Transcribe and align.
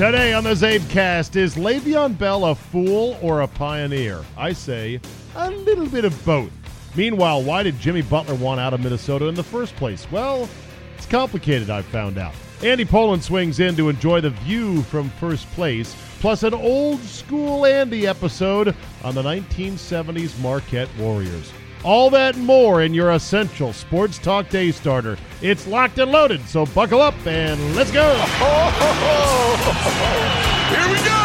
Today 0.00 0.32
on 0.32 0.44
the 0.44 0.54
Zabecast, 0.54 1.36
is 1.36 1.56
Le'Veon 1.56 2.16
Bell 2.16 2.46
a 2.46 2.54
fool 2.54 3.18
or 3.20 3.42
a 3.42 3.46
pioneer? 3.46 4.24
I 4.34 4.54
say 4.54 4.98
a 5.36 5.50
little 5.50 5.84
bit 5.84 6.06
of 6.06 6.24
both. 6.24 6.50
Meanwhile, 6.96 7.42
why 7.42 7.62
did 7.62 7.78
Jimmy 7.78 8.00
Butler 8.00 8.34
want 8.36 8.60
out 8.60 8.72
of 8.72 8.80
Minnesota 8.80 9.26
in 9.26 9.34
the 9.34 9.42
first 9.42 9.76
place? 9.76 10.10
Well, 10.10 10.48
it's 10.96 11.04
complicated, 11.04 11.68
I've 11.68 11.84
found 11.84 12.16
out. 12.16 12.32
Andy 12.62 12.86
Pollin 12.86 13.20
swings 13.20 13.60
in 13.60 13.76
to 13.76 13.90
enjoy 13.90 14.22
the 14.22 14.30
view 14.30 14.80
from 14.84 15.10
first 15.10 15.46
place, 15.50 15.94
plus 16.20 16.44
an 16.44 16.54
old 16.54 17.00
school 17.00 17.66
Andy 17.66 18.06
episode 18.06 18.74
on 19.04 19.14
the 19.14 19.22
1970s 19.22 20.40
Marquette 20.40 20.88
Warriors. 20.98 21.52
All 21.82 22.10
that 22.10 22.36
and 22.36 22.44
more 22.44 22.82
in 22.82 22.92
your 22.92 23.12
essential 23.12 23.72
sports 23.72 24.18
talk 24.18 24.50
day 24.50 24.70
starter. 24.70 25.16
It's 25.40 25.66
locked 25.66 25.98
and 25.98 26.12
loaded, 26.12 26.46
so 26.46 26.66
buckle 26.66 27.00
up 27.00 27.14
and 27.26 27.74
let's 27.74 27.90
go. 27.90 28.14
Here 30.68 30.88
we 30.88 30.96
go. 31.04 31.20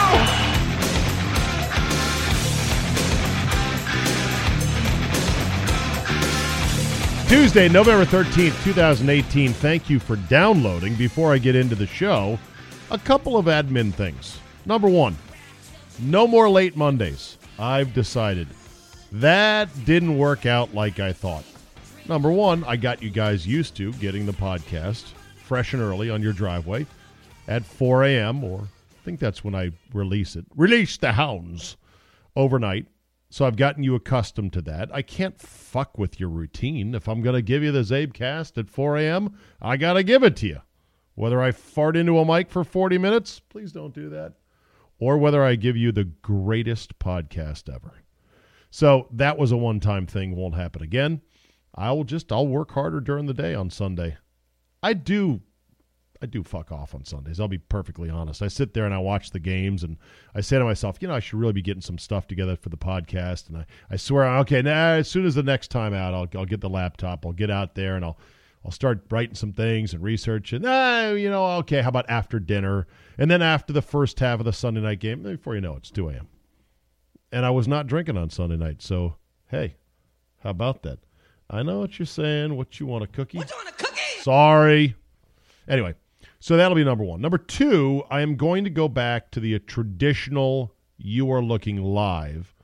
Tuesday, 7.27 7.67
November 7.67 8.05
13th, 8.05 8.63
2018. 8.63 9.51
Thank 9.51 9.89
you 9.89 9.99
for 9.99 10.15
downloading. 10.15 10.95
Before 10.95 11.33
I 11.33 11.37
get 11.37 11.55
into 11.55 11.75
the 11.75 11.87
show, 11.87 12.39
a 12.91 12.97
couple 12.97 13.35
of 13.35 13.47
admin 13.47 13.93
things. 13.93 14.39
Number 14.65 14.87
one, 14.87 15.17
no 15.99 16.27
more 16.27 16.49
late 16.49 16.77
Mondays. 16.77 17.37
I've 17.59 17.93
decided. 17.93 18.47
That 19.15 19.69
didn't 19.85 20.17
work 20.17 20.45
out 20.45 20.73
like 20.73 20.99
I 20.99 21.13
thought. 21.13 21.45
Number 22.09 22.29
one, 22.29 22.65
I 22.65 22.75
got 22.75 23.01
you 23.01 23.09
guys 23.09 23.47
used 23.47 23.73
to 23.77 23.93
getting 23.93 24.25
the 24.25 24.33
podcast 24.33 25.13
fresh 25.37 25.71
and 25.71 25.81
early 25.81 26.09
on 26.09 26.21
your 26.21 26.33
driveway 26.33 26.85
at 27.47 27.63
4 27.63 28.03
a.m., 28.03 28.43
or 28.43 28.59
I 28.63 29.05
think 29.05 29.21
that's 29.21 29.41
when 29.41 29.55
I 29.55 29.71
release 29.93 30.35
it. 30.35 30.43
Release 30.53 30.97
the 30.97 31.13
hounds 31.13 31.77
overnight. 32.35 32.87
So 33.29 33.45
I've 33.45 33.55
gotten 33.55 33.83
you 33.83 33.95
accustomed 33.95 34.51
to 34.51 34.61
that. 34.63 34.93
I 34.93 35.01
can't 35.01 35.39
fuck 35.39 35.97
with 35.97 36.19
your 36.19 36.27
routine. 36.27 36.93
If 36.93 37.07
I'm 37.07 37.21
going 37.21 37.35
to 37.35 37.41
give 37.41 37.63
you 37.63 37.71
the 37.71 37.83
Zabecast 37.83 38.57
at 38.57 38.69
4 38.69 38.97
a.m., 38.97 39.37
I 39.61 39.77
got 39.77 39.93
to 39.93 40.03
give 40.03 40.23
it 40.23 40.35
to 40.37 40.47
you. 40.47 40.61
Whether 41.13 41.41
I 41.41 41.53
fart 41.53 41.95
into 41.95 42.19
a 42.19 42.25
mic 42.25 42.49
for 42.49 42.65
40 42.65 42.97
minutes, 42.97 43.39
please 43.39 43.71
don't 43.71 43.95
do 43.95 44.09
that. 44.09 44.33
Or 44.99 45.17
whether 45.17 45.41
I 45.41 45.55
give 45.55 45.77
you 45.77 45.93
the 45.93 46.03
greatest 46.03 46.99
podcast 46.99 47.73
ever. 47.73 48.01
So 48.75 49.07
that 49.11 49.37
was 49.37 49.53
a 49.53 49.57
one 49.57 49.79
time 49.79 50.05
thing, 50.05 50.35
won't 50.35 50.55
happen 50.55 50.81
again. 50.81 51.21
I 51.73 51.93
will 51.93 52.03
just 52.03 52.29
I'll 52.29 52.45
work 52.45 52.71
harder 52.71 52.99
during 52.99 53.25
the 53.25 53.33
day 53.33 53.55
on 53.55 53.69
Sunday. 53.69 54.17
I 54.83 54.91
do 54.91 55.39
I 56.21 56.25
do 56.25 56.43
fuck 56.43 56.73
off 56.73 56.93
on 56.93 57.05
Sundays. 57.05 57.39
I'll 57.39 57.47
be 57.47 57.57
perfectly 57.57 58.09
honest. 58.09 58.41
I 58.41 58.49
sit 58.49 58.73
there 58.73 58.83
and 58.83 58.93
I 58.93 58.97
watch 58.97 59.31
the 59.31 59.39
games 59.39 59.81
and 59.81 59.95
I 60.35 60.41
say 60.41 60.59
to 60.59 60.65
myself, 60.65 60.97
you 60.99 61.07
know, 61.07 61.13
I 61.15 61.21
should 61.21 61.39
really 61.39 61.53
be 61.53 61.61
getting 61.61 61.79
some 61.79 61.97
stuff 61.97 62.27
together 62.27 62.57
for 62.57 62.67
the 62.67 62.75
podcast. 62.75 63.47
And 63.47 63.59
I, 63.59 63.65
I 63.91 63.95
swear, 63.95 64.25
okay, 64.39 64.61
now 64.61 64.95
as 64.95 65.09
soon 65.09 65.25
as 65.25 65.35
the 65.35 65.43
next 65.43 65.71
time 65.71 65.93
out, 65.93 66.13
I'll, 66.13 66.27
I'll 66.37 66.45
get 66.45 66.59
the 66.59 66.67
laptop, 66.67 67.25
I'll 67.25 67.31
get 67.31 67.49
out 67.49 67.75
there 67.75 67.95
and 67.95 68.03
I'll 68.03 68.19
I'll 68.65 68.71
start 68.71 69.05
writing 69.09 69.35
some 69.35 69.53
things 69.53 69.93
and 69.93 70.03
research 70.03 70.51
and 70.51 70.65
ah, 70.67 71.11
you 71.11 71.29
know, 71.29 71.45
okay, 71.59 71.81
how 71.81 71.87
about 71.87 72.09
after 72.09 72.41
dinner? 72.41 72.87
And 73.17 73.31
then 73.31 73.41
after 73.41 73.71
the 73.71 73.81
first 73.81 74.19
half 74.19 74.39
of 74.39 74.45
the 74.45 74.51
Sunday 74.51 74.81
night 74.81 74.99
game, 74.99 75.23
before 75.23 75.55
you 75.55 75.61
know 75.61 75.75
it, 75.75 75.77
it's 75.77 75.91
2 75.91 76.09
a.m. 76.09 76.27
And 77.35 77.45
I 77.45 77.49
was 77.49 77.67
not 77.67 77.85
drinking 77.85 78.15
on 78.15 78.29
Sunday 78.29 78.55
night. 78.55 78.81
So, 78.81 79.17
hey, 79.51 79.75
how 80.39 80.51
about 80.51 80.83
that? 80.83 80.99
I 81.49 81.63
know 81.63 81.79
what 81.79 81.99
you're 81.99 82.05
saying. 82.05 82.55
What 82.55 82.79
you 82.79 82.85
want 82.85 83.03
a 83.03 83.07
cookie? 83.07 83.39
What 83.39 83.49
you 83.49 83.57
want 83.57 83.67
a 83.67 83.83
cookie? 83.83 84.21
Sorry. 84.21 84.95
Anyway, 85.67 85.95
so 86.39 86.55
that'll 86.55 86.75
be 86.77 86.85
number 86.85 87.03
one. 87.03 87.19
Number 87.19 87.37
two, 87.37 88.03
I 88.09 88.21
am 88.21 88.37
going 88.37 88.63
to 88.63 88.69
go 88.69 88.87
back 88.87 89.31
to 89.31 89.41
the 89.41 89.59
traditional 89.59 90.73
You 90.97 91.29
Are 91.29 91.41
Looking 91.41 91.83
Live 91.83 92.55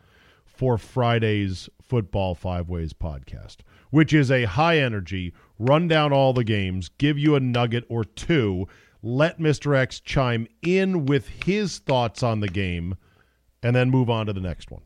for 0.45 0.77
Friday's 0.77 1.67
Football 1.81 2.33
Five 2.33 2.69
Ways 2.69 2.93
podcast, 2.93 3.57
which 3.89 4.13
is 4.13 4.31
a 4.31 4.45
high 4.45 4.77
energy, 4.77 5.33
run 5.59 5.89
down 5.89 6.13
all 6.13 6.31
the 6.31 6.45
games, 6.45 6.87
give 6.97 7.19
you 7.19 7.35
a 7.35 7.41
nugget 7.41 7.83
or 7.89 8.05
two, 8.05 8.69
let 9.03 9.37
Mr. 9.37 9.75
X 9.75 9.99
chime 9.99 10.47
in 10.61 11.05
with 11.05 11.27
his 11.43 11.79
thoughts 11.79 12.23
on 12.23 12.39
the 12.39 12.47
game, 12.47 12.95
and 13.63 13.75
then 13.75 13.89
move 13.89 14.09
on 14.09 14.25
to 14.25 14.33
the 14.33 14.39
next 14.39 14.71
one. 14.71 14.81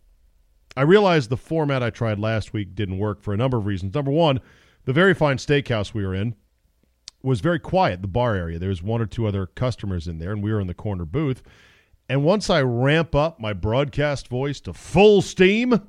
I 0.77 0.81
realized 0.81 1.29
the 1.29 1.37
format 1.37 1.81
I 1.81 1.89
tried 1.89 2.19
last 2.19 2.51
week 2.53 2.75
didn't 2.75 2.97
work 2.97 3.21
for 3.21 3.33
a 3.33 3.37
number 3.37 3.57
of 3.57 3.65
reasons. 3.65 3.93
Number 3.93 4.11
one, 4.11 4.41
the 4.83 4.93
very 4.93 5.13
fine 5.13 5.37
steakhouse 5.37 5.93
we 5.93 6.05
were 6.05 6.13
in 6.13 6.35
was 7.23 7.41
very 7.41 7.59
quiet, 7.59 8.01
the 8.01 8.07
bar 8.07 8.35
area. 8.35 8.59
There 8.59 8.69
was 8.69 8.83
one 8.83 9.01
or 9.01 9.05
two 9.05 9.25
other 9.25 9.47
customers 9.47 10.07
in 10.07 10.19
there, 10.19 10.31
and 10.31 10.43
we 10.43 10.51
were 10.51 10.59
in 10.59 10.67
the 10.67 10.73
corner 10.73 11.05
booth. 11.05 11.41
And 12.07 12.23
once 12.23 12.49
I 12.49 12.61
ramp 12.61 13.15
up 13.15 13.39
my 13.39 13.53
broadcast 13.53 14.27
voice 14.27 14.59
to 14.61 14.73
full 14.73 15.21
steam, 15.21 15.81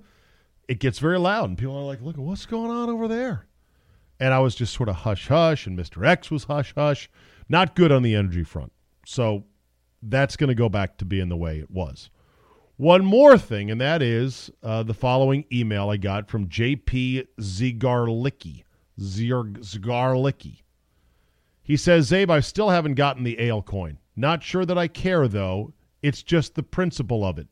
it 0.68 0.80
gets 0.80 0.98
very 0.98 1.18
loud, 1.18 1.50
and 1.50 1.58
people 1.58 1.76
are 1.76 1.84
like, 1.84 2.00
look, 2.00 2.16
what's 2.16 2.46
going 2.46 2.70
on 2.70 2.88
over 2.88 3.06
there? 3.06 3.46
And 4.18 4.32
I 4.32 4.38
was 4.38 4.54
just 4.54 4.72
sort 4.72 4.88
of 4.88 4.96
hush 4.96 5.28
hush, 5.28 5.66
and 5.66 5.78
Mr. 5.78 6.06
X 6.06 6.30
was 6.30 6.44
hush 6.44 6.72
hush. 6.74 7.10
Not 7.48 7.76
good 7.76 7.92
on 7.92 8.02
the 8.02 8.14
energy 8.14 8.44
front. 8.44 8.72
So 9.04 9.44
that's 10.02 10.36
going 10.36 10.48
to 10.48 10.54
go 10.54 10.68
back 10.68 10.96
to 10.98 11.04
being 11.04 11.28
the 11.28 11.36
way 11.36 11.58
it 11.58 11.70
was. 11.70 12.08
One 12.78 13.06
more 13.06 13.38
thing, 13.38 13.70
and 13.70 13.80
that 13.80 14.02
is 14.02 14.50
uh, 14.62 14.82
the 14.82 14.92
following 14.92 15.46
email 15.50 15.88
I 15.88 15.96
got 15.96 16.28
from 16.28 16.48
JP 16.48 17.26
Zigarlicki. 17.40 18.64
Zigarlicki. 19.00 20.62
He 21.62 21.76
says, 21.78 22.10
Zabe, 22.10 22.28
I 22.28 22.40
still 22.40 22.68
haven't 22.68 22.94
gotten 22.94 23.24
the 23.24 23.40
ale 23.40 23.62
coin. 23.62 23.98
Not 24.14 24.42
sure 24.42 24.66
that 24.66 24.76
I 24.76 24.88
care, 24.88 25.26
though. 25.26 25.72
It's 26.02 26.22
just 26.22 26.54
the 26.54 26.62
principle 26.62 27.24
of 27.24 27.38
it. 27.38 27.48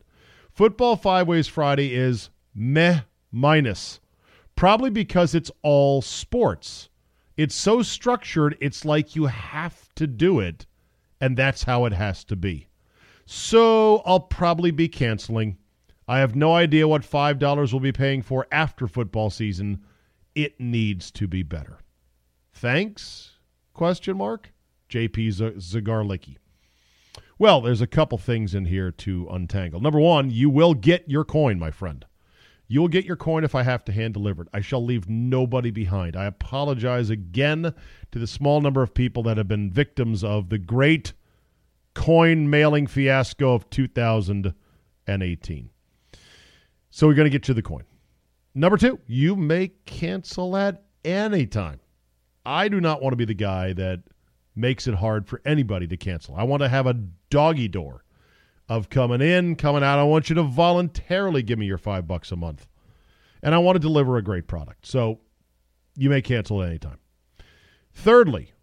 Football 0.51 0.95
Five 0.95 1.27
Ways 1.27 1.47
Friday 1.47 1.95
is 1.95 2.29
meh 2.53 3.01
minus. 3.31 3.99
Probably 4.55 4.91
because 4.91 5.33
it's 5.33 5.51
all 5.63 6.03
sports. 6.03 6.89
It's 7.35 7.55
so 7.55 7.81
structured, 7.81 8.57
it's 8.61 8.85
like 8.85 9.15
you 9.15 9.25
have 9.25 9.93
to 9.95 10.05
do 10.05 10.39
it, 10.39 10.67
and 11.19 11.35
that's 11.35 11.63
how 11.63 11.85
it 11.85 11.93
has 11.93 12.23
to 12.25 12.35
be. 12.35 12.67
So 13.25 14.03
I'll 14.05 14.19
probably 14.19 14.71
be 14.71 14.87
canceling. 14.87 15.57
I 16.07 16.19
have 16.19 16.35
no 16.35 16.53
idea 16.53 16.87
what 16.87 17.01
$5 17.01 17.73
we'll 17.73 17.79
be 17.79 17.91
paying 17.91 18.21
for 18.21 18.47
after 18.51 18.87
football 18.87 19.29
season. 19.29 19.83
It 20.35 20.59
needs 20.59 21.09
to 21.11 21.27
be 21.27 21.41
better. 21.41 21.79
Thanks? 22.53 23.31
Question 23.73 24.17
mark. 24.17 24.53
JP 24.89 25.55
Zagarlicki. 25.57 26.37
Well, 27.37 27.59
there's 27.59 27.81
a 27.81 27.87
couple 27.87 28.17
things 28.17 28.53
in 28.53 28.65
here 28.65 28.91
to 28.91 29.27
untangle. 29.29 29.81
Number 29.81 29.99
one, 29.99 30.29
you 30.29 30.49
will 30.49 30.73
get 30.73 31.09
your 31.09 31.25
coin, 31.25 31.59
my 31.59 31.71
friend. 31.71 32.05
You 32.67 32.81
will 32.81 32.87
get 32.87 33.05
your 33.05 33.17
coin 33.17 33.43
if 33.43 33.55
I 33.55 33.63
have 33.63 33.83
to 33.85 33.91
hand 33.91 34.13
deliver 34.13 34.43
it. 34.43 34.47
I 34.53 34.61
shall 34.61 34.83
leave 34.83 35.09
nobody 35.09 35.71
behind. 35.71 36.15
I 36.15 36.25
apologize 36.25 37.09
again 37.09 37.73
to 38.11 38.19
the 38.19 38.27
small 38.27 38.61
number 38.61 38.81
of 38.81 38.93
people 38.93 39.23
that 39.23 39.37
have 39.37 39.47
been 39.47 39.69
victims 39.69 40.23
of 40.23 40.49
the 40.49 40.57
great 40.57 41.13
coin 41.95 42.49
mailing 42.49 42.85
fiasco 42.85 43.55
of 43.55 43.67
2018. 43.71 45.69
So 46.91 47.07
we're 47.07 47.13
going 47.13 47.25
to 47.25 47.31
get 47.31 47.43
to 47.43 47.53
the 47.53 47.61
coin. 47.61 47.83
Number 48.53 48.77
two, 48.77 48.99
you 49.07 49.35
may 49.35 49.69
cancel 49.85 50.55
at 50.55 50.83
any 51.03 51.47
time. 51.47 51.79
I 52.45 52.67
do 52.67 52.79
not 52.79 53.01
want 53.01 53.13
to 53.13 53.17
be 53.17 53.25
the 53.25 53.33
guy 53.33 53.73
that 53.73 54.03
makes 54.55 54.87
it 54.87 54.93
hard 54.95 55.27
for 55.27 55.41
anybody 55.45 55.87
to 55.87 55.97
cancel. 55.97 56.35
I 56.35 56.43
want 56.43 56.61
to 56.61 56.69
have 56.69 56.87
a 56.87 56.93
doggy 57.29 57.67
door 57.67 58.05
of 58.69 58.89
coming 58.89 59.21
in, 59.21 59.55
coming 59.55 59.83
out. 59.83 59.99
I 59.99 60.03
want 60.03 60.29
you 60.29 60.35
to 60.35 60.43
voluntarily 60.43 61.43
give 61.43 61.59
me 61.59 61.65
your 61.65 61.77
five 61.77 62.07
bucks 62.07 62.31
a 62.31 62.35
month. 62.35 62.67
And 63.43 63.53
I 63.53 63.57
want 63.57 63.75
to 63.75 63.79
deliver 63.79 64.17
a 64.17 64.23
great 64.23 64.47
product. 64.47 64.87
So 64.87 65.19
you 65.95 66.09
may 66.09 66.21
cancel 66.21 66.61
at 66.63 66.69
any 66.69 66.79
time. 66.79 66.99
Thirdly, 67.93 68.53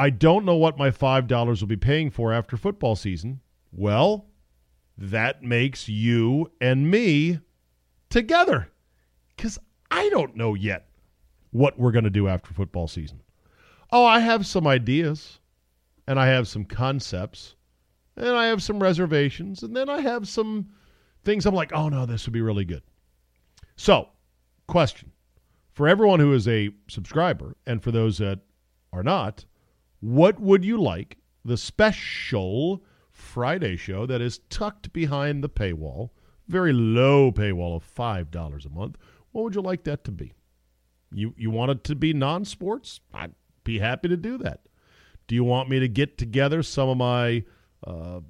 I 0.00 0.08
don't 0.08 0.46
know 0.46 0.56
what 0.56 0.78
my 0.78 0.90
$5 0.90 1.60
will 1.60 1.68
be 1.68 1.76
paying 1.76 2.10
for 2.10 2.32
after 2.32 2.56
football 2.56 2.96
season. 2.96 3.42
Well, 3.70 4.30
that 4.96 5.42
makes 5.42 5.90
you 5.90 6.50
and 6.58 6.90
me 6.90 7.40
together 8.08 8.70
because 9.36 9.58
I 9.90 10.08
don't 10.08 10.36
know 10.36 10.54
yet 10.54 10.88
what 11.50 11.78
we're 11.78 11.90
going 11.92 12.04
to 12.04 12.10
do 12.10 12.28
after 12.28 12.54
football 12.54 12.88
season. 12.88 13.20
Oh, 13.92 14.06
I 14.06 14.20
have 14.20 14.46
some 14.46 14.66
ideas 14.66 15.38
and 16.06 16.18
I 16.18 16.28
have 16.28 16.48
some 16.48 16.64
concepts 16.64 17.56
and 18.16 18.30
I 18.30 18.46
have 18.46 18.62
some 18.62 18.82
reservations 18.82 19.62
and 19.62 19.76
then 19.76 19.90
I 19.90 20.00
have 20.00 20.26
some 20.26 20.70
things 21.24 21.44
I'm 21.44 21.54
like, 21.54 21.74
oh 21.74 21.90
no, 21.90 22.06
this 22.06 22.24
would 22.24 22.32
be 22.32 22.40
really 22.40 22.64
good. 22.64 22.82
So, 23.76 24.08
question 24.66 25.12
for 25.74 25.86
everyone 25.86 26.20
who 26.20 26.32
is 26.32 26.48
a 26.48 26.70
subscriber 26.88 27.54
and 27.66 27.82
for 27.82 27.90
those 27.90 28.16
that 28.16 28.38
are 28.94 29.02
not, 29.02 29.44
what 30.00 30.40
would 30.40 30.64
you 30.64 30.80
like 30.80 31.18
the 31.44 31.56
special 31.56 32.82
Friday 33.12 33.76
show 33.76 34.06
that 34.06 34.20
is 34.20 34.40
tucked 34.50 34.92
behind 34.92 35.44
the 35.44 35.48
paywall, 35.48 36.10
very 36.48 36.72
low 36.72 37.30
paywall 37.30 37.76
of 37.76 37.84
$5 37.94 38.66
a 38.66 38.68
month? 38.70 38.96
What 39.32 39.42
would 39.44 39.54
you 39.54 39.60
like 39.60 39.84
that 39.84 40.04
to 40.04 40.10
be? 40.10 40.32
You 41.12 41.34
you 41.36 41.50
want 41.50 41.72
it 41.72 41.84
to 41.84 41.94
be 41.94 42.12
non-sports? 42.12 43.00
I'd 43.12 43.34
be 43.64 43.78
happy 43.78 44.08
to 44.08 44.16
do 44.16 44.38
that. 44.38 44.60
Do 45.26 45.34
you 45.34 45.44
want 45.44 45.68
me 45.68 45.80
to 45.80 45.88
get 45.88 46.18
together 46.18 46.62
some 46.62 46.88
of 46.88 46.96
my 46.96 47.44
uh, 47.86 48.20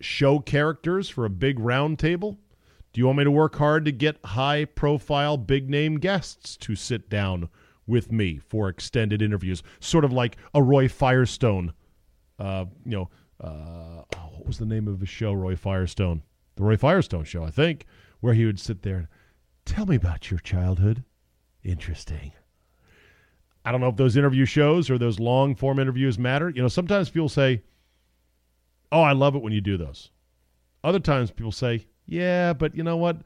show 0.00 0.40
characters 0.40 1.08
for 1.08 1.24
a 1.24 1.30
big 1.30 1.58
round 1.58 1.98
table? 1.98 2.38
Do 2.92 3.00
you 3.00 3.06
want 3.06 3.18
me 3.18 3.24
to 3.24 3.30
work 3.30 3.56
hard 3.56 3.84
to 3.86 3.92
get 3.92 4.24
high 4.24 4.64
profile, 4.64 5.36
big 5.36 5.68
name 5.68 5.96
guests 5.96 6.56
to 6.58 6.76
sit 6.76 7.08
down 7.08 7.48
with 7.86 8.10
me 8.12 8.38
for 8.38 8.68
extended 8.68 9.22
interviews? 9.22 9.62
Sort 9.80 10.04
of 10.04 10.12
like 10.12 10.36
a 10.54 10.62
Roy 10.62 10.88
Firestone, 10.88 11.72
uh, 12.38 12.66
you 12.84 12.92
know, 12.92 13.10
uh, 13.40 14.02
what 14.30 14.46
was 14.46 14.58
the 14.58 14.66
name 14.66 14.88
of 14.88 15.00
his 15.00 15.08
show, 15.08 15.32
Roy 15.32 15.56
Firestone? 15.56 16.22
The 16.56 16.62
Roy 16.62 16.76
Firestone 16.76 17.24
Show, 17.24 17.44
I 17.44 17.50
think, 17.50 17.86
where 18.20 18.34
he 18.34 18.44
would 18.44 18.60
sit 18.60 18.82
there 18.82 18.96
and 18.96 19.08
tell 19.64 19.86
me 19.86 19.96
about 19.96 20.30
your 20.30 20.40
childhood. 20.40 21.04
Interesting. 21.62 22.32
I 23.64 23.72
don't 23.72 23.80
know 23.80 23.88
if 23.88 23.96
those 23.96 24.16
interview 24.16 24.44
shows 24.44 24.90
or 24.90 24.98
those 24.98 25.18
long 25.18 25.54
form 25.54 25.78
interviews 25.78 26.18
matter. 26.18 26.50
You 26.50 26.62
know, 26.62 26.68
sometimes 26.68 27.10
people 27.10 27.28
say, 27.28 27.62
Oh, 28.92 29.02
I 29.02 29.12
love 29.12 29.34
it 29.34 29.42
when 29.42 29.52
you 29.52 29.60
do 29.60 29.76
those. 29.76 30.10
Other 30.84 31.00
times 31.00 31.30
people 31.30 31.52
say, 31.52 31.86
Yeah, 32.06 32.52
but 32.52 32.76
you 32.76 32.82
know 32.82 32.96
what? 32.96 33.22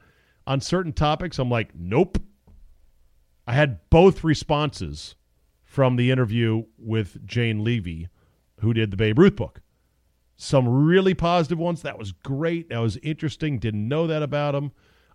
On 0.47 0.61
certain 0.61 0.93
topics, 0.93 1.39
I'm 1.39 1.49
like, 1.49 1.75
Nope. 1.75 2.17
I 3.49 3.53
had 3.53 3.79
both 3.89 4.23
responses 4.23 5.15
from 5.63 5.95
the 5.95 6.11
interview 6.11 6.65
with 6.77 7.25
Jane 7.25 7.63
Levy, 7.63 8.07
who 8.59 8.75
did 8.75 8.91
the 8.91 8.95
Babe 8.95 9.17
Ruth 9.17 9.37
book. 9.37 9.61
Some 10.37 10.67
really 10.67 11.15
positive 11.15 11.57
ones. 11.57 11.81
That 11.81 11.97
was 11.97 12.11
great. 12.11 12.69
That 12.69 12.77
was 12.77 12.97
interesting. 12.97 13.57
Didn't 13.57 13.87
know 13.87 14.05
that 14.05 14.21
about 14.21 14.53
him. 14.53 14.71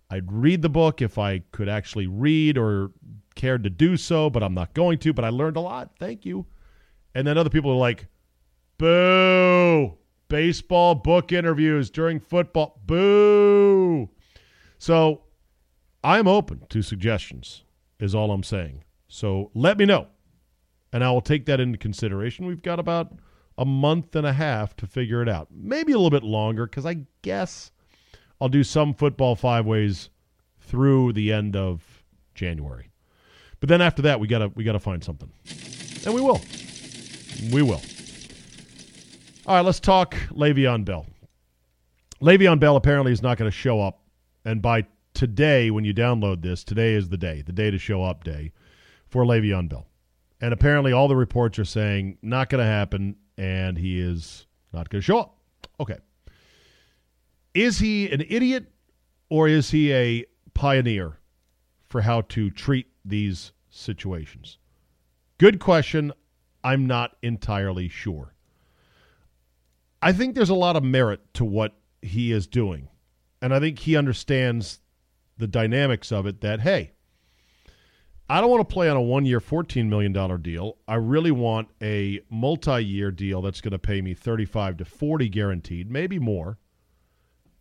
I'd 0.09 0.29
read 0.29 0.63
the 0.63 0.67
book 0.67 1.01
if 1.01 1.17
I 1.17 1.43
could 1.53 1.69
actually 1.69 2.07
read 2.07 2.57
or 2.57 2.91
cared 3.35 3.63
to 3.63 3.69
do 3.69 3.95
so, 3.95 4.29
but 4.29 4.43
I'm 4.43 4.53
not 4.53 4.73
going 4.73 4.97
to. 4.99 5.13
But 5.13 5.23
I 5.23 5.29
learned 5.29 5.55
a 5.55 5.61
lot. 5.61 5.91
Thank 5.97 6.25
you. 6.25 6.45
And 7.13 7.25
then 7.25 7.37
other 7.37 7.49
people 7.49 7.71
are 7.71 7.75
like, 7.75 8.07
boo, 8.77 9.93
baseball 10.27 10.93
book 10.93 11.31
interviews 11.31 11.89
during 11.89 12.19
football. 12.19 12.81
Boo. 12.85 14.09
So 14.77 15.21
I'm 16.03 16.27
open 16.27 16.65
to 16.67 16.81
suggestions, 16.81 17.63
is 17.99 18.15
all 18.15 18.31
I'm 18.31 18.43
saying. 18.43 18.83
So 19.07 19.51
let 19.53 19.77
me 19.77 19.85
know, 19.85 20.07
and 20.91 21.03
I 21.03 21.11
will 21.11 21.21
take 21.21 21.45
that 21.45 21.59
into 21.59 21.77
consideration. 21.77 22.45
We've 22.45 22.61
got 22.61 22.79
about 22.79 23.13
a 23.57 23.65
month 23.65 24.15
and 24.15 24.27
a 24.27 24.33
half 24.33 24.75
to 24.77 24.87
figure 24.87 25.21
it 25.21 25.29
out. 25.29 25.47
Maybe 25.51 25.93
a 25.93 25.97
little 25.97 26.09
bit 26.09 26.23
longer, 26.23 26.65
because 26.65 26.85
I 26.85 26.97
guess 27.21 27.71
I'll 28.41 28.49
do 28.49 28.63
some 28.63 28.93
football 28.93 29.35
five 29.35 29.65
ways 29.65 30.09
through 30.59 31.13
the 31.13 31.31
end 31.31 31.55
of 31.55 32.03
January. 32.33 32.91
But 33.59 33.69
then 33.69 33.81
after 33.81 34.01
that, 34.01 34.19
we 34.19 34.27
gotta 34.27 34.49
we 34.49 34.63
gotta 34.63 34.79
find 34.79 35.03
something, 35.03 35.31
and 36.05 36.13
we 36.13 36.21
will. 36.21 36.41
We 37.51 37.61
will. 37.61 37.81
All 39.45 39.55
right, 39.55 39.61
let's 39.61 39.79
talk 39.79 40.15
Le'Veon 40.31 40.83
Bell. 40.83 41.05
Le'Veon 42.21 42.59
Bell 42.59 42.75
apparently 42.75 43.11
is 43.11 43.21
not 43.21 43.37
going 43.37 43.49
to 43.49 43.55
show 43.55 43.79
up, 43.79 44.01
and 44.43 44.61
by 44.61 44.85
today, 45.15 45.71
when 45.71 45.85
you 45.85 45.93
download 45.93 46.41
this, 46.41 46.63
today 46.63 46.93
is 46.93 47.09
the 47.09 47.17
day, 47.17 47.41
the 47.41 47.51
day 47.51 47.71
to 47.71 47.77
show 47.77 48.03
up 48.03 48.23
day 48.23 48.51
for 49.07 49.23
Le'Veon 49.23 49.69
Bell. 49.69 49.87
And 50.41 50.53
apparently, 50.53 50.91
all 50.91 51.07
the 51.07 51.15
reports 51.15 51.57
are 51.57 51.65
saying 51.65 52.17
not 52.21 52.49
going 52.49 52.63
to 52.63 52.69
happen, 52.69 53.15
and 53.37 53.77
he 53.77 53.99
is 53.99 54.45
not 54.73 54.89
going 54.89 55.01
to 55.01 55.05
show 55.05 55.19
up. 55.19 55.37
Okay. 55.79 55.97
Is 57.53 57.79
he 57.79 58.11
an 58.11 58.23
idiot 58.27 58.71
or 59.29 59.47
is 59.47 59.71
he 59.71 59.93
a 59.93 60.25
pioneer 60.53 61.19
for 61.87 62.01
how 62.01 62.21
to 62.21 62.49
treat 62.49 62.87
these 63.05 63.53
situations? 63.69 64.57
Good 65.37 65.59
question. 65.59 66.11
I'm 66.63 66.85
not 66.85 67.15
entirely 67.21 67.87
sure. 67.87 68.33
I 70.01 70.11
think 70.11 70.35
there's 70.35 70.49
a 70.49 70.55
lot 70.55 70.75
of 70.75 70.83
merit 70.83 71.21
to 71.35 71.45
what 71.45 71.77
he 72.01 72.31
is 72.31 72.45
doing. 72.45 72.89
And 73.41 73.53
I 73.53 73.59
think 73.59 73.79
he 73.79 73.95
understands 73.95 74.79
the 75.37 75.47
dynamics 75.47 76.11
of 76.11 76.25
it 76.25 76.41
that, 76.41 76.61
hey, 76.61 76.91
I 78.27 78.41
don't 78.41 78.49
want 78.49 78.67
to 78.67 78.73
play 78.73 78.89
on 78.89 78.97
a 78.97 79.01
one 79.01 79.25
year, 79.25 79.39
$14 79.39 79.87
million 79.87 80.41
deal. 80.41 80.77
I 80.87 80.95
really 80.95 81.31
want 81.31 81.69
a 81.81 82.21
multi 82.29 82.83
year 82.83 83.11
deal 83.11 83.41
that's 83.41 83.61
going 83.61 83.71
to 83.71 83.79
pay 83.79 84.01
me 84.01 84.13
35 84.13 84.77
to 84.77 84.85
40 84.85 85.29
guaranteed, 85.29 85.91
maybe 85.91 86.19
more 86.19 86.57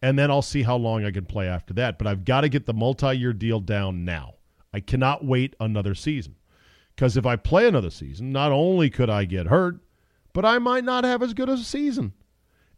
and 0.04 0.18
then 0.18 0.30
I'll 0.30 0.42
see 0.42 0.62
how 0.62 0.76
long 0.76 1.02
I 1.06 1.10
can 1.10 1.24
play 1.24 1.48
after 1.48 1.72
that. 1.74 1.96
But 1.96 2.06
I've 2.06 2.26
got 2.26 2.42
to 2.42 2.50
get 2.50 2.66
the 2.66 2.74
multi 2.74 3.16
year 3.16 3.32
deal 3.32 3.58
down 3.58 4.04
now. 4.04 4.34
I 4.70 4.80
cannot 4.80 5.24
wait 5.24 5.56
another 5.58 5.94
season. 5.94 6.34
Because 6.94 7.16
if 7.16 7.24
I 7.24 7.36
play 7.36 7.66
another 7.66 7.88
season, 7.88 8.30
not 8.30 8.52
only 8.52 8.90
could 8.90 9.08
I 9.08 9.24
get 9.24 9.46
hurt, 9.46 9.80
but 10.34 10.44
I 10.44 10.58
might 10.58 10.84
not 10.84 11.04
have 11.04 11.22
as 11.22 11.32
good 11.32 11.48
a 11.48 11.56
season. 11.56 12.12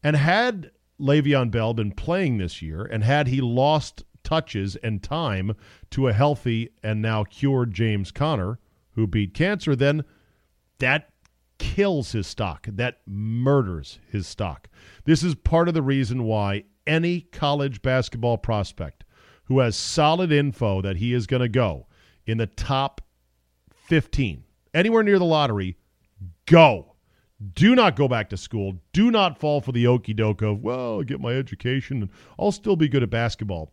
And 0.05 0.15
had 0.15 0.71
Le'Veon 1.01 1.51
Bell 1.51 1.75
been 1.75 1.91
playing 1.91 2.39
this 2.39 2.63
year, 2.63 2.85
and 2.85 3.03
had 3.03 3.27
he 3.27 3.41
lost 3.41 4.05
touches 4.27 4.77
and 4.83 5.03
time 5.03 5.55
to 5.91 6.09
a 6.09 6.13
healthy 6.13 6.69
and 6.83 7.01
now 7.01 7.25
cured 7.25 7.73
James 7.73 8.11
Conner, 8.11 8.59
who 8.91 9.07
beat 9.07 9.33
cancer, 9.33 9.77
then 9.77 10.05
that 10.81 11.11
kills 11.59 12.13
his 12.13 12.27
stock. 12.27 12.67
That 12.71 12.99
murders 13.07 14.01
his 14.11 14.27
stock. 14.27 14.69
This 15.05 15.23
is 15.23 15.35
part 15.37 15.69
of 15.69 15.75
the 15.75 15.81
reason 15.81 16.25
why 16.25 16.65
any 16.87 17.21
college 17.21 17.81
basketball 17.83 18.37
prospect 18.37 19.05
who 19.45 19.61
has 19.61 19.77
solid 19.77 20.33
info 20.33 20.83
that 20.83 20.97
he 20.97 21.15
is 21.15 21.27
going 21.27 21.43
to 21.43 21.49
go 21.49 21.87
in 22.27 22.39
the 22.39 22.47
top 22.47 23.01
15, 23.71 24.43
anywhere 24.75 25.05
near 25.05 25.21
the 25.21 25.25
lottery, 25.25 25.77
go. 26.47 26.95
Do 27.55 27.75
not 27.75 27.97
go 27.97 28.09
back 28.09 28.31
to 28.31 28.37
school. 28.37 28.81
Do 28.93 29.11
not 29.11 29.39
fall 29.39 29.61
for 29.61 29.71
the 29.71 29.87
okey 29.87 30.15
doke 30.15 30.43
of, 30.43 30.63
well, 30.63 30.95
I'll 30.95 31.03
get 31.03 31.21
my 31.21 31.35
education 31.35 32.03
and 32.03 32.11
I'll 32.39 32.51
still 32.51 32.77
be 32.77 32.89
good 32.89 33.03
at 33.03 33.11
basketball. 33.11 33.73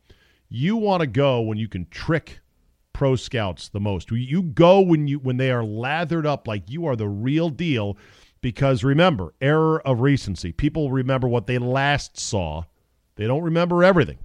You 0.55 0.77
want 0.77 1.01
to 1.01 1.07
go 1.07 1.41
when 1.41 1.57
you 1.57 1.67
can 1.67 1.88
trick 1.89 2.39
pro 2.93 3.15
scouts 3.15 3.69
the 3.69 3.79
most. 3.79 4.12
You 4.12 4.43
go 4.43 4.81
when 4.81 5.07
you 5.07 5.17
when 5.17 5.38
they 5.38 5.50
are 5.50 5.63
lathered 5.63 6.27
up 6.27 6.48
like 6.48 6.69
you 6.69 6.86
are 6.86 6.95
the 6.95 7.07
real 7.07 7.50
deal 7.50 7.98
because 8.39 8.83
remember, 8.83 9.33
error 9.41 9.81
of 9.81 10.01
recency. 10.01 10.51
People 10.51 10.91
remember 10.91 11.27
what 11.27 11.48
they 11.48 11.57
last 11.57 12.19
saw 12.19 12.65
they 13.15 13.25
don't 13.25 13.41
remember 13.41 13.83
everything. 13.83 14.19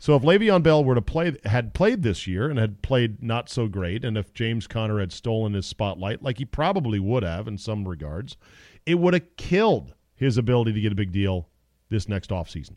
So 0.00 0.16
if 0.16 0.22
Le'Veon 0.22 0.64
Bell 0.64 0.84
were 0.84 0.96
to 0.96 1.02
play, 1.02 1.36
had 1.44 1.74
played 1.74 2.02
this 2.02 2.26
year 2.26 2.50
and 2.50 2.58
had 2.58 2.82
played 2.82 3.22
not 3.22 3.48
so 3.48 3.68
great, 3.68 4.04
and 4.04 4.18
if 4.18 4.34
James 4.34 4.66
Conner 4.66 4.98
had 4.98 5.12
stolen 5.12 5.54
his 5.54 5.66
spotlight, 5.66 6.24
like 6.24 6.38
he 6.38 6.44
probably 6.44 6.98
would 6.98 7.22
have 7.22 7.46
in 7.46 7.56
some 7.56 7.86
regards, 7.86 8.36
it 8.84 8.96
would 8.96 9.14
have 9.14 9.36
killed 9.36 9.94
his 10.16 10.36
ability 10.36 10.72
to 10.72 10.80
get 10.80 10.90
a 10.92 10.96
big 10.96 11.12
deal 11.12 11.48
this 11.88 12.08
next 12.08 12.30
offseason. 12.30 12.76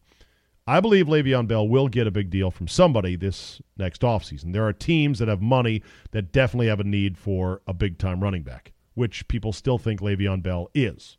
I 0.69 0.81
believe 0.81 1.07
Le'Veon 1.07 1.47
Bell 1.47 1.67
will 1.67 1.88
get 1.88 2.05
a 2.05 2.11
big 2.11 2.29
deal 2.29 2.51
from 2.51 2.67
somebody 2.67 3.15
this 3.15 3.59
next 3.75 4.03
offseason. 4.03 4.53
There 4.53 4.67
are 4.67 4.71
teams 4.71 5.17
that 5.17 5.27
have 5.27 5.41
money 5.41 5.81
that 6.11 6.31
definitely 6.31 6.67
have 6.67 6.79
a 6.79 6.83
need 6.83 7.17
for 7.17 7.63
a 7.65 7.73
big 7.73 7.97
time 7.97 8.21
running 8.21 8.43
back, 8.43 8.71
which 8.93 9.27
people 9.27 9.51
still 9.51 9.79
think 9.79 9.99
Le'Veon 9.99 10.43
Bell 10.43 10.69
is. 10.75 11.17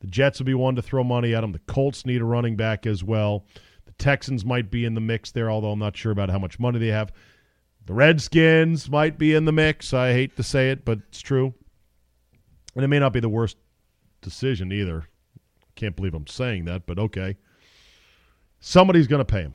The 0.00 0.08
Jets 0.08 0.40
will 0.40 0.46
be 0.46 0.54
one 0.54 0.74
to 0.74 0.82
throw 0.82 1.04
money 1.04 1.36
at 1.36 1.44
him. 1.44 1.52
The 1.52 1.60
Colts 1.60 2.04
need 2.04 2.20
a 2.20 2.24
running 2.24 2.56
back 2.56 2.84
as 2.84 3.04
well. 3.04 3.46
The 3.86 3.92
Texans 3.92 4.44
might 4.44 4.72
be 4.72 4.84
in 4.84 4.94
the 4.94 5.00
mix 5.00 5.30
there, 5.30 5.52
although 5.52 5.70
I'm 5.70 5.78
not 5.78 5.96
sure 5.96 6.10
about 6.10 6.30
how 6.30 6.40
much 6.40 6.58
money 6.58 6.80
they 6.80 6.88
have. 6.88 7.12
The 7.86 7.94
Redskins 7.94 8.90
might 8.90 9.18
be 9.18 9.34
in 9.34 9.44
the 9.44 9.52
mix. 9.52 9.94
I 9.94 10.14
hate 10.14 10.36
to 10.36 10.42
say 10.42 10.72
it, 10.72 10.84
but 10.84 10.98
it's 11.10 11.20
true. 11.20 11.54
And 12.74 12.84
it 12.84 12.88
may 12.88 12.98
not 12.98 13.12
be 13.12 13.20
the 13.20 13.28
worst 13.28 13.56
decision 14.20 14.72
either. 14.72 15.04
Can't 15.76 15.94
believe 15.94 16.14
I'm 16.14 16.26
saying 16.26 16.64
that, 16.64 16.86
but 16.86 16.98
okay. 16.98 17.36
Somebody's 18.60 19.06
going 19.06 19.20
to 19.20 19.24
pay 19.24 19.40
him. 19.40 19.54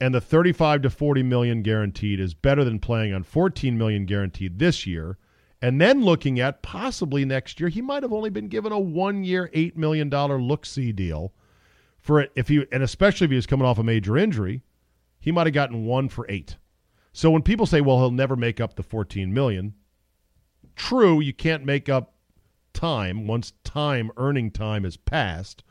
And 0.00 0.14
the 0.14 0.20
35 0.20 0.82
to 0.82 0.90
40 0.90 1.22
million 1.24 1.62
guaranteed 1.62 2.18
is 2.18 2.34
better 2.34 2.64
than 2.64 2.78
playing 2.78 3.12
on 3.12 3.24
14 3.24 3.76
million 3.76 4.06
guaranteed 4.06 4.58
this 4.58 4.86
year. 4.86 5.18
And 5.60 5.80
then 5.80 6.02
looking 6.02 6.40
at 6.40 6.62
possibly 6.62 7.24
next 7.24 7.60
year, 7.60 7.68
he 7.68 7.82
might 7.82 8.02
have 8.02 8.12
only 8.12 8.30
been 8.30 8.48
given 8.48 8.72
a 8.72 8.78
one 8.80 9.22
year, 9.22 9.50
$8 9.54 9.76
million 9.76 10.08
look 10.10 10.66
see 10.66 10.90
deal 10.92 11.32
for 12.00 12.20
it. 12.20 12.32
If 12.34 12.48
he, 12.48 12.66
and 12.72 12.82
especially 12.82 13.26
if 13.26 13.30
he 13.30 13.36
was 13.36 13.46
coming 13.46 13.66
off 13.66 13.78
a 13.78 13.84
major 13.84 14.16
injury, 14.16 14.62
he 15.20 15.30
might 15.30 15.46
have 15.46 15.54
gotten 15.54 15.84
one 15.84 16.08
for 16.08 16.26
eight. 16.28 16.56
So 17.12 17.30
when 17.30 17.42
people 17.42 17.66
say, 17.66 17.80
well, 17.80 17.98
he'll 17.98 18.10
never 18.10 18.34
make 18.34 18.60
up 18.60 18.74
the 18.74 18.82
14 18.82 19.32
million, 19.32 19.74
true, 20.74 21.20
you 21.20 21.32
can't 21.32 21.64
make 21.64 21.88
up 21.88 22.14
time 22.72 23.28
once 23.28 23.52
time, 23.62 24.10
earning 24.16 24.50
time 24.50 24.84
is 24.84 24.96
passed 24.96 25.62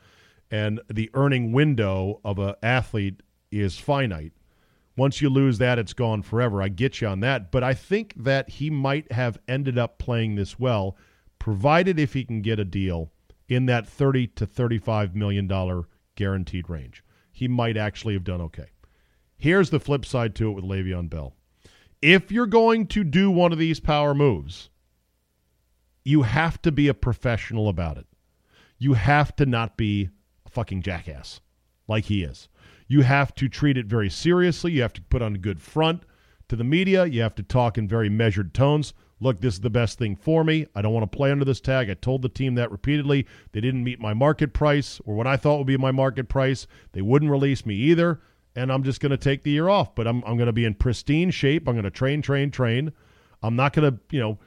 and 0.52 0.80
the 0.88 1.10
earning 1.14 1.50
window 1.50 2.20
of 2.24 2.38
an 2.38 2.54
athlete 2.62 3.22
is 3.50 3.78
finite. 3.78 4.32
Once 4.96 5.22
you 5.22 5.30
lose 5.30 5.56
that, 5.56 5.78
it's 5.78 5.94
gone 5.94 6.20
forever. 6.20 6.62
I 6.62 6.68
get 6.68 7.00
you 7.00 7.08
on 7.08 7.20
that. 7.20 7.50
But 7.50 7.64
I 7.64 7.72
think 7.72 8.12
that 8.18 8.50
he 8.50 8.68
might 8.68 9.10
have 9.10 9.38
ended 9.48 9.78
up 9.78 9.98
playing 9.98 10.34
this 10.34 10.58
well, 10.58 10.96
provided 11.38 11.98
if 11.98 12.12
he 12.12 12.24
can 12.24 12.42
get 12.42 12.60
a 12.60 12.66
deal 12.66 13.10
in 13.48 13.64
that 13.66 13.88
30 13.88 14.26
to 14.28 14.46
35 14.46 15.16
million 15.16 15.48
dollar 15.48 15.84
guaranteed 16.16 16.68
range. 16.68 17.02
He 17.32 17.48
might 17.48 17.78
actually 17.78 18.12
have 18.12 18.24
done 18.24 18.42
okay. 18.42 18.66
Here's 19.38 19.70
the 19.70 19.80
flip 19.80 20.04
side 20.04 20.34
to 20.36 20.50
it 20.50 20.52
with 20.52 20.64
Le'Veon 20.64 21.08
Bell. 21.08 21.34
If 22.02 22.30
you're 22.30 22.46
going 22.46 22.86
to 22.88 23.04
do 23.04 23.30
one 23.30 23.52
of 23.52 23.58
these 23.58 23.80
power 23.80 24.14
moves, 24.14 24.68
you 26.04 26.22
have 26.22 26.60
to 26.62 26.70
be 26.70 26.88
a 26.88 26.94
professional 26.94 27.70
about 27.70 27.96
it. 27.96 28.06
You 28.78 28.94
have 28.94 29.34
to 29.36 29.46
not 29.46 29.78
be 29.78 30.10
fucking 30.52 30.82
jackass 30.82 31.40
like 31.88 32.04
he 32.04 32.22
is. 32.22 32.48
You 32.88 33.02
have 33.02 33.34
to 33.36 33.48
treat 33.48 33.76
it 33.76 33.86
very 33.86 34.10
seriously. 34.10 34.72
You 34.72 34.82
have 34.82 34.92
to 34.94 35.02
put 35.02 35.22
on 35.22 35.34
a 35.34 35.38
good 35.38 35.60
front 35.60 36.02
to 36.48 36.56
the 36.56 36.64
media. 36.64 37.06
You 37.06 37.22
have 37.22 37.34
to 37.36 37.42
talk 37.42 37.78
in 37.78 37.88
very 37.88 38.08
measured 38.08 38.52
tones. 38.52 38.92
Look, 39.20 39.40
this 39.40 39.54
is 39.54 39.60
the 39.60 39.70
best 39.70 39.98
thing 39.98 40.16
for 40.16 40.42
me. 40.42 40.66
I 40.74 40.82
don't 40.82 40.92
want 40.92 41.10
to 41.10 41.16
play 41.16 41.30
under 41.30 41.44
this 41.44 41.60
tag. 41.60 41.88
I 41.88 41.94
told 41.94 42.22
the 42.22 42.28
team 42.28 42.56
that 42.56 42.72
repeatedly. 42.72 43.26
They 43.52 43.60
didn't 43.60 43.84
meet 43.84 44.00
my 44.00 44.14
market 44.14 44.52
price 44.52 45.00
or 45.04 45.14
what 45.14 45.28
I 45.28 45.36
thought 45.36 45.58
would 45.58 45.66
be 45.66 45.76
my 45.76 45.92
market 45.92 46.28
price. 46.28 46.66
They 46.90 47.02
wouldn't 47.02 47.30
release 47.30 47.64
me 47.64 47.76
either. 47.76 48.20
And 48.56 48.70
I'm 48.70 48.82
just 48.82 49.00
going 49.00 49.10
to 49.10 49.16
take 49.16 49.44
the 49.44 49.52
year 49.52 49.68
off. 49.68 49.94
But 49.94 50.06
I'm, 50.06 50.22
I'm 50.26 50.36
going 50.36 50.46
to 50.46 50.52
be 50.52 50.64
in 50.64 50.74
pristine 50.74 51.30
shape. 51.30 51.68
I'm 51.68 51.74
going 51.74 51.84
to 51.84 51.90
train, 51.90 52.20
train, 52.20 52.50
train. 52.50 52.92
I'm 53.42 53.56
not 53.56 53.72
going 53.72 53.92
to, 53.92 53.98
you 54.10 54.20
know, 54.20 54.38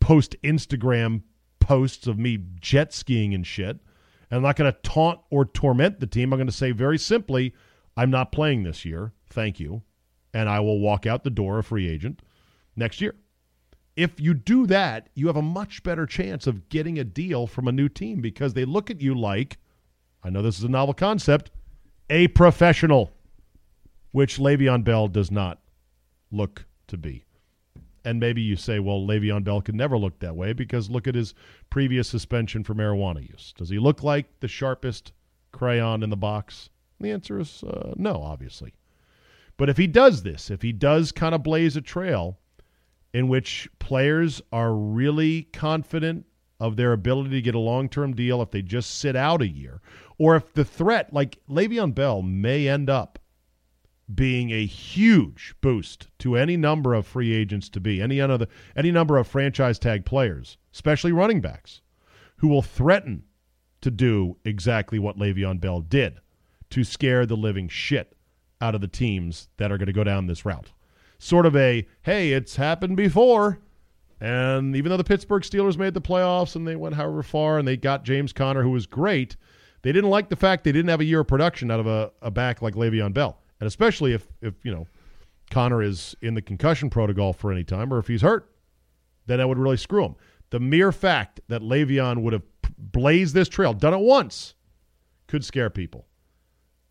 post 0.00 0.36
Instagram 0.42 1.22
posts 1.60 2.06
of 2.06 2.18
me 2.18 2.38
jet 2.60 2.92
skiing 2.92 3.32
and 3.34 3.46
shit. 3.46 3.78
And 4.30 4.36
I'm 4.38 4.42
not 4.42 4.56
going 4.56 4.72
to 4.72 4.78
taunt 4.80 5.20
or 5.30 5.44
torment 5.44 6.00
the 6.00 6.06
team. 6.06 6.32
I'm 6.32 6.38
going 6.38 6.46
to 6.46 6.52
say 6.52 6.72
very 6.72 6.98
simply, 6.98 7.54
I'm 7.96 8.10
not 8.10 8.32
playing 8.32 8.62
this 8.62 8.84
year. 8.84 9.12
Thank 9.28 9.60
you. 9.60 9.82
And 10.32 10.48
I 10.48 10.60
will 10.60 10.80
walk 10.80 11.06
out 11.06 11.24
the 11.24 11.30
door 11.30 11.58
a 11.58 11.64
free 11.64 11.88
agent 11.88 12.20
next 12.76 13.00
year. 13.00 13.14
If 13.96 14.18
you 14.18 14.34
do 14.34 14.66
that, 14.66 15.08
you 15.14 15.28
have 15.28 15.36
a 15.36 15.42
much 15.42 15.84
better 15.84 16.06
chance 16.06 16.48
of 16.48 16.68
getting 16.68 16.98
a 16.98 17.04
deal 17.04 17.46
from 17.46 17.68
a 17.68 17.72
new 17.72 17.88
team 17.88 18.20
because 18.20 18.54
they 18.54 18.64
look 18.64 18.90
at 18.90 19.00
you 19.00 19.14
like, 19.14 19.58
I 20.24 20.30
know 20.30 20.42
this 20.42 20.58
is 20.58 20.64
a 20.64 20.68
novel 20.68 20.94
concept, 20.94 21.52
a 22.10 22.28
professional, 22.28 23.12
which 24.10 24.38
Le'Veon 24.38 24.82
Bell 24.82 25.06
does 25.06 25.30
not 25.30 25.60
look 26.32 26.66
to 26.88 26.96
be. 26.96 27.23
And 28.04 28.20
maybe 28.20 28.42
you 28.42 28.56
say, 28.56 28.78
well, 28.78 29.00
Le'Veon 29.00 29.44
Bell 29.44 29.62
could 29.62 29.74
never 29.74 29.96
look 29.96 30.18
that 30.18 30.36
way 30.36 30.52
because 30.52 30.90
look 30.90 31.08
at 31.08 31.14
his 31.14 31.34
previous 31.70 32.06
suspension 32.06 32.62
for 32.62 32.74
marijuana 32.74 33.28
use. 33.28 33.54
Does 33.56 33.70
he 33.70 33.78
look 33.78 34.02
like 34.02 34.40
the 34.40 34.48
sharpest 34.48 35.12
crayon 35.52 36.02
in 36.02 36.10
the 36.10 36.16
box? 36.16 36.68
The 37.00 37.10
answer 37.10 37.38
is 37.40 37.62
uh, 37.62 37.94
no, 37.96 38.22
obviously. 38.22 38.74
But 39.56 39.70
if 39.70 39.76
he 39.76 39.86
does 39.86 40.22
this, 40.22 40.50
if 40.50 40.62
he 40.62 40.72
does 40.72 41.12
kind 41.12 41.34
of 41.34 41.42
blaze 41.42 41.76
a 41.76 41.80
trail 41.80 42.38
in 43.12 43.28
which 43.28 43.68
players 43.78 44.42
are 44.52 44.74
really 44.74 45.42
confident 45.52 46.26
of 46.60 46.76
their 46.76 46.92
ability 46.92 47.30
to 47.30 47.42
get 47.42 47.54
a 47.54 47.58
long 47.60 47.88
term 47.88 48.14
deal 48.14 48.42
if 48.42 48.50
they 48.50 48.62
just 48.62 48.98
sit 48.98 49.16
out 49.16 49.40
a 49.40 49.48
year, 49.48 49.80
or 50.18 50.36
if 50.36 50.52
the 50.52 50.64
threat, 50.64 51.12
like 51.12 51.38
Le'Veon 51.48 51.94
Bell, 51.94 52.22
may 52.22 52.68
end 52.68 52.90
up 52.90 53.18
being 54.12 54.50
a 54.50 54.66
huge 54.66 55.54
boost 55.60 56.08
to 56.18 56.36
any 56.36 56.56
number 56.56 56.94
of 56.94 57.06
free 57.06 57.32
agents 57.32 57.68
to 57.70 57.80
be 57.80 58.02
any 58.02 58.20
other 58.20 58.46
any 58.76 58.90
number 58.90 59.16
of 59.16 59.26
franchise 59.26 59.78
tag 59.78 60.04
players, 60.04 60.58
especially 60.72 61.12
running 61.12 61.40
backs, 61.40 61.80
who 62.36 62.48
will 62.48 62.62
threaten 62.62 63.24
to 63.80 63.90
do 63.90 64.36
exactly 64.44 64.98
what 64.98 65.18
Le'Veon 65.18 65.60
Bell 65.60 65.80
did 65.80 66.20
to 66.70 66.84
scare 66.84 67.26
the 67.26 67.36
living 67.36 67.68
shit 67.68 68.16
out 68.60 68.74
of 68.74 68.80
the 68.80 68.88
teams 68.88 69.48
that 69.56 69.70
are 69.70 69.78
going 69.78 69.86
to 69.86 69.92
go 69.92 70.04
down 70.04 70.26
this 70.26 70.44
route. 70.44 70.72
Sort 71.18 71.46
of 71.46 71.56
a 71.56 71.86
hey, 72.02 72.32
it's 72.32 72.56
happened 72.56 72.96
before. 72.96 73.60
And 74.20 74.74
even 74.76 74.90
though 74.90 74.96
the 74.96 75.04
Pittsburgh 75.04 75.42
Steelers 75.42 75.76
made 75.76 75.92
the 75.92 76.00
playoffs 76.00 76.56
and 76.56 76.66
they 76.66 76.76
went 76.76 76.94
however 76.94 77.22
far 77.22 77.58
and 77.58 77.66
they 77.66 77.76
got 77.76 78.04
James 78.04 78.32
Conner, 78.32 78.62
who 78.62 78.70
was 78.70 78.86
great, 78.86 79.36
they 79.82 79.92
didn't 79.92 80.08
like 80.08 80.28
the 80.30 80.36
fact 80.36 80.64
they 80.64 80.72
didn't 80.72 80.88
have 80.88 81.00
a 81.00 81.04
year 81.04 81.20
of 81.20 81.28
production 81.28 81.70
out 81.70 81.80
of 81.80 81.86
a, 81.86 82.10
a 82.22 82.30
back 82.30 82.62
like 82.62 82.74
Le'Veon 82.74 83.12
Bell 83.12 83.38
and 83.60 83.66
especially 83.66 84.12
if 84.12 84.26
if 84.40 84.54
you 84.64 84.72
know 84.72 84.86
Conner 85.50 85.82
is 85.82 86.16
in 86.20 86.34
the 86.34 86.42
concussion 86.42 86.90
protocol 86.90 87.32
for 87.32 87.52
any 87.52 87.64
time, 87.64 87.92
or 87.92 87.98
if 87.98 88.08
he's 88.08 88.22
hurt, 88.22 88.50
then 89.26 89.38
that 89.38 89.48
would 89.48 89.58
really 89.58 89.76
screw 89.76 90.04
him. 90.04 90.16
The 90.50 90.60
mere 90.60 90.92
fact 90.92 91.40
that 91.48 91.62
Le'Veon 91.62 92.22
would 92.22 92.32
have 92.32 92.42
blazed 92.78 93.34
this 93.34 93.48
trail, 93.48 93.72
done 93.72 93.94
it 93.94 93.98
once, 93.98 94.54
could 95.26 95.44
scare 95.44 95.70
people. 95.70 96.06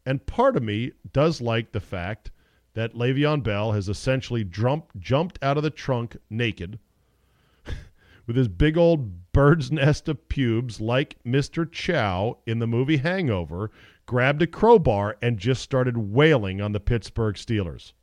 And 0.05 0.25
part 0.25 0.57
of 0.57 0.63
me 0.63 0.91
does 1.11 1.41
like 1.41 1.71
the 1.71 1.79
fact 1.79 2.31
that 2.73 2.93
Le'Veon 2.93 3.43
Bell 3.43 3.71
has 3.71 3.87
essentially 3.87 4.43
jumped 4.43 4.99
jumped 4.99 5.39
out 5.41 5.57
of 5.57 5.63
the 5.63 5.69
trunk 5.69 6.17
naked 6.29 6.79
with 8.27 8.35
his 8.35 8.47
big 8.47 8.77
old 8.77 9.31
bird's 9.31 9.71
nest 9.71 10.09
of 10.09 10.27
pubes 10.27 10.81
like 10.81 11.17
Mr. 11.25 11.69
Chow 11.71 12.37
in 12.45 12.59
the 12.59 12.67
movie 12.67 12.97
Hangover, 12.97 13.71
grabbed 14.05 14.41
a 14.41 14.47
crowbar 14.47 15.17
and 15.21 15.37
just 15.37 15.61
started 15.61 15.97
wailing 15.97 16.61
on 16.61 16.71
the 16.71 16.79
Pittsburgh 16.79 17.35
Steelers. 17.35 17.93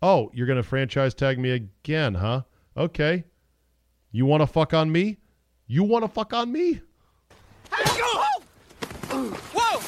Oh, 0.00 0.30
you're 0.32 0.46
going 0.46 0.56
to 0.56 0.62
franchise 0.62 1.14
tag 1.14 1.38
me 1.38 1.50
again, 1.50 2.14
huh? 2.14 2.42
Okay. 2.76 3.24
You 4.12 4.26
want 4.26 4.42
to 4.42 4.46
fuck 4.46 4.72
on 4.72 4.90
me? 4.90 5.18
You 5.66 5.84
want 5.84 6.04
to 6.04 6.08
fuck 6.08 6.32
on 6.32 6.52
me? 6.52 6.80
Hey, 7.74 7.98
go! 7.98 9.26
Whoa! 9.52 9.82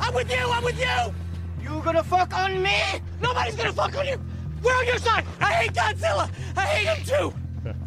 I'm 0.00 0.14
with 0.14 0.30
you! 0.30 0.38
I'm 0.38 0.62
with 0.62 0.78
you! 0.78 1.14
You 1.62 1.82
gonna 1.82 2.04
fuck 2.04 2.32
on 2.34 2.62
me? 2.62 2.80
Nobody's 3.20 3.56
gonna 3.56 3.72
fuck 3.72 3.96
on 3.96 4.06
you! 4.06 4.20
We're 4.62 4.72
on 4.72 4.86
your 4.86 4.98
side! 4.98 5.24
I 5.40 5.52
hate 5.52 5.72
Godzilla! 5.72 6.30
I 6.56 6.66
hate 6.66 6.96
him 6.96 7.04
too! 7.06 7.34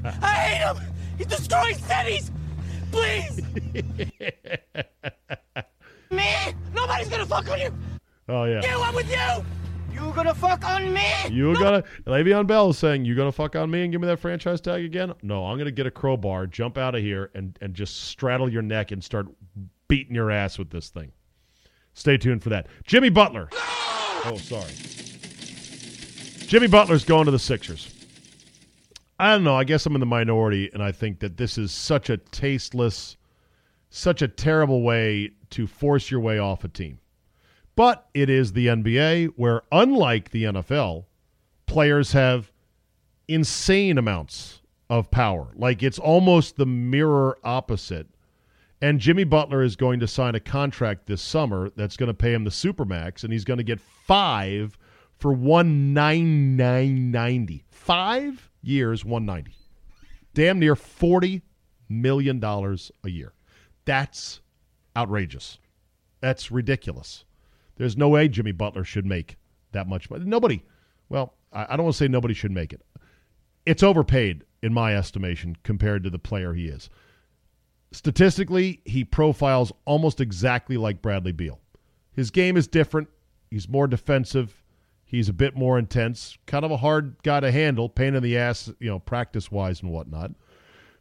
I 0.21 0.33
hate 0.33 0.67
him! 0.67 0.93
He's 1.17 1.27
destroying 1.27 1.75
cities! 1.75 2.31
Please! 2.91 3.41
me? 7.31 7.37
Nobody's 7.39 7.47
gonna 7.47 7.47
fuck 7.47 7.49
on 7.51 7.59
you! 7.59 7.73
Oh, 8.29 8.43
yeah. 8.45 8.61
You, 8.77 8.81
I'm 8.83 8.95
with 8.95 9.09
you! 9.11 9.45
You 9.93 10.11
gonna 10.13 10.33
fuck 10.33 10.65
on 10.65 10.93
me? 10.93 11.05
You 11.29 11.53
No- 11.53 11.59
gonna 11.59 11.83
Le'Veon 12.05 12.47
Bell 12.47 12.69
is 12.69 12.77
saying 12.77 13.05
you 13.05 13.15
gonna 13.15 13.31
fuck 13.31 13.55
on 13.55 13.69
me 13.69 13.83
and 13.83 13.91
give 13.91 14.01
me 14.01 14.07
that 14.07 14.19
franchise 14.19 14.61
tag 14.61 14.83
again? 14.83 15.13
No, 15.21 15.45
I'm 15.45 15.57
gonna 15.57 15.71
get 15.71 15.85
a 15.85 15.91
crowbar, 15.91 16.47
jump 16.47 16.77
out 16.77 16.95
of 16.95 17.01
here, 17.01 17.29
and 17.35 17.57
and 17.61 17.73
just 17.73 18.03
straddle 18.05 18.51
your 18.51 18.61
neck 18.61 18.91
and 18.91 19.03
start 19.03 19.27
beating 19.87 20.15
your 20.15 20.31
ass 20.31 20.57
with 20.57 20.69
this 20.69 20.89
thing. 20.89 21.11
Stay 21.93 22.17
tuned 22.17 22.41
for 22.41 22.49
that. 22.49 22.67
Jimmy 22.85 23.09
Butler. 23.09 23.49
Oh, 23.53 24.37
sorry. 24.41 24.71
Jimmy 26.47 26.67
Butler's 26.67 27.03
going 27.03 27.25
to 27.25 27.31
the 27.31 27.39
Sixers. 27.39 27.93
I 29.19 29.31
don't 29.33 29.43
know. 29.43 29.55
I 29.55 29.65
guess 29.65 29.85
I'm 29.85 29.93
in 29.95 29.99
the 29.99 30.05
minority, 30.05 30.69
and 30.73 30.81
I 30.81 30.91
think 30.91 31.19
that 31.19 31.37
this 31.37 31.57
is 31.57 31.71
such 31.71 32.09
a 32.09 32.17
tasteless, 32.17 33.17
such 33.89 34.21
a 34.21 34.27
terrible 34.27 34.81
way 34.83 35.31
to 35.51 35.67
force 35.67 36.09
your 36.09 36.21
way 36.21 36.39
off 36.39 36.63
a 36.63 36.69
team. 36.69 36.99
But 37.75 38.07
it 38.13 38.29
is 38.29 38.53
the 38.53 38.67
NBA 38.67 39.33
where, 39.35 39.63
unlike 39.71 40.31
the 40.31 40.43
NFL, 40.43 41.05
players 41.65 42.11
have 42.11 42.51
insane 43.27 43.97
amounts 43.97 44.61
of 44.89 45.09
power. 45.09 45.51
Like 45.55 45.81
it's 45.81 45.99
almost 45.99 46.57
the 46.57 46.65
mirror 46.65 47.37
opposite. 47.43 48.07
And 48.81 48.99
Jimmy 48.99 49.23
Butler 49.23 49.63
is 49.63 49.75
going 49.75 49.99
to 50.01 50.07
sign 50.07 50.35
a 50.35 50.39
contract 50.39 51.05
this 51.05 51.21
summer 51.21 51.69
that's 51.75 51.95
going 51.95 52.07
to 52.07 52.13
pay 52.13 52.33
him 52.33 52.43
the 52.43 52.49
supermax, 52.49 53.23
and 53.23 53.31
he's 53.31 53.45
going 53.45 53.59
to 53.59 53.63
get 53.63 53.79
five 53.79 54.77
for 55.17 55.31
one 55.31 55.93
nine 55.93 56.57
nine 56.57 57.11
ninety. 57.11 57.63
Five 57.69 58.49
years, 58.61 59.05
one 59.05 59.25
ninety. 59.25 59.55
Damn 60.33 60.59
near 60.59 60.75
forty 60.75 61.43
million 61.87 62.39
dollars 62.39 62.91
a 63.03 63.09
year. 63.09 63.33
That's 63.85 64.41
outrageous. 64.97 65.59
That's 66.19 66.51
ridiculous. 66.51 67.23
There's 67.81 67.97
no 67.97 68.09
way 68.09 68.27
Jimmy 68.27 68.51
Butler 68.51 68.83
should 68.83 69.07
make 69.07 69.37
that 69.71 69.87
much 69.87 70.07
money. 70.07 70.23
Nobody. 70.23 70.61
Well, 71.09 71.33
I 71.51 71.65
I 71.67 71.75
don't 71.75 71.85
want 71.85 71.95
to 71.95 71.97
say 71.97 72.07
nobody 72.07 72.35
should 72.35 72.51
make 72.51 72.73
it. 72.73 72.85
It's 73.65 73.81
overpaid 73.81 74.43
in 74.61 74.71
my 74.71 74.95
estimation 74.95 75.57
compared 75.63 76.03
to 76.03 76.11
the 76.11 76.19
player 76.19 76.53
he 76.53 76.67
is. 76.67 76.91
statistically, 77.91 78.81
he 78.85 79.03
profiles 79.03 79.73
almost 79.85 80.21
exactly 80.21 80.77
like 80.77 81.01
Bradley 81.01 81.31
Beal. 81.31 81.59
His 82.11 82.29
game 82.29 82.55
is 82.55 82.67
different. 82.67 83.09
He's 83.49 83.67
more 83.67 83.87
defensive. 83.87 84.63
He's 85.03 85.27
a 85.27 85.33
bit 85.33 85.55
more 85.55 85.79
intense. 85.79 86.37
Kind 86.45 86.63
of 86.63 86.69
a 86.69 86.77
hard 86.77 87.15
guy 87.23 87.39
to 87.39 87.51
handle, 87.51 87.89
pain 87.89 88.13
in 88.13 88.21
the 88.21 88.37
ass, 88.37 88.71
you 88.79 88.91
know, 88.91 88.99
practice 88.99 89.51
wise 89.51 89.81
and 89.81 89.91
whatnot. 89.91 90.33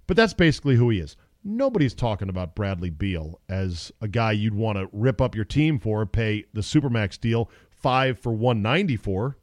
But 0.06 0.16
that's 0.16 0.32
basically 0.32 0.76
who 0.76 0.88
he 0.88 1.00
is. 1.00 1.14
Nobody's 1.42 1.94
talking 1.94 2.28
about 2.28 2.54
Bradley 2.54 2.90
Beal 2.90 3.40
as 3.48 3.90
a 4.00 4.08
guy 4.08 4.32
you'd 4.32 4.54
want 4.54 4.78
to 4.78 4.88
rip 4.92 5.20
up 5.20 5.34
your 5.34 5.44
team 5.44 5.78
for, 5.78 6.04
pay 6.04 6.44
the 6.52 6.60
Supermax 6.60 7.18
deal 7.18 7.50
five 7.70 8.18
for 8.18 8.32
194. 8.32 9.38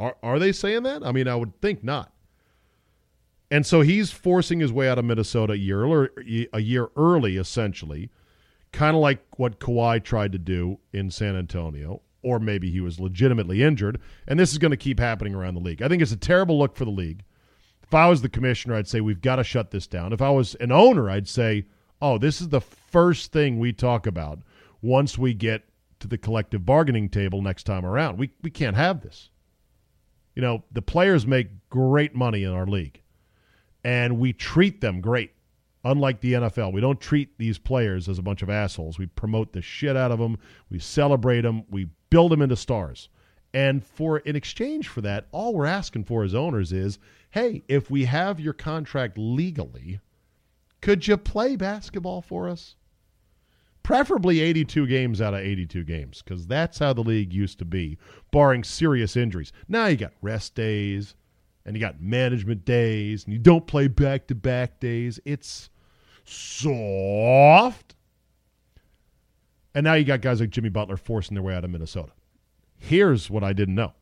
Are, 0.00 0.16
are 0.22 0.38
they 0.38 0.52
saying 0.52 0.82
that? 0.84 1.04
I 1.04 1.12
mean, 1.12 1.28
I 1.28 1.36
would 1.36 1.60
think 1.60 1.84
not. 1.84 2.12
And 3.50 3.64
so 3.64 3.80
he's 3.80 4.10
forcing 4.10 4.60
his 4.60 4.72
way 4.72 4.88
out 4.88 4.98
of 4.98 5.04
Minnesota 5.04 5.54
a 5.54 5.56
year, 5.56 5.84
early, 5.84 6.48
a 6.52 6.60
year 6.60 6.88
early, 6.96 7.36
essentially, 7.36 8.10
kind 8.72 8.94
of 8.94 9.00
like 9.00 9.24
what 9.38 9.58
Kawhi 9.58 10.02
tried 10.02 10.32
to 10.32 10.38
do 10.38 10.78
in 10.92 11.10
San 11.10 11.34
Antonio, 11.34 12.02
or 12.22 12.38
maybe 12.38 12.70
he 12.70 12.80
was 12.80 13.00
legitimately 13.00 13.62
injured. 13.62 14.00
And 14.26 14.38
this 14.38 14.52
is 14.52 14.58
going 14.58 14.72
to 14.72 14.76
keep 14.76 15.00
happening 15.00 15.34
around 15.34 15.54
the 15.54 15.60
league. 15.60 15.82
I 15.82 15.88
think 15.88 16.02
it's 16.02 16.12
a 16.12 16.16
terrible 16.16 16.58
look 16.58 16.76
for 16.76 16.84
the 16.84 16.90
league. 16.90 17.22
If 17.88 17.94
I 17.94 18.06
was 18.06 18.20
the 18.20 18.28
commissioner, 18.28 18.74
I'd 18.74 18.86
say 18.86 19.00
we've 19.00 19.22
got 19.22 19.36
to 19.36 19.44
shut 19.44 19.70
this 19.70 19.86
down. 19.86 20.12
If 20.12 20.20
I 20.20 20.28
was 20.28 20.54
an 20.56 20.70
owner, 20.70 21.08
I'd 21.08 21.26
say, 21.26 21.64
oh, 22.02 22.18
this 22.18 22.42
is 22.42 22.50
the 22.50 22.60
first 22.60 23.32
thing 23.32 23.58
we 23.58 23.72
talk 23.72 24.06
about 24.06 24.40
once 24.82 25.16
we 25.16 25.32
get 25.32 25.64
to 26.00 26.06
the 26.06 26.18
collective 26.18 26.66
bargaining 26.66 27.08
table 27.08 27.40
next 27.40 27.64
time 27.64 27.86
around. 27.86 28.18
We, 28.18 28.30
we 28.42 28.50
can't 28.50 28.76
have 28.76 29.00
this. 29.00 29.30
You 30.34 30.42
know, 30.42 30.64
the 30.70 30.82
players 30.82 31.26
make 31.26 31.48
great 31.70 32.14
money 32.14 32.44
in 32.44 32.52
our 32.52 32.66
league, 32.66 33.00
and 33.82 34.18
we 34.18 34.34
treat 34.34 34.82
them 34.82 35.00
great. 35.00 35.32
Unlike 35.82 36.20
the 36.20 36.32
NFL, 36.34 36.74
we 36.74 36.82
don't 36.82 37.00
treat 37.00 37.38
these 37.38 37.56
players 37.56 38.06
as 38.06 38.18
a 38.18 38.22
bunch 38.22 38.42
of 38.42 38.50
assholes. 38.50 38.98
We 38.98 39.06
promote 39.06 39.54
the 39.54 39.62
shit 39.62 39.96
out 39.96 40.12
of 40.12 40.18
them, 40.18 40.36
we 40.68 40.78
celebrate 40.78 41.40
them, 41.40 41.64
we 41.70 41.88
build 42.10 42.32
them 42.32 42.42
into 42.42 42.56
stars. 42.56 43.08
And 43.58 43.84
for 43.84 44.18
in 44.18 44.36
exchange 44.36 44.86
for 44.86 45.00
that, 45.00 45.26
all 45.32 45.52
we're 45.52 45.66
asking 45.66 46.04
for 46.04 46.22
as 46.22 46.32
owners 46.32 46.72
is 46.72 47.00
hey, 47.30 47.64
if 47.66 47.90
we 47.90 48.04
have 48.04 48.38
your 48.38 48.52
contract 48.52 49.18
legally, 49.18 49.98
could 50.80 51.08
you 51.08 51.16
play 51.16 51.56
basketball 51.56 52.22
for 52.22 52.48
us? 52.48 52.76
Preferably 53.82 54.38
82 54.38 54.86
games 54.86 55.20
out 55.20 55.34
of 55.34 55.40
82 55.40 55.82
games, 55.82 56.22
because 56.22 56.46
that's 56.46 56.78
how 56.78 56.92
the 56.92 57.02
league 57.02 57.32
used 57.32 57.58
to 57.58 57.64
be, 57.64 57.98
barring 58.30 58.62
serious 58.62 59.16
injuries. 59.16 59.52
Now 59.66 59.86
you 59.86 59.96
got 59.96 60.12
rest 60.22 60.54
days, 60.54 61.16
and 61.66 61.74
you 61.74 61.80
got 61.80 62.00
management 62.00 62.64
days, 62.64 63.24
and 63.24 63.32
you 63.32 63.40
don't 63.40 63.66
play 63.66 63.88
back 63.88 64.28
to 64.28 64.36
back 64.36 64.78
days. 64.78 65.18
It's 65.24 65.68
soft. 66.24 67.96
And 69.74 69.82
now 69.82 69.94
you 69.94 70.04
got 70.04 70.20
guys 70.20 70.38
like 70.38 70.50
Jimmy 70.50 70.68
Butler 70.68 70.96
forcing 70.96 71.34
their 71.34 71.42
way 71.42 71.56
out 71.56 71.64
of 71.64 71.70
Minnesota. 71.70 72.12
Here's 72.78 73.28
what 73.28 73.44
I 73.44 73.52
didn't 73.52 73.74
know 73.74 73.92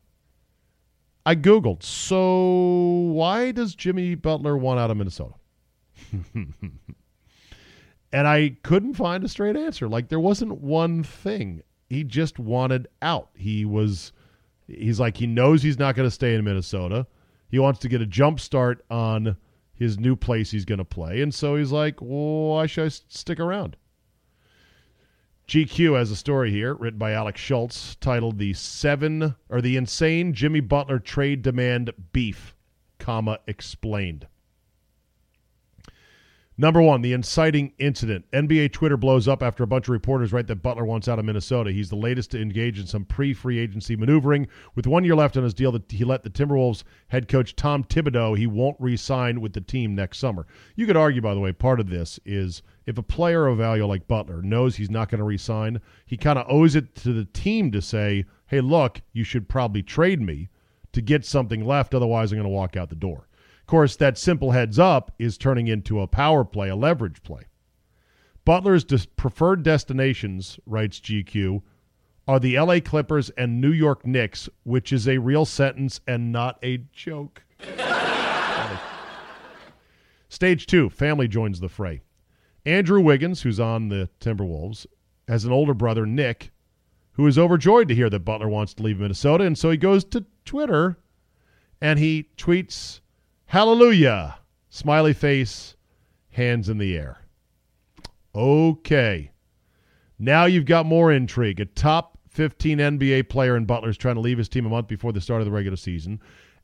I 1.25 1.35
Googled, 1.35 1.83
so 1.83 3.09
why 3.11 3.51
does 3.51 3.75
Jimmy 3.75 4.15
Butler 4.15 4.55
want 4.55 4.79
out 4.79 4.89
of 4.89 4.97
Minnesota? 4.97 5.33
and 6.33 8.27
I 8.27 8.55
couldn't 8.63 8.93
find 8.93 9.23
a 9.23 9.27
straight 9.27 9.57
answer. 9.57 9.89
Like, 9.89 10.07
there 10.07 10.19
wasn't 10.19 10.61
one 10.61 11.03
thing. 11.03 11.63
He 11.89 12.05
just 12.05 12.39
wanted 12.39 12.87
out. 13.01 13.29
He 13.35 13.65
was, 13.65 14.13
he's 14.67 15.01
like, 15.01 15.17
he 15.17 15.27
knows 15.27 15.61
he's 15.61 15.79
not 15.79 15.95
going 15.95 16.07
to 16.07 16.11
stay 16.11 16.33
in 16.33 16.45
Minnesota. 16.45 17.05
He 17.49 17.59
wants 17.59 17.79
to 17.81 17.89
get 17.89 18.01
a 18.01 18.05
jump 18.05 18.39
start 18.39 18.85
on 18.89 19.35
his 19.73 19.99
new 19.99 20.15
place 20.15 20.51
he's 20.51 20.65
going 20.65 20.79
to 20.79 20.85
play. 20.85 21.21
And 21.21 21.33
so 21.33 21.55
he's 21.55 21.71
like, 21.71 22.01
well, 22.01 22.49
why 22.49 22.67
should 22.67 22.85
I 22.85 22.89
stick 22.89 23.39
around? 23.39 23.75
GQ 25.47 25.97
has 25.97 26.11
a 26.11 26.15
story 26.17 26.51
here 26.51 26.73
written 26.73 26.99
by 26.99 27.13
Alex 27.13 27.39
Shultz 27.39 27.95
titled 27.95 28.37
"The 28.37 28.51
Seven 28.51 29.35
or 29.47 29.61
the 29.61 29.77
Insane 29.77 30.33
Jimmy 30.33 30.59
Butler 30.59 30.99
Trade 30.99 31.41
Demand 31.41 31.91
Beef, 32.11 32.53
comma 32.99 33.39
explained." 33.47 34.27
Number 36.59 36.81
one, 36.81 37.03
the 37.03 37.13
inciting 37.13 37.73
incident. 37.77 38.25
NBA 38.31 38.73
Twitter 38.73 38.97
blows 38.97 39.27
up 39.27 39.43
after 39.43 39.61
a 39.61 39.67
bunch 39.67 39.85
of 39.85 39.91
reporters 39.91 40.33
write 40.33 40.47
that 40.47 40.63
Butler 40.63 40.85
wants 40.85 41.07
out 41.07 41.19
of 41.19 41.25
Minnesota. 41.25 41.71
He's 41.71 41.91
the 41.91 41.95
latest 41.95 42.31
to 42.31 42.41
engage 42.41 42.79
in 42.79 42.87
some 42.87 43.05
pre 43.05 43.31
free 43.31 43.59
agency 43.59 43.95
maneuvering. 43.95 44.47
With 44.73 44.87
one 44.87 45.03
year 45.03 45.13
left 45.13 45.37
on 45.37 45.43
his 45.43 45.53
deal, 45.53 45.71
that 45.73 45.91
he 45.91 46.03
let 46.03 46.23
the 46.23 46.31
Timberwolves 46.31 46.83
head 47.09 47.27
coach 47.27 47.55
Tom 47.55 47.83
Thibodeau, 47.83 48.35
he 48.35 48.47
won't 48.47 48.75
re 48.79 48.97
sign 48.97 49.39
with 49.39 49.53
the 49.53 49.61
team 49.61 49.93
next 49.93 50.17
summer. 50.17 50.47
You 50.75 50.87
could 50.87 50.97
argue, 50.97 51.21
by 51.21 51.35
the 51.35 51.39
way, 51.39 51.51
part 51.51 51.79
of 51.79 51.91
this 51.91 52.19
is 52.25 52.63
if 52.87 52.97
a 52.97 53.03
player 53.03 53.45
of 53.45 53.59
value 53.59 53.85
like 53.85 54.07
Butler 54.07 54.41
knows 54.41 54.75
he's 54.75 54.89
not 54.89 55.09
going 55.09 55.19
to 55.19 55.25
re 55.25 55.37
sign, 55.37 55.79
he 56.07 56.17
kind 56.17 56.39
of 56.39 56.47
owes 56.49 56.73
it 56.73 56.95
to 56.95 57.13
the 57.13 57.25
team 57.25 57.71
to 57.71 57.83
say, 57.83 58.25
hey, 58.47 58.61
look, 58.61 59.01
you 59.13 59.23
should 59.23 59.47
probably 59.47 59.83
trade 59.83 60.21
me 60.21 60.49
to 60.91 61.01
get 61.03 61.23
something 61.23 61.63
left. 61.63 61.93
Otherwise, 61.93 62.31
I'm 62.31 62.37
going 62.37 62.45
to 62.45 62.49
walk 62.49 62.75
out 62.75 62.89
the 62.89 62.95
door 62.95 63.26
course, 63.67 63.95
that 63.97 64.17
simple 64.17 64.51
heads 64.51 64.79
up 64.79 65.11
is 65.19 65.37
turning 65.37 65.67
into 65.67 65.99
a 65.99 66.07
power 66.07 66.43
play, 66.43 66.69
a 66.69 66.75
leverage 66.75 67.21
play. 67.23 67.43
Butler's 68.45 68.85
preferred 69.17 69.61
destinations, 69.63 70.59
writes 70.65 70.99
GQ, 70.99 71.61
are 72.27 72.39
the 72.39 72.59
LA 72.59 72.79
Clippers 72.79 73.29
and 73.31 73.61
New 73.61 73.71
York 73.71 74.05
Knicks, 74.05 74.49
which 74.63 74.91
is 74.91 75.07
a 75.07 75.17
real 75.17 75.45
sentence 75.45 75.99
and 76.07 76.31
not 76.31 76.57
a 76.63 76.77
joke. 76.91 77.43
Stage 80.29 80.65
two, 80.65 80.89
family 80.89 81.27
joins 81.27 81.59
the 81.59 81.69
fray. 81.69 82.01
Andrew 82.65 82.99
Wiggins, 82.99 83.41
who's 83.41 83.59
on 83.59 83.87
the 83.87 84.09
Timberwolves, 84.19 84.85
has 85.27 85.45
an 85.45 85.53
older 85.53 85.73
brother, 85.73 86.05
Nick, 86.05 86.51
who 87.13 87.25
is 87.27 87.37
overjoyed 87.37 87.87
to 87.87 87.95
hear 87.95 88.09
that 88.09 88.25
Butler 88.25 88.49
wants 88.49 88.73
to 88.75 88.83
leave 88.83 88.99
Minnesota. 88.99 89.45
And 89.45 89.57
so 89.57 89.71
he 89.71 89.77
goes 89.77 90.03
to 90.05 90.25
Twitter 90.45 90.99
and 91.81 91.97
he 91.97 92.29
tweets 92.37 92.99
Hallelujah. 93.47 94.39
Smiley 94.67 95.13
face, 95.13 95.77
hands 96.31 96.67
in 96.67 96.79
the 96.79 96.97
air. 96.97 97.19
Okay. 98.35 99.31
Now 100.19 100.45
you've 100.45 100.65
got 100.65 100.85
more 100.85 101.13
intrigue. 101.13 101.61
A 101.61 101.65
top 101.65 102.19
15 102.31 102.77
NBA 102.77 103.29
player 103.29 103.55
in 103.55 103.63
Butler 103.63 103.89
is 103.89 103.97
trying 103.97 104.15
to 104.15 104.21
leave 104.21 104.37
his 104.37 104.49
team 104.49 104.65
a 104.65 104.69
month 104.69 104.89
before 104.89 105.13
the 105.13 105.21
start 105.21 105.39
of 105.39 105.45
the 105.45 105.51
regular 105.51 105.77
season. 105.77 106.19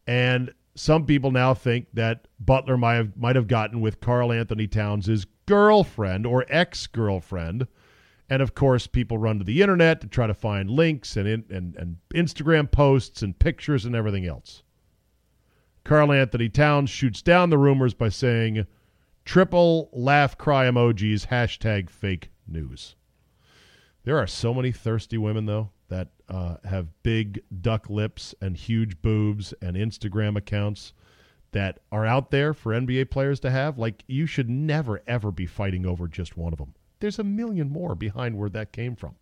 And 0.08 0.54
some 0.76 1.06
people 1.06 1.32
now 1.32 1.54
think 1.54 1.88
that 1.94 2.28
Butler 2.42 2.76
might 2.76 2.96
have, 2.96 3.16
might 3.16 3.38
have 3.38 3.48
gotten 3.48 3.80
with 3.80 4.02
Karl-Anthony 4.02 4.68
Towns' 4.68 5.26
girlfriend 5.46 6.26
or 6.26 6.46
ex 6.50 6.86
girlfriend. 6.88 7.66
And 8.30 8.42
of 8.42 8.56
course, 8.56 8.88
people 8.88 9.18
run 9.18 9.40
to 9.40 9.46
the 9.46 9.62
internet 9.62 10.02
to 10.02 10.08
try 10.08 10.28
to 10.28 10.34
find 10.34 10.70
links 10.70 11.16
and, 11.16 11.28
and, 11.28 11.76
and 11.78 11.98
Instagram 12.14 12.70
posts 12.70 13.22
and 13.22 13.40
pictures 13.40 13.86
and 13.86 13.96
everything 13.96 14.26
else. 14.26 14.64
Karl-Anthony 15.86 16.48
Towns 16.48 16.90
shoots 16.90 17.22
down 17.22 17.50
the 17.50 17.58
rumors 17.58 17.94
by 17.94 18.10
saying, 18.10 18.66
triple 19.26 19.90
laugh 19.92 20.38
cry 20.38 20.66
emojis, 20.66 21.28
hashtag 21.28 21.90
fake 21.90 22.30
news. 22.48 22.96
There 24.06 24.18
are 24.18 24.28
so 24.28 24.54
many 24.54 24.72
thirsty 24.72 25.18
women, 25.18 25.46
though, 25.46 25.72
that 25.90 26.10
uh, 26.30 26.58
have 26.66 27.04
big 27.04 27.42
duck 27.62 27.90
lips 27.90 28.34
and 28.42 28.56
huge 28.56 29.02
boobs 29.02 29.54
and 29.62 29.76
Instagram 29.76 30.38
accounts 30.38 30.94
that 31.52 31.80
are 31.92 32.06
out 32.06 32.32
there 32.32 32.54
for 32.54 32.74
NBA 32.74 33.12
players 33.12 33.40
to 33.42 33.52
have. 33.52 33.78
Like, 33.78 34.04
you 34.08 34.26
should 34.26 34.50
never, 34.50 35.02
ever 35.06 35.32
be 35.32 35.46
fighting 35.46 35.86
over 35.86 36.08
just 36.08 36.38
one 36.38 36.54
of 36.54 36.60
them. 36.60 36.74
There's 37.00 37.20
a 37.20 37.24
million 37.24 37.70
more 37.70 37.96
behind 37.96 38.38
where 38.38 38.50
that 38.50 38.72
came 38.72 38.96
from. 38.96 39.16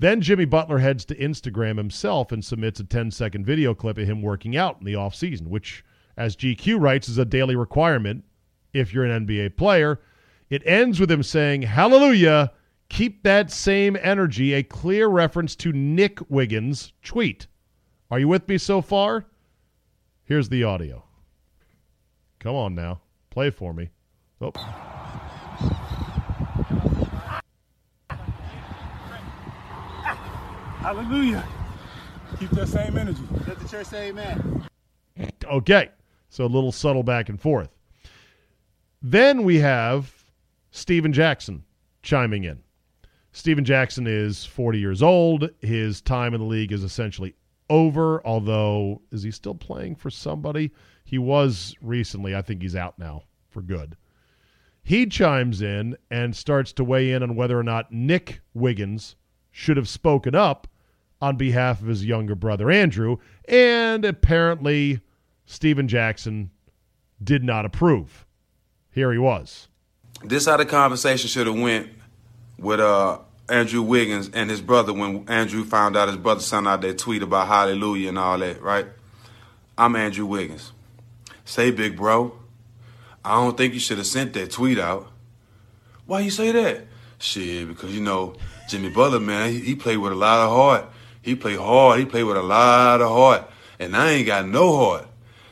Then 0.00 0.20
Jimmy 0.20 0.44
Butler 0.44 0.78
heads 0.78 1.04
to 1.06 1.14
Instagram 1.16 1.76
himself 1.76 2.30
and 2.30 2.44
submits 2.44 2.78
a 2.78 2.84
10 2.84 3.10
second 3.10 3.44
video 3.44 3.74
clip 3.74 3.98
of 3.98 4.06
him 4.06 4.22
working 4.22 4.56
out 4.56 4.78
in 4.78 4.84
the 4.84 4.92
offseason, 4.92 5.48
which, 5.48 5.84
as 6.16 6.36
GQ 6.36 6.80
writes, 6.80 7.08
is 7.08 7.18
a 7.18 7.24
daily 7.24 7.56
requirement 7.56 8.24
if 8.72 8.94
you're 8.94 9.04
an 9.04 9.26
NBA 9.26 9.56
player. 9.56 10.00
It 10.50 10.62
ends 10.64 11.00
with 11.00 11.10
him 11.10 11.22
saying, 11.22 11.62
Hallelujah, 11.62 12.52
keep 12.88 13.24
that 13.24 13.50
same 13.50 13.96
energy, 14.00 14.54
a 14.54 14.62
clear 14.62 15.08
reference 15.08 15.56
to 15.56 15.72
Nick 15.72 16.18
Wiggins' 16.30 16.92
tweet. 17.02 17.48
Are 18.10 18.20
you 18.20 18.28
with 18.28 18.48
me 18.48 18.56
so 18.56 18.80
far? 18.80 19.26
Here's 20.24 20.48
the 20.48 20.62
audio. 20.64 21.04
Come 22.38 22.54
on 22.54 22.74
now, 22.74 23.00
play 23.30 23.50
for 23.50 23.74
me. 23.74 23.90
Oh. 24.40 24.52
Hallelujah. 30.80 31.44
Keep 32.38 32.50
that 32.50 32.68
same 32.68 32.96
energy. 32.96 33.22
Let 33.46 33.58
the 33.58 33.68
church 33.68 33.86
say 33.86 34.08
amen. 34.08 34.66
Okay. 35.44 35.90
So 36.28 36.44
a 36.44 36.46
little 36.46 36.72
subtle 36.72 37.02
back 37.02 37.28
and 37.28 37.40
forth. 37.40 37.70
Then 39.02 39.44
we 39.44 39.58
have 39.58 40.12
Stephen 40.70 41.12
Jackson 41.12 41.64
chiming 42.02 42.44
in. 42.44 42.60
Stephen 43.32 43.64
Jackson 43.64 44.06
is 44.06 44.44
40 44.44 44.78
years 44.78 45.02
old. 45.02 45.50
His 45.60 46.00
time 46.00 46.34
in 46.34 46.40
the 46.40 46.46
league 46.46 46.72
is 46.72 46.84
essentially 46.84 47.34
over, 47.70 48.24
although, 48.26 49.02
is 49.12 49.22
he 49.22 49.30
still 49.30 49.54
playing 49.54 49.96
for 49.96 50.10
somebody? 50.10 50.72
He 51.04 51.18
was 51.18 51.74
recently. 51.80 52.34
I 52.34 52.42
think 52.42 52.62
he's 52.62 52.76
out 52.76 52.98
now 52.98 53.24
for 53.48 53.62
good. 53.62 53.96
He 54.82 55.06
chimes 55.06 55.60
in 55.60 55.96
and 56.10 56.34
starts 56.34 56.72
to 56.74 56.84
weigh 56.84 57.12
in 57.12 57.22
on 57.22 57.36
whether 57.36 57.58
or 57.58 57.62
not 57.62 57.92
Nick 57.92 58.40
Wiggins 58.54 59.16
should 59.58 59.76
have 59.76 59.88
spoken 59.88 60.36
up 60.36 60.68
on 61.20 61.34
behalf 61.34 61.80
of 61.80 61.88
his 61.88 62.04
younger 62.04 62.36
brother 62.36 62.70
Andrew, 62.70 63.16
and 63.48 64.04
apparently 64.04 65.00
Stephen 65.46 65.88
Jackson 65.88 66.50
did 67.22 67.42
not 67.42 67.64
approve. 67.64 68.24
Here 68.92 69.10
he 69.10 69.18
was. 69.18 69.66
This 70.22 70.46
how 70.46 70.58
the 70.58 70.64
conversation 70.64 71.28
should 71.28 71.48
have 71.48 71.58
went 71.58 71.88
with 72.56 72.78
uh, 72.78 73.18
Andrew 73.48 73.82
Wiggins 73.82 74.30
and 74.32 74.48
his 74.48 74.60
brother 74.60 74.92
when 74.92 75.28
Andrew 75.28 75.64
found 75.64 75.96
out 75.96 76.06
his 76.06 76.16
brother 76.16 76.40
sent 76.40 76.68
out 76.68 76.80
that 76.82 76.96
tweet 76.96 77.24
about 77.24 77.48
hallelujah 77.48 78.10
and 78.10 78.18
all 78.18 78.38
that, 78.38 78.62
right? 78.62 78.86
I'm 79.76 79.96
Andrew 79.96 80.26
Wiggins. 80.26 80.70
Say, 81.44 81.72
big 81.72 81.96
bro, 81.96 82.38
I 83.24 83.34
don't 83.34 83.56
think 83.56 83.74
you 83.74 83.80
should 83.80 83.98
have 83.98 84.06
sent 84.06 84.34
that 84.34 84.52
tweet 84.52 84.78
out. 84.78 85.10
Why 86.06 86.20
you 86.20 86.30
say 86.30 86.52
that? 86.52 86.86
Shit, 87.18 87.66
because 87.66 87.92
you 87.92 88.00
know 88.00 88.36
Jimmy 88.68 88.90
Butler, 88.90 89.18
man, 89.18 89.50
he, 89.50 89.60
he 89.60 89.74
played 89.74 89.96
with 89.96 90.12
a 90.12 90.14
lot 90.14 90.40
of 90.44 90.50
heart. 90.50 90.84
He 91.22 91.34
played 91.34 91.58
hard. 91.58 91.98
He 91.98 92.04
played 92.04 92.24
with 92.24 92.36
a 92.36 92.42
lot 92.42 93.00
of 93.00 93.08
heart, 93.08 93.50
and 93.78 93.96
I 93.96 94.10
ain't 94.12 94.26
got 94.26 94.46
no 94.46 94.76
heart. 94.76 95.06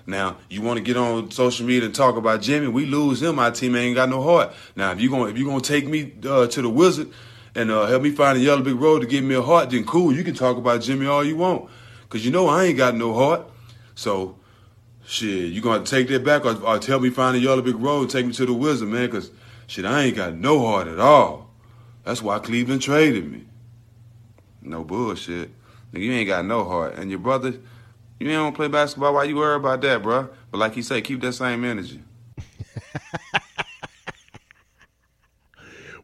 Now, 0.07 0.37
you 0.49 0.63
want 0.63 0.77
to 0.77 0.85
get 0.85 0.97
on 0.97 1.31
social 1.31 1.67
media 1.67 1.87
and 1.87 1.95
talk 1.95 2.17
about 2.17 2.41
Jimmy? 2.41 2.69
We 2.69 2.87
lose 2.87 3.23
him. 3.23 3.37
My 3.37 3.51
team 3.51 3.75
ain't 3.75 3.97
got 3.97 4.09
no 4.09 4.23
heart. 4.23 4.53
Now, 4.77 4.93
if 4.93 5.01
you 5.01 5.11
going 5.11 5.33
if 5.33 5.39
you 5.39 5.47
gonna 5.47 5.61
take 5.61 5.89
me 5.89 6.13
uh, 6.25 6.47
to 6.47 6.63
the 6.63 6.69
Wizard 6.69 7.11
and 7.55 7.71
uh, 7.71 7.87
help 7.87 8.03
me 8.03 8.11
find 8.11 8.39
a 8.39 8.41
yellow 8.41 8.63
big 8.63 8.77
road 8.77 9.01
to 9.01 9.07
give 9.07 9.25
me 9.25 9.35
a 9.35 9.43
heart, 9.43 9.71
then 9.71 9.85
cool. 9.85 10.13
You 10.15 10.23
can 10.23 10.35
talk 10.35 10.59
about 10.59 10.83
Jimmy 10.83 11.07
all 11.07 11.25
you 11.25 11.37
want, 11.37 11.69
cause 12.09 12.25
you 12.25 12.31
know 12.31 12.47
I 12.47 12.65
ain't 12.67 12.77
got 12.77 12.95
no 12.95 13.15
heart. 13.15 13.51
So, 13.97 14.37
shit, 15.05 15.53
you 15.53 15.61
gonna 15.61 15.85
take 15.85 16.07
that 16.09 16.23
back 16.23 16.45
or, 16.45 16.55
or 16.65 16.79
tell 16.79 17.01
me 17.01 17.11
find 17.11 17.37
a 17.37 17.41
yellow 17.41 17.63
big 17.63 17.77
road 17.77 18.03
and 18.03 18.11
take 18.11 18.27
me 18.27 18.33
to 18.35 18.47
the 18.47 18.53
Wizard, 18.53 18.89
man? 18.89 19.11
Cause 19.11 19.31
shit, 19.67 19.85
I 19.87 20.03
ain't 20.03 20.17
got 20.17 20.35
no 20.35 20.65
heart 20.65 20.87
at 20.87 21.01
all. 21.01 21.46
That's 22.07 22.23
why 22.23 22.39
Cleveland 22.39 22.81
traded 22.81 23.31
me. 23.31 23.45
No 24.63 24.85
bullshit. 24.85 25.51
You 25.93 26.13
ain't 26.13 26.29
got 26.29 26.45
no 26.45 26.65
heart, 26.65 26.95
and 26.95 27.11
your 27.11 27.19
brother 27.19 27.55
you 28.19 28.31
ain't 28.31 28.39
gonna 28.39 28.53
play 28.53 28.69
basketball. 28.69 29.15
Why 29.15 29.25
you 29.25 29.37
worry 29.37 29.57
about 29.57 29.83
that, 29.83 30.03
bro? 30.03 30.31
But 30.51 30.59
like 30.59 30.75
he 30.75 30.83
said, 30.83 31.05
keep 31.05 31.21
that 31.21 31.33
same 31.33 31.65
energy. 31.65 32.03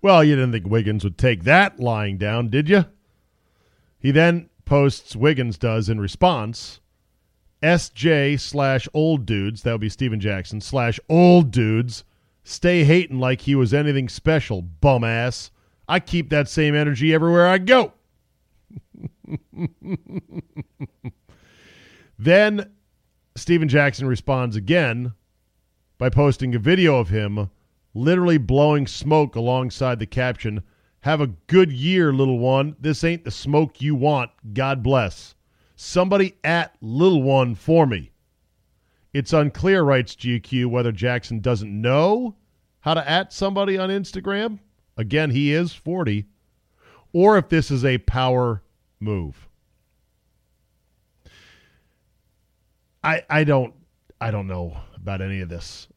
well, 0.02 0.22
you 0.22 0.34
didn't 0.34 0.52
think 0.52 0.66
Wiggins 0.66 1.04
would 1.04 1.16
take 1.16 1.44
that 1.44 1.80
lying 1.80 2.18
down, 2.18 2.50
did 2.50 2.68
you? 2.68 2.84
He 3.98 4.10
then 4.10 4.50
posts, 4.66 5.16
Wiggins 5.16 5.56
does 5.56 5.88
in 5.88 6.00
response, 6.00 6.80
SJ 7.62 8.40
slash 8.40 8.88
old 8.92 9.24
dudes, 9.24 9.62
that 9.62 9.72
would 9.72 9.80
be 9.80 9.88
Stephen 9.88 10.20
Jackson, 10.20 10.60
slash 10.60 11.00
old 11.08 11.50
dudes, 11.50 12.04
stay 12.44 12.84
hating 12.84 13.20
like 13.20 13.42
he 13.42 13.54
was 13.54 13.72
anything 13.72 14.08
special, 14.08 14.60
bum 14.60 15.04
ass. 15.04 15.50
I 15.88 16.01
keep 16.01 16.31
that 16.31 16.49
same 16.49 16.75
energy 16.75 17.12
everywhere 17.12 17.47
I 17.47 17.59
go. 17.59 17.92
Then 22.18 22.71
Stephen 23.35 23.68
Jackson 23.68 24.07
responds 24.07 24.55
again 24.57 25.14
by 25.99 26.09
posting 26.09 26.55
a 26.55 26.59
video 26.59 26.99
of 26.99 27.09
him 27.09 27.51
literally 27.95 28.38
blowing 28.38 28.87
smoke 28.87 29.37
alongside 29.37 29.99
the 29.99 30.07
caption, 30.07 30.62
Have 31.01 31.21
a 31.21 31.27
good 31.49 31.73
year, 31.73 32.12
little 32.12 32.38
one. 32.38 32.77
This 32.79 33.03
ain't 33.03 33.25
the 33.25 33.31
smoke 33.31 33.81
you 33.81 33.95
want. 33.95 34.31
God 34.53 34.83
bless. 34.83 35.35
Somebody 35.75 36.37
at 36.45 36.77
little 36.81 37.23
one 37.23 37.55
for 37.55 37.87
me. 37.87 38.12
It's 39.12 39.33
unclear, 39.33 39.83
writes 39.83 40.14
GQ, 40.14 40.66
whether 40.66 40.92
Jackson 40.92 41.40
doesn't 41.40 41.81
know 41.81 42.37
how 42.81 42.95
to 42.95 43.11
at 43.11 43.33
somebody 43.33 43.77
on 43.77 43.90
Instagram. 43.90 44.61
Again, 44.96 45.31
he 45.31 45.52
is 45.52 45.72
40. 45.72 46.26
Or 47.12 47.37
if 47.38 47.48
this 47.48 47.70
is 47.70 47.85
a 47.85 47.98
power 47.98 48.62
move. 49.00 49.48
I 53.05 53.22
I 53.28 53.44
don't 53.44 53.74
I 54.20 54.31
don't 54.31 54.46
know 54.46 54.76
about 54.94 55.20
any 55.20 55.40
of 55.40 55.48
this. 55.48 55.88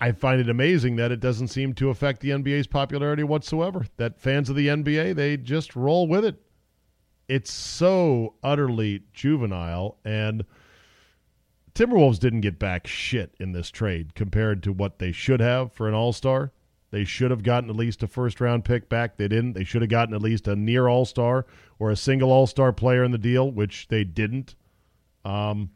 I 0.00 0.12
find 0.12 0.40
it 0.40 0.50
amazing 0.50 0.96
that 0.96 1.12
it 1.12 1.20
doesn't 1.20 1.48
seem 1.48 1.72
to 1.74 1.88
affect 1.88 2.20
the 2.20 2.30
NBA's 2.30 2.66
popularity 2.66 3.24
whatsoever. 3.24 3.86
That 3.96 4.20
fans 4.20 4.50
of 4.50 4.56
the 4.56 4.68
NBA 4.68 5.14
they 5.14 5.36
just 5.36 5.74
roll 5.74 6.06
with 6.06 6.24
it. 6.24 6.40
It's 7.26 7.52
so 7.52 8.34
utterly 8.42 9.02
juvenile 9.14 9.96
and 10.04 10.44
Timberwolves 11.74 12.20
didn't 12.20 12.42
get 12.42 12.58
back 12.58 12.86
shit 12.86 13.34
in 13.40 13.52
this 13.52 13.70
trade 13.70 14.14
compared 14.14 14.62
to 14.62 14.72
what 14.72 14.98
they 14.98 15.10
should 15.10 15.40
have 15.40 15.72
for 15.72 15.88
an 15.88 15.94
All-Star. 15.94 16.52
They 16.94 17.04
should 17.04 17.32
have 17.32 17.42
gotten 17.42 17.68
at 17.68 17.74
least 17.74 18.04
a 18.04 18.06
first 18.06 18.40
round 18.40 18.64
pick 18.64 18.88
back. 18.88 19.16
They 19.16 19.26
didn't. 19.26 19.54
They 19.54 19.64
should 19.64 19.82
have 19.82 19.90
gotten 19.90 20.14
at 20.14 20.22
least 20.22 20.46
a 20.46 20.54
near 20.54 20.86
All 20.86 21.04
Star 21.04 21.44
or 21.80 21.90
a 21.90 21.96
single 21.96 22.30
All 22.30 22.46
Star 22.46 22.72
player 22.72 23.02
in 23.02 23.10
the 23.10 23.18
deal, 23.18 23.50
which 23.50 23.88
they 23.88 24.04
didn't. 24.04 24.54
Um, 25.24 25.70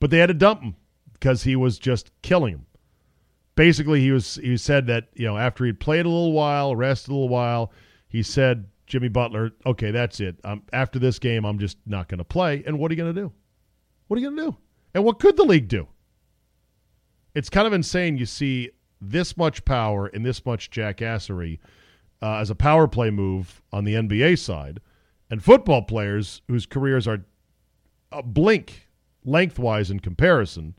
but 0.00 0.10
they 0.10 0.18
had 0.18 0.26
to 0.26 0.34
dump 0.34 0.60
him 0.60 0.74
because 1.12 1.44
he 1.44 1.54
was 1.54 1.78
just 1.78 2.10
killing 2.20 2.52
him. 2.52 2.66
Basically, 3.54 4.00
he 4.00 4.10
was 4.10 4.34
he 4.42 4.56
said 4.56 4.88
that 4.88 5.06
you 5.14 5.24
know 5.24 5.38
after 5.38 5.64
he'd 5.64 5.78
played 5.78 6.04
a 6.04 6.08
little 6.08 6.32
while, 6.32 6.74
rested 6.74 7.12
a 7.12 7.14
little 7.14 7.28
while, 7.28 7.70
he 8.08 8.24
said 8.24 8.66
Jimmy 8.88 9.06
Butler, 9.06 9.52
okay, 9.64 9.92
that's 9.92 10.18
it. 10.18 10.34
Um, 10.42 10.64
after 10.72 10.98
this 10.98 11.20
game, 11.20 11.44
I'm 11.44 11.60
just 11.60 11.78
not 11.86 12.08
going 12.08 12.18
to 12.18 12.24
play. 12.24 12.64
And 12.66 12.76
what 12.76 12.90
are 12.90 12.94
you 12.94 13.00
going 13.00 13.14
to 13.14 13.20
do? 13.20 13.32
What 14.08 14.16
are 14.16 14.20
you 14.20 14.30
going 14.30 14.36
to 14.36 14.50
do? 14.50 14.56
And 14.94 15.04
what 15.04 15.20
could 15.20 15.36
the 15.36 15.44
league 15.44 15.68
do? 15.68 15.86
It's 17.36 17.48
kind 17.48 17.68
of 17.68 17.72
insane. 17.72 18.18
You 18.18 18.26
see 18.26 18.72
this 19.02 19.36
much 19.36 19.64
power 19.64 20.06
and 20.06 20.24
this 20.24 20.44
much 20.46 20.70
jackassery 20.70 21.58
uh, 22.22 22.36
as 22.36 22.50
a 22.50 22.54
power 22.54 22.86
play 22.86 23.10
move 23.10 23.60
on 23.72 23.84
the 23.84 23.94
NBA 23.94 24.38
side, 24.38 24.80
and 25.28 25.42
football 25.42 25.82
players 25.82 26.42
whose 26.48 26.66
careers 26.66 27.08
are 27.08 27.24
a 28.12 28.22
blink 28.22 28.88
lengthwise 29.24 29.90
in 29.90 30.00
comparison 30.00 30.74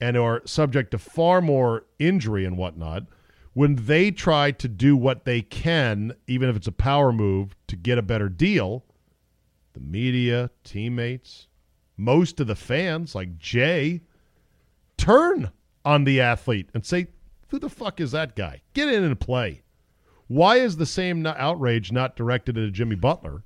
and 0.00 0.16
are 0.16 0.42
subject 0.46 0.92
to 0.92 0.98
far 0.98 1.40
more 1.40 1.84
injury 1.98 2.44
and 2.44 2.56
whatnot, 2.56 3.04
when 3.52 3.74
they 3.74 4.10
try 4.10 4.50
to 4.52 4.68
do 4.68 4.96
what 4.96 5.24
they 5.24 5.42
can, 5.42 6.14
even 6.26 6.48
if 6.48 6.56
it's 6.56 6.66
a 6.68 6.72
power 6.72 7.12
move, 7.12 7.56
to 7.66 7.76
get 7.76 7.98
a 7.98 8.02
better 8.02 8.28
deal, 8.28 8.84
the 9.72 9.80
media, 9.80 10.50
teammates, 10.64 11.48
most 11.96 12.40
of 12.40 12.46
the 12.46 12.54
fans, 12.54 13.14
like 13.14 13.38
Jay, 13.38 14.00
turn 14.96 15.50
on 15.84 16.04
the 16.04 16.20
athlete 16.20 16.70
and 16.72 16.84
say, 16.86 17.08
Who 17.50 17.58
the 17.58 17.68
fuck 17.68 18.00
is 18.00 18.12
that 18.12 18.36
guy? 18.36 18.62
Get 18.74 18.88
in 18.88 19.04
and 19.04 19.18
play. 19.18 19.62
Why 20.28 20.56
is 20.56 20.76
the 20.76 20.86
same 20.86 21.26
outrage 21.26 21.90
not 21.90 22.16
directed 22.16 22.56
at 22.56 22.72
Jimmy 22.72 22.96
Butler 22.96 23.42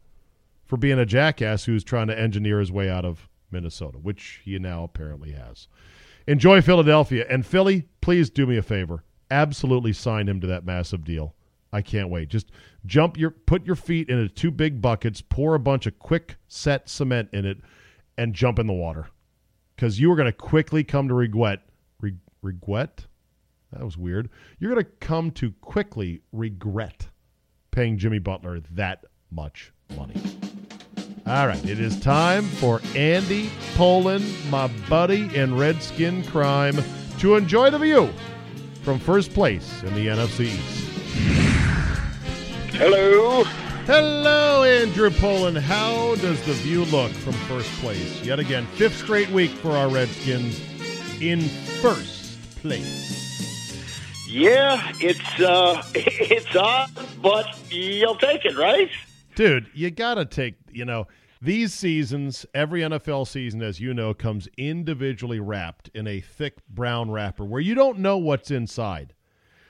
for 0.66 0.76
being 0.76 0.98
a 0.98 1.06
jackass 1.06 1.64
who's 1.64 1.84
trying 1.84 2.08
to 2.08 2.18
engineer 2.18 2.60
his 2.60 2.72
way 2.72 2.90
out 2.90 3.04
of 3.04 3.28
Minnesota, 3.54 3.96
which 3.96 4.42
he 4.44 4.58
now 4.58 4.84
apparently 4.84 5.32
has. 5.32 5.68
Enjoy 6.26 6.60
Philadelphia. 6.60 7.24
And 7.30 7.46
Philly, 7.46 7.88
please 8.02 8.28
do 8.28 8.46
me 8.46 8.58
a 8.58 8.62
favor. 8.62 9.04
Absolutely 9.30 9.94
sign 9.94 10.28
him 10.28 10.40
to 10.40 10.46
that 10.48 10.66
massive 10.66 11.04
deal. 11.04 11.34
I 11.72 11.80
can't 11.80 12.10
wait. 12.10 12.28
Just 12.28 12.50
jump 12.86 13.16
your 13.16 13.30
put 13.30 13.66
your 13.66 13.74
feet 13.74 14.08
into 14.08 14.28
two 14.28 14.50
big 14.50 14.80
buckets, 14.80 15.20
pour 15.20 15.54
a 15.54 15.60
bunch 15.60 15.86
of 15.86 15.98
quick 15.98 16.36
set 16.46 16.88
cement 16.88 17.30
in 17.32 17.44
it, 17.44 17.58
and 18.16 18.34
jump 18.34 18.58
in 18.58 18.66
the 18.66 18.72
water. 18.72 19.08
Because 19.74 19.98
you 19.98 20.12
are 20.12 20.16
going 20.16 20.26
to 20.26 20.32
quickly 20.32 20.84
come 20.84 21.08
to 21.08 21.14
regret 21.14 21.62
re, 22.00 22.14
regret? 22.42 23.06
That 23.74 23.84
was 23.84 23.98
weird. 23.98 24.30
You're 24.58 24.72
going 24.72 24.84
to 24.84 24.90
come 25.00 25.30
to 25.32 25.52
quickly 25.60 26.22
regret 26.32 27.08
paying 27.72 27.98
Jimmy 27.98 28.20
Butler 28.20 28.60
that 28.72 29.04
much 29.30 29.72
money. 29.96 30.14
All 31.26 31.46
right, 31.46 31.64
it 31.64 31.80
is 31.80 31.98
time 32.00 32.44
for 32.44 32.80
Andy 32.94 33.50
Pollin, 33.74 34.22
my 34.50 34.68
buddy 34.88 35.34
in 35.34 35.56
Redskin 35.56 36.22
Crime, 36.24 36.76
to 37.18 37.34
enjoy 37.34 37.70
the 37.70 37.78
view 37.78 38.10
from 38.82 38.98
first 38.98 39.32
place 39.32 39.82
in 39.82 39.94
the 39.94 40.06
NFC 40.06 40.40
East. 40.40 40.84
Hello. 42.74 43.44
Hello, 43.86 44.62
Andrew 44.64 45.10
Pollin. 45.10 45.56
How 45.56 46.14
does 46.16 46.40
the 46.46 46.52
view 46.54 46.84
look 46.86 47.10
from 47.10 47.32
first 47.32 47.70
place? 47.80 48.22
Yet 48.22 48.38
again, 48.38 48.66
fifth 48.74 48.98
straight 48.98 49.30
week 49.30 49.50
for 49.50 49.72
our 49.72 49.88
Redskins 49.88 50.60
in 51.20 51.40
first 51.40 52.38
place. 52.56 53.23
Yeah, 54.34 54.90
it's 54.98 55.40
uh 55.40 55.80
it's 55.94 56.56
odd, 56.56 56.90
but 57.22 57.46
you'll 57.70 58.16
take 58.16 58.44
it, 58.44 58.56
right? 58.56 58.90
Dude, 59.36 59.68
you 59.72 59.92
got 59.92 60.14
to 60.14 60.24
take, 60.24 60.56
you 60.72 60.84
know, 60.84 61.06
these 61.40 61.72
seasons, 61.72 62.44
every 62.52 62.80
NFL 62.80 63.28
season, 63.28 63.62
as 63.62 63.78
you 63.78 63.94
know, 63.94 64.12
comes 64.12 64.48
individually 64.58 65.38
wrapped 65.38 65.88
in 65.94 66.08
a 66.08 66.20
thick 66.20 66.66
brown 66.68 67.12
wrapper 67.12 67.44
where 67.44 67.60
you 67.60 67.76
don't 67.76 68.00
know 68.00 68.18
what's 68.18 68.50
inside. 68.50 69.14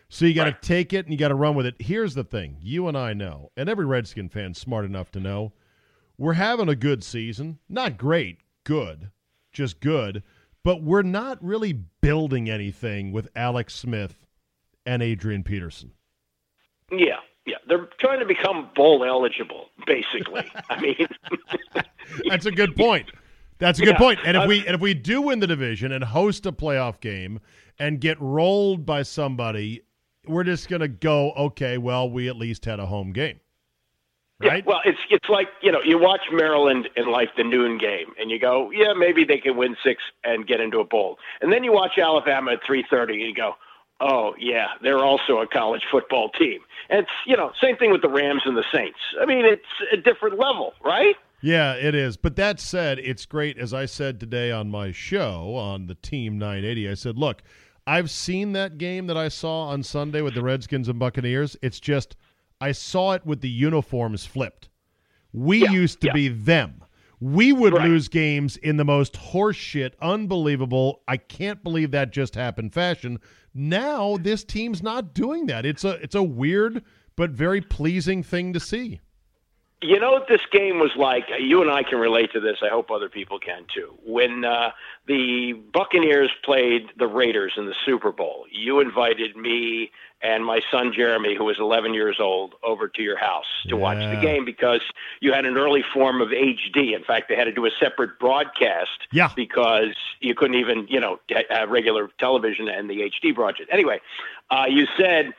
So 0.09 0.25
you 0.25 0.33
got 0.33 0.45
to 0.45 0.53
right. 0.53 0.63
take 0.63 0.95
it 0.95 1.05
and 1.05 1.13
you 1.13 1.19
got 1.19 1.29
to 1.29 1.35
run 1.35 1.55
with 1.55 1.67
it. 1.67 1.75
Here's 1.79 2.15
the 2.15 2.25
thing 2.25 2.57
you 2.59 2.89
and 2.89 2.97
I 2.97 3.13
know, 3.13 3.51
and 3.59 3.69
every 3.69 3.85
Redskin 3.85 4.31
fan 4.31 4.55
smart 4.55 4.87
enough 4.87 5.11
to 5.11 5.21
know, 5.21 5.53
we're 6.17 6.33
having 6.35 6.71
a 6.71 6.77
good 6.77 7.05
season. 7.05 7.59
Not 7.69 7.99
great, 7.99 8.39
good, 8.65 9.11
just 9.53 9.81
good. 9.81 10.23
But 10.63 10.83
we're 10.83 11.03
not 11.03 11.45
really 11.45 11.75
building 11.75 12.49
anything 12.49 13.13
with 13.13 13.29
Alex 13.37 13.75
Smith 13.75 14.24
and 14.87 15.03
Adrian 15.03 15.43
Peterson. 15.43 15.93
Yeah, 16.91 17.17
yeah. 17.47 17.57
They're 17.69 17.89
trying 17.99 18.21
to 18.21 18.27
become 18.27 18.71
bowl 18.75 19.05
eligible, 19.05 19.67
basically. 19.87 20.45
I 20.71 20.81
mean, 20.81 21.07
That's 22.29 22.47
a 22.47 22.53
good 22.53 22.77
point. 22.77 23.11
That's 23.59 23.79
a 23.79 23.83
good 23.85 23.93
Yeah. 23.95 23.99
point. 23.99 24.19
And 24.25 24.37
if 24.37 24.43
Um, 24.43 24.49
we 24.49 24.59
and 24.67 24.75
if 24.75 24.81
we 24.81 24.95
do 24.95 25.23
win 25.23 25.41
the 25.41 25.47
division 25.47 25.93
and 25.93 26.05
host 26.05 26.45
a 26.47 26.53
playoff 26.53 27.01
game 27.01 27.41
and 27.79 28.01
get 28.01 28.21
rolled 28.21 28.85
by 28.85 29.03
somebody, 29.03 29.83
we're 30.27 30.45
just 30.45 30.69
going 30.69 30.81
to 30.81 30.89
go, 30.89 31.33
okay, 31.33 31.79
well, 31.79 32.09
we 32.09 32.29
at 32.29 32.37
least 32.37 32.65
had 32.65 32.81
a 32.81 32.87
home 32.87 33.13
game. 33.13 33.41
Right? 34.41 34.65
Yeah, 34.67 34.71
well, 34.73 34.81
it's 34.85 34.99
it's 35.11 35.29
like 35.29 35.47
you 35.63 35.71
know 35.71 35.81
you 35.81 35.97
watch 35.97 36.23
Maryland 36.33 36.89
in 36.97 37.07
like 37.11 37.35
the 37.37 37.45
noon 37.45 37.79
game, 37.79 38.13
and 38.21 38.31
you 38.31 38.39
go, 38.41 38.71
yeah, 38.73 38.93
maybe 38.93 39.25
they 39.25 39.39
can 39.39 39.57
win 39.57 39.77
six 39.85 40.03
and 40.25 40.47
get 40.47 40.61
into 40.61 40.81
a 40.81 40.85
bowl, 40.85 41.19
and 41.41 41.53
then 41.53 41.63
you 41.63 41.73
watch 41.73 41.93
Alabama 41.99 42.53
at 42.53 42.59
three 42.67 42.85
thirty, 42.91 43.15
and 43.15 43.23
you 43.23 43.35
go, 43.35 43.55
oh 44.01 44.35
yeah, 44.39 44.69
they're 44.83 45.05
also 45.05 45.39
a 45.39 45.47
college 45.47 45.83
football 45.91 46.31
team, 46.31 46.61
and 46.91 47.01
it's 47.01 47.11
you 47.27 47.37
know 47.37 47.53
same 47.61 47.77
thing 47.77 47.91
with 47.91 48.03
the 48.03 48.09
Rams 48.09 48.43
and 48.45 48.57
the 48.57 48.65
Saints. 48.73 48.99
I 49.21 49.27
mean, 49.27 49.45
it's 49.45 49.63
a 49.93 49.97
different 49.97 50.39
level, 50.39 50.75
right? 50.85 51.17
Yeah, 51.43 51.75
it 51.75 51.95
is. 51.95 52.17
But 52.17 52.37
that 52.37 52.59
said, 52.59 52.99
it's 52.99 53.27
great. 53.27 53.59
As 53.59 53.75
I 53.75 53.85
said 53.85 54.19
today 54.19 54.51
on 54.51 54.71
my 54.71 54.93
show 54.93 55.55
on 55.57 55.89
the 55.89 55.95
Team 55.95 56.39
980, 56.39 56.89
I 56.89 56.95
said, 56.95 57.19
look, 57.19 57.43
I've 57.87 58.11
seen 58.11 58.53
that 58.53 58.79
game 58.79 59.09
that 59.09 59.19
I 59.19 59.29
saw 59.29 59.65
on 59.69 59.83
Sunday 59.83 60.23
with 60.23 60.35
the 60.35 60.43
Redskins 60.43 60.89
and 60.89 60.99
Buccaneers. 60.99 61.55
It's 61.61 61.81
just, 61.81 62.17
I 62.63 62.73
saw 62.73 63.13
it 63.13 63.27
with 63.27 63.43
the 63.43 63.51
uniforms 63.51 64.25
flipped. 64.25 64.71
We 65.35 65.59
Yeah, 65.59 65.71
used 65.73 66.01
to 66.01 66.07
yeah. 66.07 66.13
be 66.15 66.29
them. 66.29 66.83
We 67.21 67.53
would 67.53 67.75
Right. 67.75 67.89
lose 67.89 68.09
games 68.09 68.57
in 68.57 68.79
the 68.79 68.85
most 68.87 69.13
horseshit, 69.13 69.93
unbelievable, 70.01 71.03
I 71.07 71.19
can't 71.19 71.63
believe 71.63 71.91
that 71.91 72.11
just 72.11 72.37
happened 72.37 72.73
fashion. 72.73 73.19
Now 73.55 74.17
this 74.17 74.43
team's 74.43 74.83
not 74.83 75.15
doing 75.15 75.47
that. 75.47 75.65
It's 75.65 75.85
a 75.85 75.91
it's 76.03 76.17
a 76.17 76.23
weird 76.23 76.83
but 77.17 77.31
very 77.31 77.61
pleasing 77.61 78.23
thing 78.23 78.53
to 78.53 78.61
see. 78.61 79.01
You 79.85 80.01
know 80.01 80.13
what 80.13 80.29
this 80.29 80.41
game 80.51 80.79
was 80.79 80.93
like? 80.97 81.25
You 81.39 81.61
and 81.61 81.71
I 81.71 81.83
can 81.83 81.99
relate 81.99 82.33
to 82.33 82.41
this. 82.41 82.59
I 82.63 82.69
hope 82.69 82.91
other 82.91 83.11
people 83.11 83.39
can 83.39 83.67
too. 83.73 83.93
When 84.07 84.43
uh, 84.45 84.71
the 85.07 85.53
Buccaneers 85.53 86.31
played 86.43 86.87
the 86.99 87.07
Raiders 87.07 87.53
in 87.59 87.67
the 87.67 87.75
Super 87.85 88.11
Bowl, 88.11 88.47
you 88.51 88.81
invited 88.81 89.37
me 89.37 89.91
and 90.23 90.43
my 90.43 90.61
son 90.71 90.91
Jeremy, 90.97 91.35
who 91.37 91.45
was 91.45 91.59
11 91.59 91.93
years 91.93 92.17
old, 92.19 92.55
over 92.63 92.89
to 92.89 93.03
your 93.03 93.19
house 93.19 93.45
to 93.69 93.77
watch 93.77 93.99
the 93.99 94.19
game 94.23 94.47
because 94.47 94.81
you 95.21 95.35
had 95.35 95.45
an 95.45 95.59
early 95.59 95.85
form 95.93 96.23
of 96.23 96.29
HD. 96.29 96.95
In 96.97 97.05
fact, 97.05 97.29
they 97.29 97.37
had 97.37 97.45
to 97.45 97.53
do 97.53 97.67
a 97.67 97.71
separate 97.79 98.19
broadcast 98.19 99.07
Yeah. 99.13 99.29
because 99.37 99.95
you 100.21 100.35
couldn't 100.35 100.57
even, 100.57 100.87
you 100.89 100.99
know, 100.99 101.21
regular 101.69 102.09
television 102.19 102.69
and 102.69 102.89
the 102.89 103.03
HD 103.03 103.35
broadcast. 103.35 103.69
Anyway, 103.71 104.01
uh, 104.51 104.65
you 104.67 104.87
said, 104.97 105.35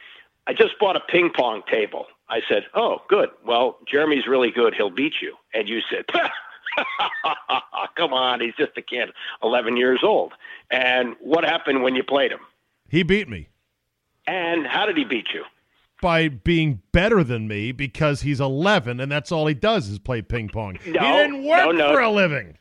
I 0.47 0.53
just 0.53 0.77
bought 0.79 0.95
a 0.95 0.99
ping 0.99 1.31
pong 1.35 1.63
table. 1.71 2.05
I 2.29 2.41
said, 2.47 2.63
Oh, 2.73 2.99
good. 3.07 3.29
Well, 3.45 3.77
Jeremy's 3.87 4.27
really 4.27 4.51
good. 4.51 4.73
He'll 4.75 4.89
beat 4.89 5.15
you. 5.21 5.35
And 5.53 5.67
you 5.67 5.79
said, 5.89 6.05
Come 7.95 8.13
on, 8.13 8.41
he's 8.41 8.55
just 8.57 8.77
a 8.77 8.81
kid, 8.81 9.09
11 9.43 9.77
years 9.77 10.01
old. 10.03 10.33
And 10.69 11.15
what 11.19 11.43
happened 11.43 11.83
when 11.83 11.95
you 11.95 12.03
played 12.03 12.31
him? 12.31 12.41
He 12.89 13.03
beat 13.03 13.29
me. 13.29 13.49
And 14.27 14.65
how 14.65 14.85
did 14.85 14.97
he 14.97 15.05
beat 15.05 15.27
you? 15.33 15.43
by 16.01 16.27
being 16.27 16.81
better 16.91 17.23
than 17.23 17.47
me 17.47 17.71
because 17.71 18.21
he's 18.21 18.39
11 18.39 18.99
and 18.99 19.11
that's 19.11 19.31
all 19.31 19.47
he 19.47 19.53
does 19.53 19.87
is 19.87 19.97
play 19.97 20.21
ping 20.21 20.49
pong. 20.49 20.75
he 20.83 20.91
didn't 20.91 21.43
work 21.45 21.65
no, 21.65 21.71
no. 21.71 21.93
for 21.93 22.01
a 22.01 22.11
living. 22.11 22.57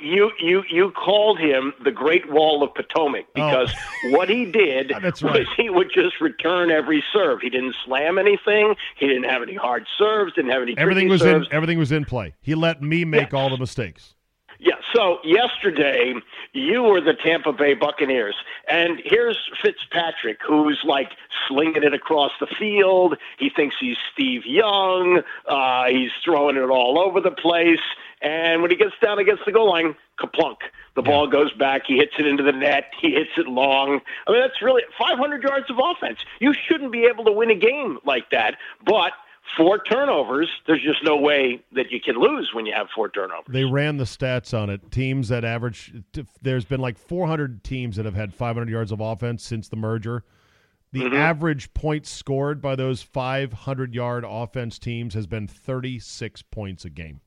You 0.00 0.30
you 0.40 0.62
you 0.70 0.90
called 0.92 1.38
him 1.38 1.72
the 1.84 1.90
Great 1.90 2.30
Wall 2.30 2.62
of 2.62 2.74
Potomac 2.74 3.26
because 3.34 3.72
what 4.10 4.28
he 4.28 4.44
did 4.44 4.92
Oh. 4.92 5.00
That's 5.02 5.22
was 5.22 5.46
he 5.56 5.70
would 5.70 5.90
just 5.92 6.20
return 6.20 6.70
every 6.70 7.02
serve. 7.12 7.40
He 7.42 7.50
didn't 7.50 7.76
slam 7.84 8.18
anything. 8.18 8.74
He 8.96 9.06
didn't 9.06 9.24
have 9.24 9.42
any 9.42 9.54
hard 9.54 9.86
serves. 9.98 10.32
Didn't 10.34 10.50
have 10.50 10.62
any 10.62 10.76
Everything 10.78 11.08
was 11.08 11.20
serves. 11.20 11.46
in 11.48 11.52
everything 11.52 11.78
was 11.78 11.92
in 11.92 12.04
play. 12.04 12.34
He 12.40 12.54
let 12.54 12.82
me 12.82 13.04
make 13.04 13.32
Yes. 13.32 13.34
all 13.34 13.50
the 13.50 13.58
mistakes. 13.58 14.14
Yeah. 14.58 14.76
So 14.94 15.18
yesterday, 15.22 16.14
you 16.54 16.82
were 16.82 17.02
the 17.02 17.12
Tampa 17.12 17.52
Bay 17.52 17.74
Buccaneers, 17.74 18.34
and 18.70 19.02
here's 19.04 19.38
Fitzpatrick, 19.62 20.38
who's 20.46 20.80
like 20.84 21.10
slinging 21.46 21.82
it 21.82 21.92
across 21.92 22.30
the 22.40 22.46
field. 22.58 23.18
He 23.38 23.50
thinks 23.54 23.76
he's 23.78 23.98
Steve 24.14 24.46
Young. 24.46 25.20
Uh, 25.46 25.84
he's 25.90 26.10
throwing 26.24 26.56
it 26.56 26.70
all 26.70 26.98
over 26.98 27.20
the 27.20 27.30
place, 27.32 27.80
and 28.22 28.62
when 28.62 28.70
he 28.70 28.76
gets 28.76 28.94
down 29.02 29.18
against 29.18 29.44
the 29.44 29.52
goal 29.52 29.70
line, 29.70 29.94
kaplunk. 30.18 30.56
The 30.94 31.02
ball 31.02 31.26
goes 31.26 31.52
back. 31.52 31.82
He 31.86 31.96
hits 31.96 32.12
it 32.18 32.26
into 32.26 32.42
the 32.42 32.52
net. 32.52 32.84
He 33.00 33.10
hits 33.12 33.30
it 33.36 33.46
long. 33.46 34.00
I 34.26 34.32
mean, 34.32 34.40
that's 34.40 34.62
really 34.62 34.82
500 34.98 35.42
yards 35.42 35.68
of 35.70 35.76
offense. 35.78 36.18
You 36.40 36.54
shouldn't 36.54 36.90
be 36.90 37.04
able 37.04 37.24
to 37.26 37.32
win 37.32 37.50
a 37.50 37.54
game 37.54 37.98
like 38.04 38.30
that, 38.30 38.56
but. 38.84 39.12
Four 39.56 39.78
turnovers. 39.84 40.50
There's 40.66 40.82
just 40.82 41.04
no 41.04 41.16
way 41.16 41.62
that 41.70 41.92
you 41.92 42.00
can 42.00 42.16
lose 42.16 42.50
when 42.52 42.66
you 42.66 42.72
have 42.74 42.88
four 42.92 43.08
turnovers. 43.08 43.46
They 43.48 43.64
ran 43.64 43.96
the 43.96 44.02
stats 44.04 44.52
on 44.60 44.70
it. 44.70 44.90
Teams 44.90 45.28
that 45.28 45.44
average 45.44 45.94
there's 46.42 46.64
been 46.64 46.80
like 46.80 46.98
400 46.98 47.62
teams 47.62 47.94
that 47.94 48.04
have 48.06 48.16
had 48.16 48.34
500 48.34 48.68
yards 48.68 48.90
of 48.90 49.00
offense 49.00 49.44
since 49.44 49.68
the 49.68 49.76
merger. 49.76 50.24
The 50.90 50.98
Mm-hmm. 51.02 51.14
average 51.14 51.72
points 51.74 52.10
scored 52.10 52.60
by 52.60 52.74
those 52.74 53.02
500 53.02 53.94
yard 53.94 54.24
offense 54.26 54.80
teams 54.80 55.14
has 55.14 55.28
been 55.28 55.46
36 55.46 56.42
points 56.42 56.84
a 56.84 56.90
game. 56.90 57.20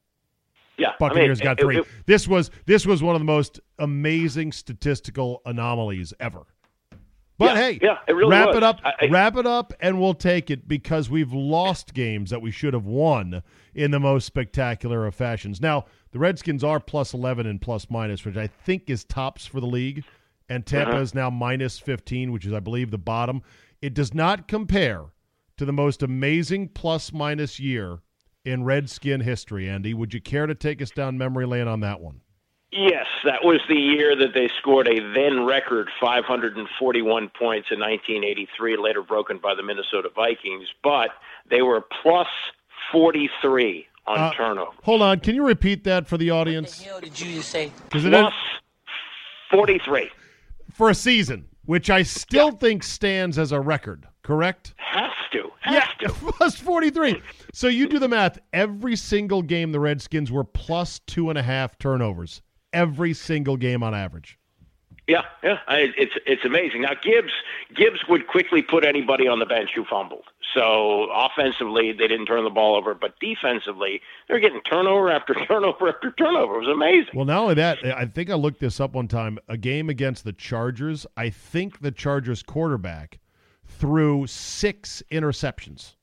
Yeah, 0.79 0.93
Buccaneers 0.99 1.39
I 1.41 1.43
mean, 1.43 1.45
got 1.45 1.59
it- 1.59 1.63
three. 1.63 1.77
it- 1.79 1.85
this 2.05 2.27
was 2.27 2.49
this 2.65 2.85
was 2.85 3.03
one 3.03 3.15
of 3.15 3.21
the 3.21 3.25
most 3.25 3.59
amazing 3.77 4.51
statistical 4.51 5.41
anomalies 5.45 6.13
ever. 6.19 6.45
But 7.37 7.55
Yeah, 7.55 7.61
hey, 7.61 7.79
yeah, 7.81 7.97
it 8.05 8.13
really 8.13 8.31
wrap 8.31 8.47
was. 8.49 8.57
it 8.57 8.63
up, 8.63 8.81
I- 8.83 8.93
I- 9.01 9.07
wrap 9.09 9.37
it 9.37 9.45
up, 9.45 9.71
and 9.79 9.97
we'll 9.99 10.13
take 10.13 10.51
it 10.51 10.67
because 10.67 11.09
we've 11.09 11.31
lost 11.31 11.93
games 11.93 12.31
that 12.31 12.41
we 12.41 12.51
should 12.51 12.73
have 12.73 12.85
won 12.85 13.43
in 13.73 13.91
the 13.91 13.99
most 13.99 14.25
spectacular 14.25 15.05
of 15.05 15.15
fashions. 15.15 15.61
Now, 15.61 15.85
the 16.11 16.19
Redskins 16.19 16.65
are 16.65 16.81
plus 16.81 17.13
eleven 17.13 17.45
and 17.45 17.61
plus 17.61 17.89
minus, 17.89 18.25
which 18.25 18.35
I 18.35 18.47
think 18.47 18.89
is 18.89 19.05
tops 19.05 19.45
for 19.45 19.61
the 19.61 19.67
league, 19.67 20.03
and 20.49 20.65
Tampa 20.65 20.91
Uh-huh. 20.93 21.01
is 21.01 21.15
now 21.15 21.29
minus 21.29 21.79
fifteen, 21.79 22.33
which 22.33 22.45
is 22.45 22.51
I 22.51 22.59
believe 22.59 22.91
the 22.91 22.97
bottom. 22.97 23.41
It 23.81 23.93
does 23.93 24.13
not 24.13 24.49
compare 24.49 25.05
to 25.55 25.63
the 25.63 25.71
most 25.71 26.03
amazing 26.03 26.69
plus 26.69 27.13
minus 27.13 27.57
year 27.57 27.99
in 28.45 28.63
Redskin 28.63 29.21
history. 29.21 29.69
Andy, 29.69 29.93
would 29.93 30.13
you 30.13 30.21
care 30.21 30.47
to 30.47 30.55
take 30.55 30.81
us 30.81 30.91
down 30.91 31.17
memory 31.17 31.45
lane 31.45 31.67
on 31.67 31.79
that 31.81 31.99
one? 32.01 32.21
yes, 32.71 33.07
that 33.25 33.43
was 33.43 33.59
the 33.67 33.73
year 33.75 34.15
that 34.15 34.35
they 34.35 34.47
scored 34.59 34.87
a 34.87 34.99
then 35.15 35.43
record 35.43 35.89
541 35.99 37.29
points 37.29 37.69
in 37.71 37.79
1983, 37.79 38.77
later 38.77 39.01
broken 39.01 39.39
by 39.39 39.55
the 39.55 39.63
Minnesota 39.63 40.09
Vikings. 40.15 40.67
But 40.83 41.09
they 41.49 41.63
were 41.63 41.81
plus 42.03 42.27
43 42.91 43.87
on 44.05 44.19
Uh, 44.19 44.33
turnover. 44.33 44.71
Hold 44.83 45.01
on, 45.01 45.19
can 45.19 45.33
you 45.33 45.43
repeat 45.43 45.83
that 45.85 46.07
for 46.07 46.17
the 46.17 46.29
audience? 46.29 46.79
hell 46.83 46.99
did 47.01 47.19
you 47.19 47.37
just 47.37 47.49
say? 47.49 47.71
'Cause 47.89 48.05
it 48.05 48.11
Plus 48.11 48.33
43 49.49 50.11
for 50.71 50.91
a 50.91 50.95
season, 50.95 51.45
which 51.65 51.89
I 51.89 52.03
still 52.03 52.51
think 52.51 52.83
stands 52.83 53.39
as 53.39 53.51
a 53.51 53.59
record. 53.59 54.05
Correct? 54.21 54.75
has 54.77 55.11
to. 55.31 55.38
Has 55.73 55.97
to. 55.99 56.09
plus 56.31 56.59
forty 56.59 56.89
three. 56.89 57.21
So 57.53 57.67
you 57.67 57.87
do 57.87 57.99
the 57.99 58.07
math. 58.07 58.39
Every 58.53 58.95
single 58.95 59.41
game, 59.41 59.71
the 59.71 59.79
Redskins 59.79 60.31
were 60.31 60.43
plus 60.43 60.99
two 60.99 61.29
and 61.29 61.37
a 61.37 61.43
half 61.43 61.77
turnovers. 61.77 62.41
Every 62.73 63.13
single 63.13 63.57
game 63.57 63.83
on 63.83 63.95
average. 63.95 64.39
Yeah, 65.09 65.23
yeah, 65.41 65.57
I, 65.67 65.91
it's 65.97 66.13
it's 66.27 66.45
amazing. 66.45 66.83
Now 66.83 66.93
Gibbs 67.01 67.31
Gibbs 67.75 68.01
would 68.07 68.27
quickly 68.27 68.61
put 68.61 68.85
anybody 68.85 69.27
on 69.27 69.39
the 69.39 69.45
bench 69.45 69.71
who 69.73 69.83
fumbled. 69.83 70.25
So 70.53 71.09
offensively, 71.11 71.91
they 71.91 72.07
didn't 72.07 72.27
turn 72.27 72.43
the 72.43 72.51
ball 72.51 72.75
over, 72.75 72.93
but 72.93 73.19
defensively, 73.19 74.01
they're 74.27 74.39
getting 74.39 74.61
turnover 74.61 75.09
after 75.09 75.33
turnover 75.47 75.89
after 75.89 76.11
turnover. 76.11 76.55
It 76.57 76.67
was 76.67 76.75
amazing. 76.75 77.13
Well, 77.15 77.25
not 77.25 77.39
only 77.41 77.55
that, 77.55 77.83
I 77.85 78.05
think 78.05 78.29
I 78.29 78.35
looked 78.35 78.59
this 78.59 78.79
up 78.79 78.93
one 78.93 79.07
time. 79.07 79.39
A 79.47 79.57
game 79.57 79.89
against 79.89 80.25
the 80.25 80.33
Chargers. 80.33 81.07
I 81.17 81.31
think 81.31 81.79
the 81.79 81.91
Chargers 81.91 82.43
quarterback 82.43 83.17
threw 83.69 84.27
six 84.27 85.01
interceptions. 85.11 85.95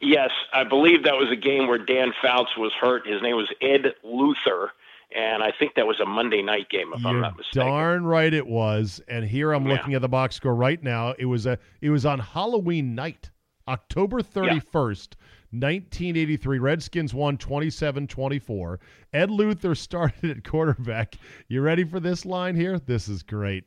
Yes, 0.00 0.30
I 0.52 0.64
believe 0.64 1.04
that 1.04 1.14
was 1.16 1.30
a 1.30 1.36
game 1.36 1.68
where 1.68 1.78
Dan 1.78 2.12
Fouts 2.20 2.56
was 2.56 2.72
hurt. 2.80 3.06
His 3.06 3.22
name 3.22 3.36
was 3.36 3.48
Ed 3.60 3.94
Luther, 4.02 4.72
and 5.14 5.42
I 5.44 5.52
think 5.56 5.74
that 5.76 5.86
was 5.86 6.00
a 6.00 6.04
Monday 6.06 6.42
night 6.42 6.68
game, 6.70 6.92
if 6.92 7.06
I'm 7.06 7.20
not 7.20 7.36
mistaken. 7.36 7.68
darn 7.68 8.04
right 8.04 8.32
it 8.34 8.46
was. 8.46 9.00
And 9.06 9.24
here 9.24 9.52
I'm 9.52 9.64
Yeah. 9.66 9.74
looking 9.74 9.94
at 9.94 10.00
the 10.02 10.08
box 10.08 10.34
score 10.36 10.54
right 10.56 10.82
now. 10.82 11.14
It 11.18 11.26
was 11.26 11.46
a 11.46 11.56
it 11.80 11.90
was 11.90 12.04
on 12.04 12.18
Halloween 12.18 12.96
night, 12.96 13.30
October 13.68 14.22
31st, 14.22 15.14
1983. 15.52 16.58
Redskins 16.58 17.14
won 17.14 17.36
27-24. 17.38 18.78
Ed 19.12 19.30
Luther 19.30 19.74
started 19.76 20.30
at 20.38 20.42
quarterback. 20.42 21.14
You 21.46 21.60
ready 21.62 21.84
for 21.84 22.00
this 22.00 22.24
line 22.26 22.56
here? 22.56 22.80
This 22.80 23.08
is 23.08 23.22
great. 23.22 23.66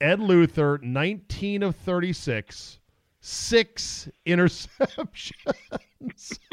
Ed 0.00 0.20
Luther, 0.20 0.78
19 0.82 1.62
of 1.62 1.76
36, 1.76 2.78
six 3.20 4.08
interceptions. 4.26 5.32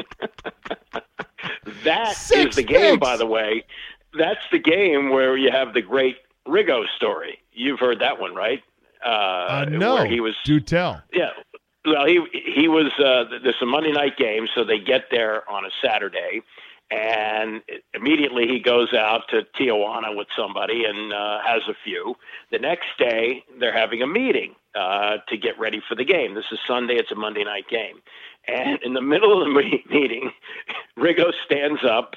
That 1.83 2.11
is 2.11 2.17
Six 2.17 2.55
the 2.55 2.63
game, 2.63 2.95
picks. 2.95 2.99
by 2.99 3.15
the 3.17 3.25
way. 3.25 3.63
That's 4.17 4.39
the 4.51 4.59
game 4.59 5.09
where 5.09 5.37
you 5.37 5.51
have 5.51 5.73
the 5.73 5.81
great 5.81 6.17
Riggo 6.47 6.83
story. 6.95 7.39
You've 7.53 7.79
heard 7.79 7.99
that 8.01 8.19
one, 8.19 8.33
right? 8.35 8.61
Uh, 9.05 9.09
Uh, 9.09 9.65
no, 9.69 10.03
he 10.03 10.19
was 10.19 10.35
do 10.43 10.59
tell. 10.59 11.01
yeah. 11.13 11.29
Well, 11.85 12.05
he 12.05 12.19
he 12.33 12.67
was. 12.67 12.91
Uh, 12.99 13.25
there's 13.43 13.55
a 13.61 13.65
Monday 13.65 13.91
night 13.93 14.17
game, 14.17 14.47
so 14.53 14.63
they 14.65 14.79
get 14.79 15.05
there 15.11 15.49
on 15.49 15.63
a 15.65 15.69
Saturday, 15.81 16.41
and 16.89 17.61
immediately 17.93 18.47
he 18.47 18.59
goes 18.59 18.93
out 18.93 19.23
to 19.29 19.41
Tijuana 19.59 20.15
with 20.15 20.27
somebody 20.37 20.85
and 20.85 21.11
uh, 21.11 21.39
has 21.45 21.61
a 21.67 21.73
few. 21.83 22.15
The 22.51 22.59
next 22.59 22.87
day, 22.97 23.43
they're 23.59 23.77
having 23.77 24.01
a 24.01 24.07
meeting 24.07 24.55
uh, 24.73 25.17
to 25.27 25.37
get 25.37 25.59
ready 25.59 25.81
for 25.87 25.95
the 25.95 26.05
game. 26.05 26.33
This 26.33 26.45
is 26.51 26.59
Sunday. 26.65 26.95
It's 26.95 27.11
a 27.11 27.15
Monday 27.15 27.43
night 27.43 27.67
game, 27.69 28.01
and 28.47 28.79
in 28.83 28.93
the 28.93 29.01
middle 29.01 29.41
of 29.41 29.47
the 29.47 29.53
meeting, 29.89 30.31
Riggo 30.97 31.31
stands 31.45 31.83
up, 31.83 32.15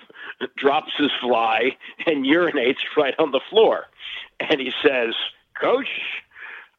drops 0.57 0.93
his 0.97 1.11
fly, 1.21 1.77
and 2.07 2.25
urinates 2.25 2.79
right 2.97 3.15
on 3.19 3.33
the 3.33 3.41
floor, 3.51 3.87
and 4.39 4.61
he 4.61 4.73
says, 4.83 5.15
"Coach." 5.61 5.89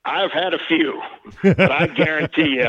I've 0.03 0.31
had 0.31 0.53
a 0.55 0.59
few, 0.67 0.99
but 1.43 1.71
I 1.71 1.85
guarantee 1.87 2.55
you, 2.55 2.67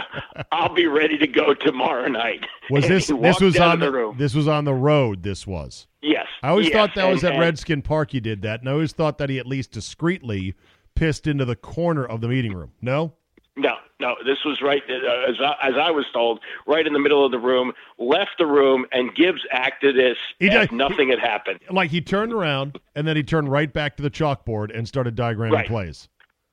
I'll 0.52 0.72
be 0.74 0.86
ready 0.86 1.16
to 1.16 1.26
go 1.26 1.54
tomorrow 1.54 2.06
night. 2.08 2.44
Was 2.68 2.84
And 2.84 2.92
this 2.94 3.06
this 3.06 3.40
was 3.40 3.58
on 3.58 3.80
the 3.80 3.90
room. 3.90 4.16
this 4.18 4.34
was 4.34 4.46
on 4.48 4.64
the 4.66 4.74
road? 4.74 5.22
This 5.22 5.46
was. 5.46 5.86
Yes, 6.02 6.26
I 6.42 6.48
always 6.50 6.66
yes, 6.68 6.74
thought 6.74 6.94
that 6.96 7.08
was 7.10 7.24
at 7.24 7.32
and- 7.32 7.40
Redskin 7.40 7.80
Park. 7.82 8.10
He 8.10 8.20
did 8.20 8.42
that, 8.42 8.60
and 8.60 8.68
I 8.68 8.72
always 8.72 8.92
thought 8.92 9.16
that 9.18 9.30
he 9.30 9.38
at 9.38 9.46
least 9.46 9.72
discreetly 9.72 10.54
pissed 10.94 11.26
into 11.26 11.44
the 11.46 11.56
corner 11.56 12.04
of 12.04 12.20
the 12.20 12.28
meeting 12.28 12.52
room. 12.52 12.72
No, 12.82 13.14
No, 13.56 13.76
no, 13.98 14.14
this 14.26 14.44
was 14.44 14.60
right 14.60 14.82
uh, 14.90 15.30
as 15.30 15.36
I, 15.40 15.68
as 15.68 15.74
I 15.80 15.90
was 15.90 16.04
told, 16.12 16.40
right 16.66 16.86
in 16.86 16.92
the 16.92 16.98
middle 16.98 17.24
of 17.24 17.32
the 17.32 17.38
room. 17.38 17.72
Left 17.98 18.32
the 18.36 18.46
room, 18.46 18.84
and 18.92 19.14
Gibbs 19.14 19.40
acted 19.50 19.98
as 19.98 20.16
He 20.38 20.48
if 20.48 20.52
did- 20.68 20.72
nothing 20.72 21.08
had 21.08 21.18
happened. 21.18 21.60
like 21.70 21.90
he 21.90 22.02
turned 22.02 22.32
around 22.34 22.78
and 22.94 23.06
then 23.08 23.16
he 23.16 23.22
turned 23.22 23.48
right 23.50 23.72
back 23.72 23.96
to 23.96 24.02
the 24.02 24.10
chalkboard 24.10 24.76
and 24.76 24.86
started 24.86 25.16
diagramming 25.16 25.52
Right. 25.52 25.66
plays. 25.66 26.08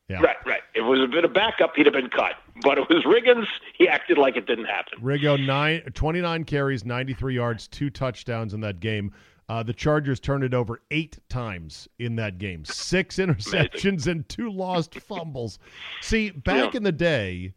Yeah. 0.08 0.22
Right, 0.22 0.38
right. 0.46 0.59
If 0.80 0.86
it 0.86 0.88
was 0.88 1.02
a 1.02 1.08
bit 1.12 1.26
of 1.26 1.34
backup, 1.34 1.76
he'd 1.76 1.86
have 1.86 1.94
been 1.94 2.10
cut. 2.10 2.34
But 2.62 2.78
it 2.78 2.88
was 2.90 3.04
Riggins. 3.04 3.46
He 3.78 3.88
acted 3.88 4.18
like 4.18 4.36
it 4.38 4.46
didn't 4.48 4.66
happen. 4.66 5.00
Riggo 5.02 5.44
nine, 5.46 5.82
29 5.94 6.44
carries, 6.46 6.86
93 6.86 7.36
yards, 7.36 7.68
two 7.68 7.90
touchdowns 7.90 8.54
in 8.54 8.62
that 8.62 8.80
game. 8.80 9.12
Uh, 9.50 9.64
the 9.64 9.74
Chargers 9.74 10.20
turned 10.20 10.44
it 10.44 10.54
over 10.54 10.80
eight 10.92 11.18
times 11.28 11.88
in 11.98 12.16
that 12.18 12.38
game. 12.38 12.64
Six 12.66 13.16
interceptions 13.20 14.08
and 14.08 14.28
two 14.30 14.50
lost 14.52 14.96
fumbles. 15.02 15.60
See, 16.02 16.30
back 16.30 16.74
Yeah. 16.74 16.78
in 16.78 16.84
the 16.84 16.92
day, 16.92 17.54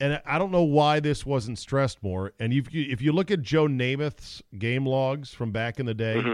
and 0.00 0.22
I 0.24 0.38
don't 0.38 0.50
know 0.52 0.62
why 0.62 1.00
this 1.00 1.26
wasn't 1.26 1.58
stressed 1.58 2.02
more. 2.02 2.32
And 2.38 2.52
if 2.52 2.72
you, 2.72 2.86
if 2.88 3.02
you 3.02 3.12
look 3.12 3.30
at 3.30 3.42
Joe 3.42 3.66
Namath's 3.66 4.42
game 4.58 4.86
logs 4.86 5.34
from 5.34 5.50
back 5.52 5.78
in 5.80 5.86
the 5.86 5.94
day, 5.94 6.14
Mm-hmm. 6.16 6.32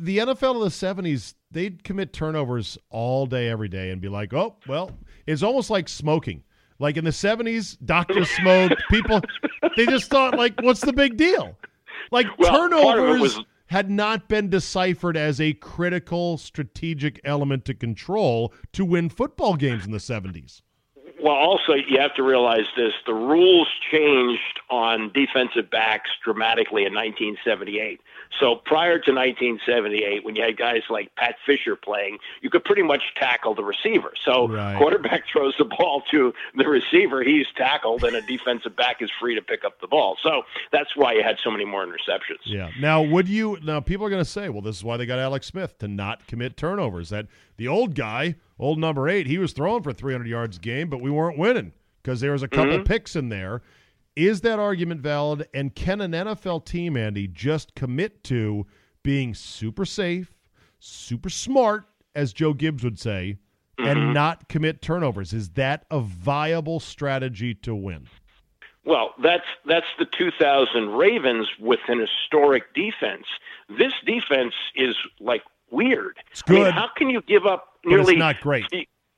the 0.00 0.18
NFL 0.18 0.64
of 0.64 0.72
the 0.72 1.02
70s, 1.02 1.34
they'd 1.50 1.82
commit 1.84 2.12
turnovers 2.12 2.78
all 2.90 3.26
day, 3.26 3.48
every 3.48 3.68
day, 3.68 3.90
and 3.90 4.00
be 4.00 4.08
like, 4.08 4.32
oh, 4.34 4.56
well, 4.66 4.90
it's 5.26 5.42
almost 5.42 5.70
like 5.70 5.88
smoking. 5.88 6.42
Like 6.78 6.96
in 6.96 7.04
the 7.04 7.10
70s, 7.10 7.76
doctors 7.84 8.30
smoked, 8.40 8.82
people, 8.90 9.20
they 9.76 9.86
just 9.86 10.10
thought, 10.10 10.36
like, 10.36 10.60
what's 10.62 10.80
the 10.80 10.92
big 10.92 11.16
deal? 11.16 11.56
Like, 12.10 12.26
Well, 12.38 12.50
part 12.50 12.72
of 12.72 12.78
it 12.78 12.82
turnovers 12.82 13.20
was- 13.20 13.40
had 13.66 13.90
not 13.90 14.28
been 14.28 14.48
deciphered 14.48 15.16
as 15.16 15.40
a 15.42 15.52
critical 15.54 16.38
strategic 16.38 17.20
element 17.24 17.66
to 17.66 17.74
control 17.74 18.54
to 18.72 18.82
win 18.84 19.10
football 19.10 19.56
games 19.56 19.84
in 19.84 19.90
the 19.92 19.98
70s. 19.98 20.62
Well, 21.20 21.34
also 21.34 21.74
you 21.74 21.98
have 22.00 22.14
to 22.14 22.22
realize 22.22 22.66
this: 22.76 22.92
the 23.06 23.14
rules 23.14 23.68
changed 23.90 24.60
on 24.70 25.10
defensive 25.12 25.70
backs 25.70 26.10
dramatically 26.24 26.84
in 26.84 26.94
1978. 26.94 28.00
So 28.38 28.56
prior 28.56 28.98
to 28.98 29.12
1978, 29.12 30.24
when 30.24 30.36
you 30.36 30.42
had 30.42 30.56
guys 30.56 30.82
like 30.90 31.14
Pat 31.16 31.36
Fischer 31.46 31.76
playing, 31.76 32.18
you 32.42 32.50
could 32.50 32.64
pretty 32.64 32.82
much 32.82 33.02
tackle 33.16 33.54
the 33.54 33.64
receiver. 33.64 34.12
So 34.24 34.48
Right. 34.48 34.76
quarterback 34.78 35.24
throws 35.32 35.54
the 35.58 35.64
ball 35.64 36.02
to 36.10 36.32
the 36.56 36.68
receiver, 36.68 37.22
he's 37.22 37.46
tackled, 37.56 38.04
and 38.04 38.14
a 38.14 38.20
defensive 38.22 38.76
back 38.76 39.00
is 39.02 39.10
free 39.18 39.34
to 39.34 39.42
pick 39.42 39.64
up 39.64 39.80
the 39.80 39.86
ball. 39.86 40.16
So 40.22 40.42
that's 40.72 40.94
why 40.94 41.14
you 41.14 41.22
had 41.22 41.38
so 41.42 41.50
many 41.50 41.64
more 41.64 41.84
interceptions. 41.86 42.40
Yeah. 42.44 42.70
Now, 42.78 43.02
would 43.02 43.28
you? 43.28 43.58
Now, 43.62 43.80
people 43.80 44.06
are 44.06 44.10
going 44.10 44.22
to 44.24 44.30
say, 44.30 44.48
well, 44.50 44.62
this 44.62 44.76
is 44.76 44.84
why 44.84 44.96
they 44.96 45.06
got 45.06 45.18
Alex 45.18 45.46
Smith 45.46 45.78
to 45.78 45.88
not 45.88 46.26
commit 46.26 46.56
turnovers. 46.56 47.08
That 47.10 47.26
the 47.56 47.68
old 47.68 47.94
guy, 47.94 48.36
old 48.58 48.78
number 48.78 49.08
eight, 49.08 49.26
he 49.26 49.38
was 49.38 49.52
throwing 49.52 49.82
for 49.82 49.92
300 49.92 50.26
yards 50.26 50.56
a 50.56 50.60
game, 50.60 50.88
but 50.88 51.00
we 51.00 51.10
weren't 51.10 51.38
winning 51.38 51.72
because 52.02 52.20
there 52.20 52.32
was 52.32 52.42
a 52.42 52.48
couple 52.48 52.74
mm-hmm. 52.74 52.84
picks 52.84 53.16
in 53.16 53.28
there. 53.28 53.62
Is 54.16 54.40
that 54.40 54.58
argument 54.58 55.00
valid? 55.00 55.48
And 55.54 55.74
can 55.74 56.00
an 56.00 56.12
NFL 56.12 56.64
team, 56.64 56.96
Andy, 56.96 57.28
just 57.28 57.74
commit 57.74 58.24
to 58.24 58.66
being 59.02 59.34
super 59.34 59.84
safe, 59.84 60.34
super 60.80 61.30
smart, 61.30 61.84
as 62.14 62.32
Joe 62.32 62.52
Gibbs 62.52 62.82
would 62.82 62.98
say, 62.98 63.36
and 63.78 63.98
mm-hmm. 63.98 64.12
not 64.12 64.48
commit 64.48 64.82
turnovers? 64.82 65.32
Is 65.32 65.50
that 65.50 65.84
a 65.90 66.00
viable 66.00 66.80
strategy 66.80 67.54
to 67.54 67.74
win? 67.74 68.08
Well, 68.84 69.14
that's 69.22 69.44
that's 69.66 69.86
the 69.98 70.06
2000 70.06 70.88
Ravens 70.90 71.46
with 71.60 71.80
an 71.88 72.00
historic 72.00 72.74
defense. 72.74 73.26
This 73.68 73.92
defense 74.06 74.54
is 74.74 74.96
like 75.20 75.42
weird. 75.70 76.16
It's 76.30 76.42
I 76.48 76.52
mean, 76.52 76.72
how 76.72 76.88
can 76.96 77.10
you 77.10 77.20
give 77.20 77.44
up 77.44 77.67
But 77.84 78.00
it's 78.00 78.18
not 78.18 78.40
great. 78.40 78.66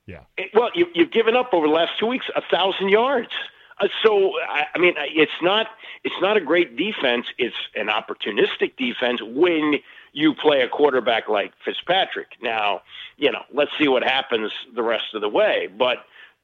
Yeah. 0.06 0.24
Well, 0.54 0.70
you, 0.74 0.86
you've 0.94 1.12
given 1.12 1.36
up 1.36 1.50
over 1.52 1.66
the 1.66 1.72
last 1.72 1.92
two 1.98 2.06
weeks 2.06 2.26
a 2.34 2.42
thousand 2.50 2.88
yards. 2.88 3.30
Uh, 3.78 3.88
so 4.02 4.32
I, 4.48 4.66
I 4.74 4.78
mean, 4.78 4.94
it's 4.96 5.30
not 5.40 5.68
it's 6.04 6.20
not 6.20 6.36
a 6.36 6.40
great 6.40 6.76
defense. 6.76 7.26
It's 7.38 7.56
an 7.74 7.88
opportunistic 7.88 8.76
defense 8.76 9.20
when 9.22 9.76
you 10.12 10.34
play 10.34 10.62
a 10.62 10.68
quarterback 10.68 11.28
like 11.28 11.52
Fitzpatrick. 11.64 12.32
Now, 12.42 12.82
you 13.16 13.30
know, 13.30 13.42
let's 13.52 13.70
see 13.78 13.88
what 13.88 14.02
happens 14.02 14.50
the 14.74 14.82
rest 14.82 15.14
of 15.14 15.20
the 15.20 15.28
way, 15.28 15.68
but. 15.76 15.98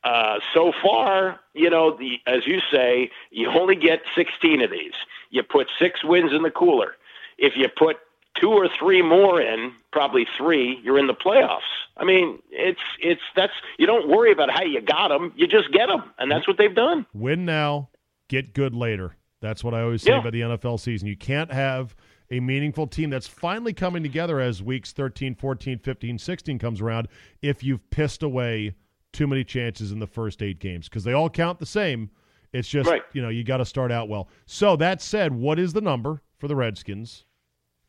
Uh, 0.05 0.39
so 0.55 0.73
far, 0.85 1.41
you 1.53 1.69
know, 1.69 1.97
the, 1.97 2.21
as 2.29 2.47
you 2.47 2.61
say, 2.71 3.11
you 3.33 3.49
only 3.49 3.75
get 3.75 4.03
16 4.15 4.63
of 4.63 4.71
these. 4.71 4.93
You 5.31 5.43
put 5.43 5.69
six 5.81 6.05
wins 6.05 6.33
in 6.33 6.43
the 6.43 6.51
cooler. 6.51 6.95
If 7.39 7.55
you 7.57 7.67
put 7.69 7.97
two 8.41 8.51
or 8.51 8.69
three 8.79 9.03
more 9.03 9.41
in, 9.41 9.73
probably 9.93 10.27
three, 10.37 10.79
you're 10.83 10.99
in 10.99 11.07
the 11.07 11.15
playoffs. 11.15 11.61
I 11.97 12.05
mean, 12.05 12.41
it's 12.51 12.81
it's 13.01 13.21
that's 13.35 13.53
you 13.79 13.87
don't 13.87 14.09
worry 14.09 14.33
about 14.33 14.51
how 14.51 14.63
you 14.63 14.81
got 14.81 15.09
them, 15.09 15.33
you 15.37 15.47
just 15.47 15.73
get 15.73 15.87
them, 15.87 16.03
and 16.19 16.31
that's 16.31 16.47
what 16.47 16.59
they've 16.59 16.75
done. 16.75 17.07
win 17.15 17.45
now, 17.45 17.89
get 18.29 18.55
good 18.55 18.75
later. 18.75 19.17
That's 19.41 19.63
what 19.63 19.75
I 19.75 19.83
always 19.83 20.03
say 20.03 20.11
Yeah. 20.13 20.21
about 20.21 20.33
the 20.33 20.41
NFL 20.43 20.79
season. 20.81 21.09
You 21.09 21.17
can't 21.17 21.53
have 21.53 21.95
a 22.31 22.41
meaningful 22.41 22.87
team 22.87 23.11
that's 23.11 23.29
finally 23.29 23.73
coming 23.73 24.03
together 24.03 24.41
as 24.41 24.63
weeks 24.63 24.93
13, 24.93 25.35
14, 25.37 25.79
15, 25.79 26.19
16 26.19 26.59
comes 26.59 26.81
around 26.81 27.07
if 27.43 27.63
you've 27.63 27.89
pissed 27.91 28.23
away 28.23 28.75
too 29.13 29.27
many 29.29 29.45
chances 29.45 29.93
in 29.93 29.99
the 30.01 30.07
first 30.07 30.43
eight 30.43 30.59
games 30.59 30.89
because 30.89 31.05
they 31.05 31.13
all 31.13 31.31
count 31.31 31.59
the 31.61 31.67
same. 31.67 32.11
It's 32.53 32.69
just, 32.69 32.89
Right. 32.91 33.03
you 33.13 33.23
know, 33.23 33.29
you 33.29 33.45
got 33.45 33.59
to 33.59 33.65
start 33.65 33.93
out 33.93 34.09
well. 34.09 34.29
So 34.47 34.75
that 34.77 35.01
said, 35.03 35.33
what 35.35 35.59
is 35.59 35.73
the 35.75 35.81
number 35.83 36.23
for 36.39 36.49
the 36.49 36.57
Redskins 36.57 37.26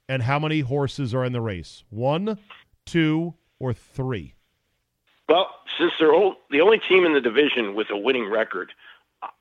and 0.10 0.24
how 0.24 0.40
many 0.40 0.62
horses 0.62 1.14
are 1.14 1.26
in 1.26 1.34
the 1.34 1.42
race? 1.42 1.84
One, 1.90 2.38
two, 2.86 3.36
or 3.60 3.74
three? 3.74 4.34
Well, 5.30 5.50
since 5.78 5.94
they're 6.00 6.14
all, 6.14 6.36
the 6.50 6.62
only 6.62 6.80
team 6.80 7.06
in 7.06 7.14
the 7.14 7.22
division 7.22 7.76
with 7.76 7.90
a 7.90 7.98
winning 7.98 8.30
record, 8.30 8.72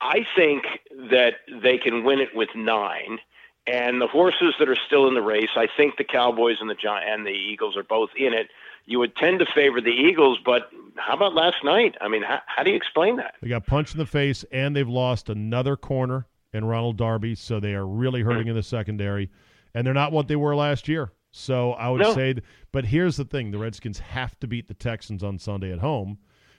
I 0.01 0.27
think 0.35 0.65
that 1.11 1.35
they 1.63 1.79
can 1.79 2.05
win 2.05 2.21
it 2.21 2.35
with 2.35 2.49
nine. 2.55 3.19
And 3.67 4.01
the 4.01 4.07
horses 4.07 4.55
that 4.59 4.69
are 4.69 4.77
still 4.87 5.09
in 5.09 5.15
the 5.15 5.23
race, 5.23 5.51
I 5.57 5.67
think 5.77 5.97
the 5.97 6.05
Cowboys 6.05 6.59
and 6.61 6.71
the 6.71 6.75
Gi- 6.75 6.87
and 6.89 7.27
the 7.27 7.31
Eagles 7.31 7.77
are 7.77 7.83
both 7.83 8.11
in 8.17 8.33
it. 8.33 8.49
You 8.85 9.01
would 9.01 9.17
tend 9.17 9.41
to 9.41 9.47
favor 9.47 9.81
the 9.81 9.91
Eagles, 9.91 10.39
but 10.45 10.71
how 10.95 11.15
about 11.15 11.35
last 11.35 11.65
night? 11.65 11.97
I 12.01 12.07
mean, 12.07 12.23
how, 12.23 12.41
how 12.47 12.63
do 12.63 12.71
you 12.71 12.77
explain 12.77 13.17
that? 13.17 13.35
They 13.43 13.49
got 13.49 13.67
punched 13.67 13.95
in 13.95 13.99
the 13.99 14.07
face, 14.07 14.45
and 14.53 14.77
they've 14.77 14.89
lost 14.89 15.29
another 15.29 15.77
corner 15.77 16.27
in 16.53 16.65
Ronald 16.65 16.97
Darby, 16.97 17.35
so 17.35 17.59
they 17.59 17.75
are 17.75 17.87
really 17.87 18.23
hurting 18.23 18.45
hmm. 18.45 18.51
in 18.51 18.55
the 18.55 18.63
secondary, 18.63 19.31
and 19.77 19.87
they're 19.87 19.95
not 19.95 20.11
what 20.11 20.27
they 20.27 20.37
were 20.37 20.57
last 20.57 20.89
year. 20.89 21.13
So 21.31 21.73
I 21.73 21.91
would 21.91 22.01
No. 22.01 22.15
say, 22.15 22.33
th- 22.35 22.45
but 22.73 22.87
here's 22.87 23.17
the 23.17 23.25
thing: 23.25 23.51
the 23.51 23.59
Redskins 23.59 23.99
have 24.01 24.39
to 24.41 24.47
beat 24.47 24.69
the 24.69 24.75
Texans 24.75 25.23
on 25.23 25.39
Sunday 25.39 25.71
at 25.71 25.81
home, 25.81 26.19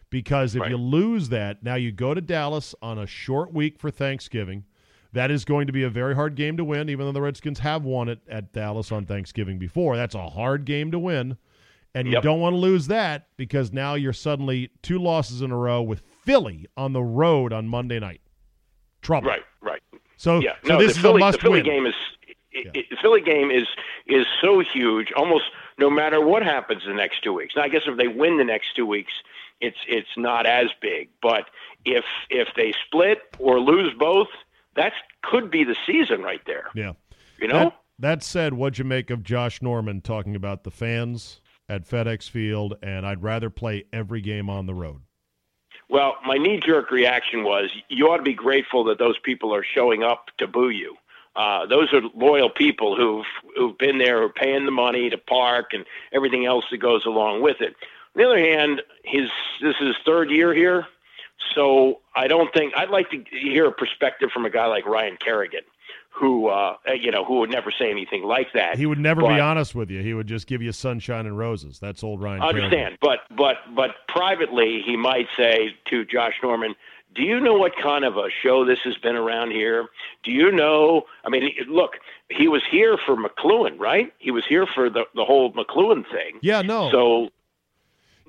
because 0.09 0.55
if 0.55 0.61
Right. 0.61 0.71
you 0.71 0.77
lose 0.77 1.29
that, 1.29 1.63
now 1.63 1.75
you 1.75 1.91
go 1.91 2.13
to 2.13 2.21
Dallas 2.21 2.75
on 2.81 2.97
a 2.99 3.07
short 3.07 3.51
week 3.53 3.79
for 3.79 3.89
Thanksgiving. 3.91 4.65
That 5.13 5.31
is 5.31 5.45
going 5.45 5.65
to 5.67 5.73
be 5.73 5.83
a 5.83 5.89
very 5.89 6.13
hard 6.13 6.35
game 6.35 6.57
to 6.57 6.63
win, 6.63 6.89
even 6.89 7.05
though 7.07 7.11
the 7.11 7.21
Redskins 7.21 7.59
have 7.59 7.83
won 7.83 8.07
it 8.07 8.19
at 8.29 8.53
Dallas 8.53 8.91
on 8.91 9.05
Thanksgiving 9.05 9.57
before. 9.57 9.95
That's 9.95 10.13
a 10.15 10.29
hard 10.29 10.65
game 10.65 10.91
to 10.91 10.99
win. 10.99 11.37
And 11.95 12.07
you 12.07 12.13
Yep. 12.15 12.23
don't 12.23 12.39
want 12.41 12.53
to 12.53 12.57
lose 12.57 12.85
that 12.87 13.29
because 13.37 13.73
now 13.73 13.95
you're 13.95 14.13
suddenly 14.13 14.69
two 14.83 14.99
losses 14.99 15.41
in 15.41 15.49
a 15.49 15.57
row 15.57 15.81
with 15.81 16.01
Philly 16.01 16.67
on 16.75 16.93
the 16.93 17.01
road 17.01 17.51
on 17.51 17.67
Monday 17.67 17.99
night. 17.99 18.21
Trouble. 19.01 19.29
Right, 19.29 19.41
right. 19.61 19.81
So, 20.17 20.39
Yeah, 20.39 20.51
so 20.63 20.73
no, 20.73 20.77
this 20.79 20.93
the 20.93 20.97
is 20.97 21.01
Philly, 21.01 21.21
a 21.21 21.25
must 21.25 21.39
the 21.39 21.43
Philly 21.43 21.63
win. 21.63 21.65
game 21.65 21.85
is 21.87 21.95
i 22.57 22.69
i- 22.79 22.85
the 22.89 22.97
Philly 23.01 23.21
game 23.21 23.51
is 23.51 23.67
is 24.05 24.25
so 24.41 24.59
huge. 24.59 25.11
Almost 25.15 25.45
no 25.77 25.89
matter 25.89 26.19
what 26.25 26.43
happens 26.43 26.83
the 26.85 26.93
next 26.93 27.23
two 27.23 27.33
weeks. 27.33 27.55
Now, 27.55 27.63
I 27.63 27.69
guess 27.69 27.83
if 27.87 27.97
they 27.97 28.07
win 28.07 28.37
the 28.37 28.43
next 28.43 28.75
two 28.75 28.85
weeks, 28.85 29.13
it's 29.61 29.77
it's 29.87 30.17
not 30.17 30.45
as 30.45 30.67
big. 30.81 31.09
But 31.21 31.49
if 31.85 32.05
if 32.29 32.49
they 32.55 32.73
split 32.85 33.19
or 33.39 33.59
lose 33.59 33.93
both, 33.97 34.29
that 34.75 34.93
could 35.23 35.49
be 35.51 35.63
the 35.63 35.75
season 35.85 36.21
right 36.21 36.41
there. 36.45 36.67
yeah. 36.75 36.93
You 37.39 37.47
know. 37.47 37.59
That, 37.59 37.73
that 37.99 38.23
said, 38.23 38.53
what'd 38.53 38.77
you 38.79 38.85
make 38.85 39.09
of 39.09 39.23
Josh 39.23 39.61
Norman 39.61 40.01
talking 40.01 40.35
about 40.35 40.63
the 40.63 40.71
fans 40.71 41.41
at 41.69 41.87
FedEx 41.87 42.29
Field 42.29 42.75
and 42.81 43.05
I'd 43.05 43.21
rather 43.23 43.49
play 43.49 43.85
every 43.93 44.21
game 44.21 44.49
on 44.49 44.65
the 44.67 44.73
road? 44.73 45.01
Well, 45.89 46.15
my 46.25 46.37
knee 46.37 46.59
jerk 46.63 46.91
reaction 46.91 47.43
was 47.43 47.69
you 47.89 48.07
ought 48.07 48.17
to 48.17 48.23
be 48.23 48.33
grateful 48.33 48.83
that 48.85 48.99
those 48.99 49.17
people 49.19 49.53
are 49.53 49.63
showing 49.63 50.03
up 50.03 50.25
to 50.37 50.47
boo 50.47 50.69
you. 50.69 50.95
Uh, 51.37 51.67
those 51.67 51.93
are 51.93 52.01
loyal 52.15 52.49
people 52.49 52.95
who've 52.97 53.25
who've 53.55 53.77
been 53.77 53.99
there, 53.99 54.19
who 54.19 54.25
are 54.25 54.29
paying 54.29 54.65
the 54.65 54.71
money 54.71 55.09
to 55.09 55.17
park 55.17 55.67
and 55.71 55.85
everything 56.11 56.45
else 56.45 56.65
that 56.71 56.77
goes 56.77 57.05
along 57.05 57.43
with 57.43 57.57
it. 57.61 57.75
On 58.15 58.21
the 58.21 58.25
other 58.25 58.39
hand, 58.39 58.81
his 59.03 59.29
this 59.61 59.75
is 59.79 59.87
his 59.87 59.95
third 60.03 60.31
year 60.31 60.51
here, 60.53 60.87
so 61.53 61.99
I 62.15 62.27
don't 62.27 62.51
think 62.53 62.73
I'd 62.75 62.89
like 62.89 63.11
to 63.11 63.23
hear 63.29 63.67
a 63.67 63.71
perspective 63.71 64.31
from 64.33 64.45
a 64.45 64.49
guy 64.49 64.65
like 64.65 64.87
Ryan 64.87 65.15
Kerrigan 65.23 65.61
who 66.19 66.47
uh, 66.47 66.75
you 66.99 67.11
know 67.11 67.23
who 67.23 67.39
would 67.39 67.51
never 67.51 67.71
say 67.71 67.91
anything 67.91 68.23
like 68.23 68.47
that. 68.53 68.77
He 68.77 68.85
would 68.85 68.99
never 68.99 69.21
but, 69.21 69.35
be 69.35 69.39
honest 69.39 69.75
with 69.75 69.89
you. 69.91 70.01
He 70.01 70.13
would 70.13 70.27
just 70.27 70.47
give 70.47 70.61
you 70.61 70.71
sunshine 70.71 71.25
and 71.25 71.37
roses. 71.37 71.79
That's 71.79 72.03
old 72.03 72.21
Ryan. 72.21 72.41
I 72.41 72.47
understand, 72.47 72.97
but 73.01 73.19
but 73.35 73.57
but 73.75 73.91
privately, 74.07 74.81
he 74.85 74.97
might 74.97 75.27
say 75.37 75.75
to 75.89 76.05
Josh 76.05 76.33
Norman, 76.41 76.75
"Do 77.15 77.23
you 77.23 77.39
know 77.39 77.55
what 77.55 77.73
kind 77.81 78.05
of 78.05 78.17
a 78.17 78.29
show 78.43 78.65
this 78.65 78.79
has 78.83 78.95
been 78.97 79.15
around 79.15 79.51
here? 79.51 79.87
Do 80.23 80.31
you 80.31 80.51
know? 80.51 81.03
I 81.25 81.29
mean, 81.29 81.51
look, 81.67 81.97
he 82.29 82.47
was 82.47 82.61
here 82.69 82.97
for 83.05 83.15
McCloughan, 83.15 83.79
right? 83.79 84.13
He 84.19 84.31
was 84.31 84.45
here 84.47 84.65
for 84.67 84.89
the 84.89 85.05
the 85.15 85.25
whole 85.25 85.51
McCloughan 85.53 86.03
thing. 86.11 86.39
Yeah, 86.41 86.61
no. 86.61 86.91
So 86.91 87.29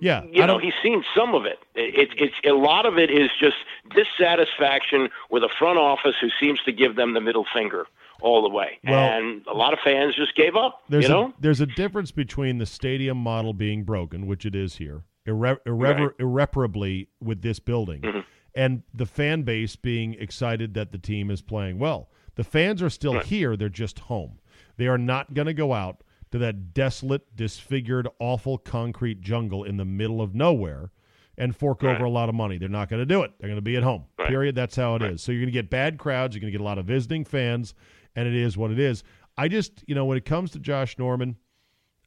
yeah, 0.00 0.22
you 0.30 0.46
know, 0.46 0.58
he's 0.58 0.74
seen 0.82 1.04
some 1.16 1.34
of 1.34 1.44
it. 1.44 1.58
It's 1.74 2.12
it's 2.16 2.34
a 2.46 2.52
lot 2.52 2.86
of 2.86 2.98
it 2.98 3.10
is 3.10 3.30
just 3.40 3.56
dissatisfaction 3.94 5.10
with 5.30 5.42
a 5.42 5.48
front 5.58 5.78
office 5.78 6.14
who 6.20 6.28
seems 6.40 6.60
to 6.62 6.72
give 6.72 6.96
them 6.96 7.14
the 7.14 7.20
middle 7.20 7.46
finger 7.52 7.86
all 8.20 8.42
the 8.42 8.48
way, 8.48 8.78
Well- 8.84 8.94
and 9.12 9.46
a 9.46 9.54
lot 9.54 9.72
of 9.72 9.78
fans 9.78 10.16
just 10.16 10.34
gave 10.34 10.56
up. 10.56 10.82
There's 10.88 11.04
you 11.04 11.08
know, 11.10 11.26
a, 11.26 11.34
there's 11.38 11.60
a 11.60 11.66
difference 11.66 12.10
between 12.10 12.58
the 12.58 12.66
stadium 12.66 13.16
model 13.16 13.52
being 13.52 13.84
broken, 13.84 14.26
which 14.26 14.44
it 14.44 14.56
is 14.56 14.76
here, 14.78 15.02
irre- 15.24 15.58
irrever- 15.64 16.06
Right. 16.08 16.14
irreparably 16.18 17.08
with 17.20 17.42
this 17.42 17.60
building, 17.60 18.00
Mhm. 18.02 18.24
And 18.55 18.82
the 18.94 19.07
fan 19.07 19.42
base 19.42 19.76
being 19.76 20.14
excited 20.14 20.74
that 20.74 20.92
the 20.92 20.99
team 20.99 21.30
is 21.30 21.40
playing 21.42 21.78
well. 21.78 22.11
The 22.36 22.44
fans 22.44 22.82
are 22.82 22.90
still 22.90 23.14
Right. 23.14 23.24
here; 23.26 23.57
they're 23.57 23.68
just 23.68 23.99
home. 24.01 24.38
They 24.76 24.86
are 24.86 24.99
not 24.99 25.34
going 25.34 25.46
to 25.46 25.55
go 25.55 25.72
out 25.74 26.03
to 26.30 26.38
that 26.38 26.72
desolate, 26.74 27.34
disfigured, 27.34 28.07
awful 28.20 28.59
concrete 28.59 29.20
jungle 29.20 29.64
in 29.64 29.76
the 29.76 29.84
middle 29.84 30.20
of 30.20 30.34
nowhere 30.34 30.90
and 31.36 31.55
fork 31.57 31.82
Right. 31.82 31.94
over 31.96 32.05
a 32.05 32.11
lot 32.11 32.28
of 32.28 32.34
money. 32.34 32.59
They're 32.59 32.68
not 32.68 32.88
going 32.88 33.01
to 33.01 33.07
do 33.07 33.22
it. 33.22 33.32
They're 33.38 33.49
going 33.49 33.57
to 33.59 33.62
be 33.62 33.76
at 33.76 33.82
home. 33.82 34.05
Right. 34.18 34.28
Period. 34.28 34.55
That's 34.55 34.76
how 34.76 34.94
it 34.96 35.03
is. 35.03 35.22
So 35.22 35.32
you're 35.32 35.40
going 35.40 35.49
to 35.49 35.53
get 35.53 35.70
bad 35.70 35.99
crowds. 35.99 36.34
You're 36.34 36.40
going 36.40 36.53
to 36.53 36.59
get 36.59 36.61
a 36.61 36.64
lot 36.64 36.78
of 36.78 36.86
visiting 36.86 37.24
fans, 37.24 37.74
and 38.14 38.28
it 38.28 38.34
is 38.34 38.57
what 38.57 38.70
it 38.70 38.78
is. 38.78 39.05
I 39.36 39.49
just, 39.49 39.84
you 39.86 39.94
know, 39.94 40.05
when 40.05 40.18
it 40.18 40.24
comes 40.24 40.51
to 40.53 40.59
Josh 40.59 40.99
Norman, 40.99 41.36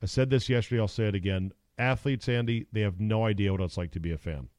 I 0.02 0.06
said 0.06 0.30
this 0.30 0.50
yesterday. 0.50 0.82
I'll 0.82 0.88
say 0.88 1.08
it 1.08 1.16
again. 1.16 1.52
Athletes, 1.78 2.28
Andy, 2.30 2.68
they 2.72 2.82
have 2.82 3.00
no 3.00 3.26
idea 3.26 3.52
what 3.52 3.62
it's 3.62 3.78
like 3.78 3.92
to 3.92 4.00
be 4.00 4.12
a 4.12 4.18
fan. 4.18 4.50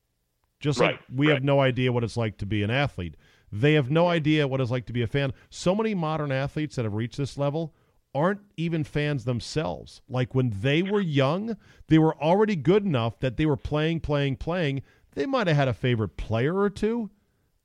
Just 0.63 0.79
like 0.79 0.93
Right, 0.93 1.01
we 1.15 1.27
have 1.27 1.43
no 1.43 1.61
idea 1.61 1.93
what 1.93 2.05
it's 2.05 2.17
like 2.17 2.39
to 2.39 2.47
be 2.47 2.63
an 2.63 2.71
athlete. 2.71 3.17
They 3.51 3.75
have 3.75 3.91
no 3.91 4.07
idea 4.09 4.49
what 4.49 4.61
it's 4.61 4.71
like 4.71 4.87
to 4.87 4.93
be 4.93 5.03
a 5.03 5.07
fan. 5.07 5.33
So 5.51 5.75
many 5.75 5.95
modern 5.95 6.33
athletes 6.33 6.77
that 6.77 6.85
have 6.87 6.95
reached 6.95 7.19
this 7.19 7.37
level 7.37 7.75
aren't 8.15 8.41
even 8.57 8.85
fans 8.85 9.25
themselves. 9.25 10.01
Like 10.09 10.35
when 10.35 10.55
they 10.61 10.83
were 10.83 11.01
young, 11.01 11.57
they 11.89 11.99
were 11.99 12.17
already 12.23 12.57
good 12.57 12.85
enough 12.85 13.19
that 13.21 13.37
they 13.37 13.45
were 13.45 13.57
playing, 13.57 14.01
playing, 14.01 14.37
playing. 14.37 14.83
They 15.15 15.27
might 15.27 15.49
have 15.49 15.57
had 15.57 15.69
a 15.69 15.75
favorite 15.75 16.17
player 16.17 16.57
or 16.57 16.71
two. 16.71 17.11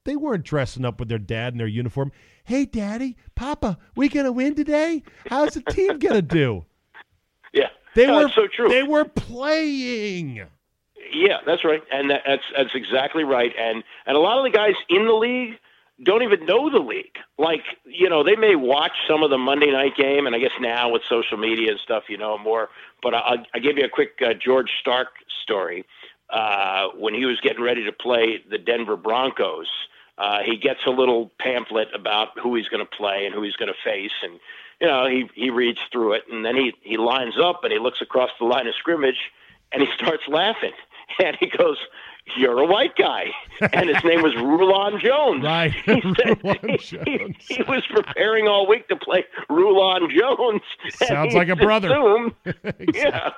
They 0.03 0.15
weren't 0.15 0.43
dressing 0.43 0.83
up 0.83 0.99
with 0.99 1.09
their 1.09 1.19
dad 1.19 1.53
in 1.53 1.57
their 1.59 1.67
uniform. 1.67 2.11
Hey, 2.45 2.65
daddy, 2.65 3.15
papa, 3.35 3.77
we 3.95 4.09
gonna 4.09 4.31
win 4.31 4.55
today? 4.55 5.03
How's 5.27 5.53
the 5.53 5.61
team 5.71 5.99
gonna 5.99 6.21
do? 6.21 6.65
yeah, 7.53 7.67
They 7.93 8.07
No, 8.07 8.15
were 8.15 8.29
so 8.29 8.47
true. 8.47 8.69
They 8.69 8.83
were 8.83 9.05
playing. 9.05 10.43
Yeah, 11.13 11.37
that's 11.45 11.63
right, 11.63 11.81
and 11.91 12.09
that, 12.09 12.23
that's 12.25 12.43
that's 12.55 12.75
exactly 12.75 13.23
right. 13.23 13.53
And 13.57 13.83
and 14.05 14.17
a 14.17 14.19
lot 14.19 14.37
of 14.37 14.43
the 14.43 14.55
guys 14.55 14.75
in 14.89 15.05
the 15.05 15.13
league 15.13 15.59
don't 16.03 16.21
even 16.21 16.45
know 16.45 16.69
the 16.69 16.79
league. 16.79 17.17
Like 17.37 17.63
you 17.85 18.09
know, 18.09 18.23
they 18.23 18.35
may 18.35 18.55
watch 18.55 18.93
some 19.07 19.23
of 19.23 19.29
the 19.29 19.37
Monday 19.37 19.71
night 19.71 19.95
game, 19.95 20.27
and 20.27 20.35
I 20.35 20.39
guess 20.39 20.51
now 20.59 20.89
with 20.91 21.01
social 21.07 21.37
media 21.37 21.71
and 21.71 21.79
stuff, 21.79 22.03
you 22.09 22.17
know 22.17 22.37
more. 22.37 22.69
But 23.01 23.13
I, 23.13 23.45
I 23.53 23.59
give 23.59 23.77
you 23.77 23.85
a 23.85 23.89
quick 23.89 24.21
uh, 24.25 24.33
George 24.33 24.69
Starke 24.85 25.15
story. 25.43 25.85
Uh, 26.29 26.89
when 26.97 27.13
he 27.13 27.25
was 27.25 27.39
getting 27.39 27.63
ready 27.63 27.85
to 27.85 27.93
play 27.93 28.43
the 28.49 28.57
Denver 28.57 28.97
Broncos, 28.97 29.69
uh, 30.17 30.39
he 30.43 30.57
gets 30.57 30.81
a 30.85 30.89
little 30.89 31.31
pamphlet 31.39 31.87
about 31.95 32.37
who 32.39 32.55
he's 32.55 32.67
going 32.67 32.85
to 32.85 32.97
play 32.97 33.25
and 33.25 33.33
who 33.33 33.43
he's 33.43 33.55
going 33.55 33.71
to 33.71 33.79
face, 33.83 34.11
and 34.23 34.39
you 34.81 34.87
know 34.87 35.07
he 35.07 35.29
he 35.35 35.49
reads 35.49 35.79
through 35.91 36.13
it, 36.13 36.23
and 36.31 36.43
then 36.43 36.55
he 36.55 36.73
he 36.81 36.97
lines 36.97 37.35
up 37.41 37.63
and 37.63 37.71
he 37.71 37.79
looks 37.79 38.01
across 38.01 38.29
the 38.39 38.45
line 38.45 38.67
of 38.67 38.75
scrimmage, 38.75 39.31
and 39.71 39.81
he 39.81 39.87
starts 39.95 40.23
laughing, 40.27 40.73
and 41.23 41.35
he 41.39 41.47
goes, 41.47 41.77
"You're 42.37 42.59
a 42.59 42.65
white 42.65 42.95
guy," 42.95 43.27
and 43.73 43.89
his 43.89 44.03
name 44.03 44.21
was 44.21 44.35
Rulon 44.35 44.99
Jones. 44.99 45.43
Right, 45.43 45.71
He 45.85 46.01
said 46.15 46.43
Rulon 46.43 46.57
he, 46.69 46.77
Jones. 46.77 47.35
he 47.47 47.61
was 47.63 47.83
preparing 47.89 48.47
all 48.47 48.67
week 48.67 48.87
to 48.89 48.95
play 48.95 49.23
Rulon 49.49 50.09
Jones. 50.09 50.61
Sounds 50.89 51.33
like 51.33 51.49
a 51.49 51.55
brother. 51.55 51.89
assumed 51.89 52.33
yeah, 52.93 53.31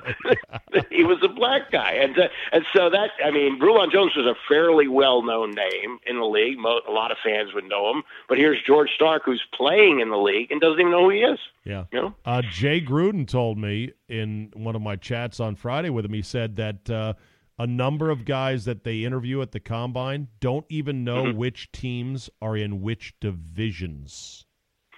he 0.89 1.03
was 1.03 1.17
a 1.23 1.27
black 1.29 1.71
guy, 1.71 1.91
and 1.93 2.17
uh, 2.17 2.27
and 2.51 2.65
so 2.73 2.89
that 2.89 3.11
I 3.23 3.31
mean, 3.31 3.59
Rulon 3.59 3.91
Jones 3.91 4.15
was 4.15 4.25
a 4.25 4.35
fairly 4.47 4.87
well-known 4.87 5.51
name 5.51 5.99
in 6.05 6.17
the 6.17 6.25
league. 6.25 6.57
Mo- 6.57 6.81
a 6.87 6.91
lot 6.91 7.11
of 7.11 7.17
fans 7.23 7.53
would 7.53 7.65
know 7.65 7.91
him. 7.91 8.03
But 8.27 8.37
here's 8.37 8.61
George 8.65 8.89
Starke, 8.99 9.21
who's 9.25 9.43
playing 9.53 9.99
in 9.99 10.09
the 10.09 10.17
league 10.17 10.51
and 10.51 10.59
doesn't 10.59 10.79
even 10.79 10.91
know 10.91 11.03
who 11.03 11.09
he 11.11 11.19
is. 11.19 11.39
Yeah. 11.63 11.85
You 11.91 12.01
know, 12.01 12.15
Uh, 12.25 12.41
Jay 12.41 12.81
Gruden 12.81 13.27
told 13.27 13.57
me 13.57 13.91
in 14.07 14.51
one 14.55 14.75
of 14.75 14.81
my 14.81 14.95
chats 14.95 15.39
on 15.39 15.55
Friday 15.55 15.89
with 15.89 16.05
him, 16.05 16.13
he 16.13 16.21
said 16.21 16.55
that 16.55 16.89
uh, 16.89 17.13
a 17.59 17.67
number 17.67 18.09
of 18.09 18.23
guys 18.25 18.65
that 18.65 18.83
they 18.85 19.03
interview 19.03 19.41
at 19.41 19.51
the 19.51 19.59
combine 19.59 20.27
don't 20.39 20.65
even 20.69 21.03
know 21.03 21.25
Mm-hmm. 21.25 21.37
which 21.37 21.71
teams 21.71 22.29
are 22.41 22.55
in 22.57 22.81
which 22.81 23.13
divisions. 23.19 24.45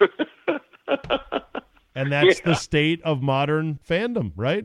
and 1.94 2.10
that's 2.12 2.40
the 2.40 2.54
state 2.54 3.02
of 3.02 3.22
modern 3.22 3.78
fandom, 3.88 4.32
right? 4.36 4.64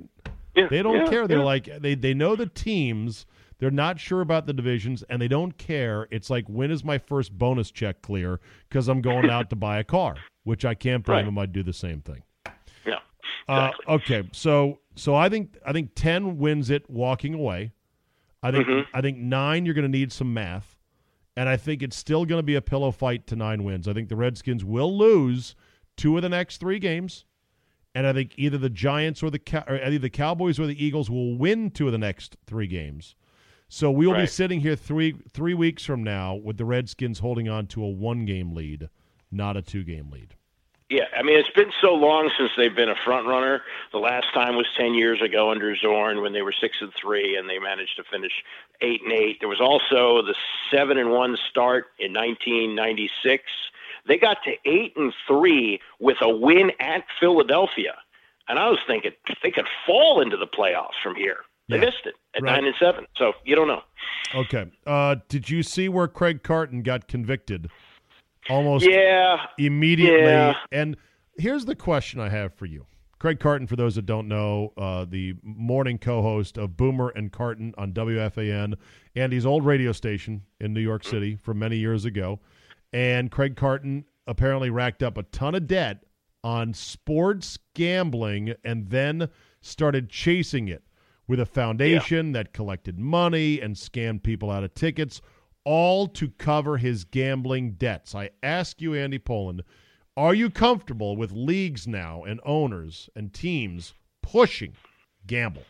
yeah, 0.55 0.67
They 0.69 0.81
don't 0.81 1.05
yeah, 1.05 1.09
care. 1.09 1.27
They're 1.27 1.39
yeah. 1.39 1.43
like 1.43 1.81
they 1.81 1.95
they 1.95 2.13
know 2.13 2.35
the 2.35 2.45
teams. 2.47 3.25
They're 3.59 3.71
not 3.71 3.99
sure 3.99 4.21
about 4.21 4.45
the 4.45 4.53
divisions, 4.53 5.03
and 5.09 5.19
they 5.19 5.27
don't 5.27 5.57
care. 5.57 6.07
It's 6.11 6.29
like 6.29 6.45
when 6.47 6.69
is 6.69 6.83
my 6.83 6.99
first 6.99 7.35
bonus 7.37 7.71
check 7.71 8.01
clear? 8.03 8.39
Because 8.69 8.87
I'm 8.87 9.01
going 9.01 9.29
out 9.31 9.49
to 9.49 9.55
buy 9.55 9.79
a 9.79 9.83
car, 9.83 10.15
which 10.43 10.63
I 10.63 10.75
can't 10.75 11.03
blame 11.03 11.15
Right. 11.17 11.25
them. 11.25 11.37
I'd 11.39 11.53
do 11.53 11.63
the 11.63 11.73
same 11.73 12.01
thing. 12.01 12.21
yeah, 12.85 12.99
Uh, 13.47 13.71
okay, 13.89 14.29
so 14.31 14.79
so 14.95 15.15
I 15.15 15.27
think 15.29 15.57
I 15.65 15.73
think 15.73 15.91
ten 15.95 16.37
wins 16.37 16.69
it 16.69 16.87
walking 16.89 17.33
away. 17.33 17.71
I 18.43 18.51
think 18.51 18.67
Mm-hmm. 18.67 18.95
I 18.95 19.01
think 19.01 19.17
nine 19.17 19.65
you're 19.65 19.73
going 19.73 19.91
to 19.91 19.97
need 19.97 20.11
some 20.11 20.33
math, 20.33 20.77
and 21.35 21.49
I 21.49 21.57
think 21.57 21.81
it's 21.81 21.97
still 21.97 22.25
going 22.25 22.39
to 22.39 22.43
be 22.43 22.55
a 22.55 22.61
pillow 22.61 22.91
fight 22.91 23.27
to 23.27 23.35
nine 23.35 23.63
wins. 23.63 23.87
I 23.87 23.93
think 23.93 24.09
the 24.09 24.15
Redskins 24.15 24.63
will 24.63 24.95
lose 24.97 25.55
two 25.95 26.15
of 26.15 26.21
the 26.21 26.29
next 26.29 26.57
three 26.57 26.79
games, 26.79 27.25
and 27.95 28.05
I 28.05 28.13
think 28.13 28.33
either 28.37 28.57
the 28.57 28.69
Giants 28.69 29.23
or 29.23 29.29
the 29.29 29.41
or 29.67 29.81
either 29.83 29.99
the 29.99 30.09
Cowboys 30.09 30.59
or 30.59 30.67
the 30.67 30.83
Eagles 30.83 31.09
will 31.09 31.35
win 31.37 31.71
two 31.71 31.87
of 31.87 31.91
the 31.91 31.97
next 31.97 32.37
three 32.45 32.67
games. 32.67 33.15
So 33.69 33.91
we 33.91 34.07
will 34.07 34.15
be 34.15 34.27
sitting 34.27 34.61
here 34.61 34.75
three 34.75 35.15
three 35.33 35.53
weeks 35.53 35.83
from 35.83 36.03
now 36.03 36.35
with 36.35 36.57
the 36.57 36.65
Redskins 36.65 37.19
holding 37.19 37.49
on 37.49 37.67
to 37.67 37.83
a 37.83 37.89
one 37.89 38.25
game 38.25 38.53
lead, 38.53 38.89
not 39.31 39.57
a 39.57 39.61
two 39.61 39.83
game 39.83 40.09
lead. 40.09 40.35
Yeah, 40.89 41.03
I 41.17 41.21
mean 41.21 41.37
it's 41.37 41.49
been 41.49 41.71
so 41.81 41.93
long 41.93 42.31
since 42.37 42.51
they've 42.55 42.73
been 42.73 42.87
a 42.87 42.95
front 43.03 43.27
runner. 43.27 43.61
The 43.91 43.97
last 43.97 44.27
time 44.33 44.55
was 44.55 44.67
ten 44.77 44.93
years 44.93 45.21
ago 45.21 45.51
under 45.51 45.75
Zorn 45.75 46.21
when 46.21 46.31
they 46.31 46.41
were 46.41 46.53
six 46.53 46.77
and 46.79 46.93
three 46.93 47.35
and 47.35 47.49
they 47.49 47.59
managed 47.59 47.97
to 47.97 48.03
finish 48.09 48.31
eight 48.79 49.01
and 49.03 49.11
eight. 49.11 49.37
There 49.41 49.49
was 49.49 49.59
also 49.59 50.21
the 50.25 50.35
seven 50.71 50.97
and 50.97 51.11
one 51.11 51.37
start 51.49 51.87
in 51.99 52.13
1996. 52.13 53.43
They 54.07 54.17
got 54.17 54.37
to 54.45 54.53
eight 54.63 54.93
and 54.95 55.13
three 55.27 55.81
with 55.99 56.17
a 56.21 56.29
win 56.29 56.71
at 56.79 57.03
Philadelphia, 57.19 57.95
and 58.47 58.57
I 58.57 58.69
was 58.69 58.79
thinking 58.87 59.11
they 59.43 59.51
could 59.51 59.67
fall 59.85 60.21
into 60.21 60.37
the 60.37 60.47
playoffs 60.47 60.95
from 61.03 61.15
here. 61.15 61.39
They 61.67 61.75
Yeah, 61.75 61.85
missed 61.85 62.05
it 62.05 62.15
at 62.33 62.43
right. 62.43 62.53
nine 62.53 62.65
and 62.65 62.75
seven, 62.79 63.07
so 63.17 63.33
you 63.43 63.57
don't 63.57 63.67
know. 63.67 63.83
Okay. 64.33 64.67
Uh, 64.85 65.17
did 65.27 65.49
you 65.49 65.63
see 65.63 65.89
where 65.89 66.07
Craig 66.07 66.43
Carton 66.43 66.81
got 66.81 67.09
convicted? 67.09 67.69
Almost 68.49 68.85
Yeah, 68.89 69.37
immediately. 69.57 70.21
Yeah. 70.21 70.53
And 70.71 70.97
here's 71.37 71.65
the 71.65 71.75
question 71.75 72.19
I 72.19 72.29
have 72.29 72.53
for 72.53 72.65
you. 72.65 72.85
Craig 73.19 73.39
Carton, 73.39 73.65
for 73.65 73.75
those 73.75 73.95
that 73.95 74.05
don't 74.05 74.27
know, 74.27 74.73
uh, 74.77 75.05
the 75.09 75.33
morning 75.41 75.97
co-host 75.97 76.57
of 76.57 76.77
Boomer 76.77 77.09
and 77.09 77.31
Carton 77.31 77.73
on 77.77 77.91
WFAN, 77.91 78.75
Andy's 79.15 79.45
old 79.45 79.65
radio 79.65 79.91
station 79.91 80.43
in 80.59 80.73
New 80.73 80.81
York 80.81 81.03
City 81.03 81.35
from 81.35 81.57
many 81.57 81.77
years 81.77 82.05
ago. 82.05 82.39
And 82.93 83.31
Craig 83.31 83.55
Carton 83.55 84.05
apparently 84.27 84.69
racked 84.69 85.01
up 85.01 85.17
a 85.17 85.23
ton 85.23 85.55
of 85.55 85.65
debt 85.67 86.03
on 86.43 86.73
sports 86.73 87.57
gambling 87.73 88.53
and 88.63 88.89
then 88.89 89.29
started 89.61 90.09
chasing 90.09 90.67
it 90.67 90.83
with 91.27 91.39
a 91.39 91.45
foundation 91.45 92.31
that 92.33 92.53
collected 92.53 92.99
money 92.99 93.59
and 93.59 93.75
scammed 93.75 94.23
people 94.23 94.51
out 94.51 94.63
of 94.63 94.73
tickets, 94.73 95.21
all 95.67 96.07
to 96.07 96.29
cover 96.29 96.77
his 96.77 97.03
gambling 97.03 97.71
debts. 97.71 98.15
I 98.15 98.29
ask 98.41 98.79
you, 98.79 98.95
Andy 98.95 99.19
Pollin, 99.19 99.63
are 100.15 100.33
you 100.33 100.49
comfortable 100.49 101.17
with 101.17 101.33
leagues 101.33 101.85
now 101.85 102.23
and 102.23 102.39
owners 102.45 103.09
and 103.17 103.33
teams 103.33 103.93
pushing 104.23 104.75
gamble? 105.27 105.65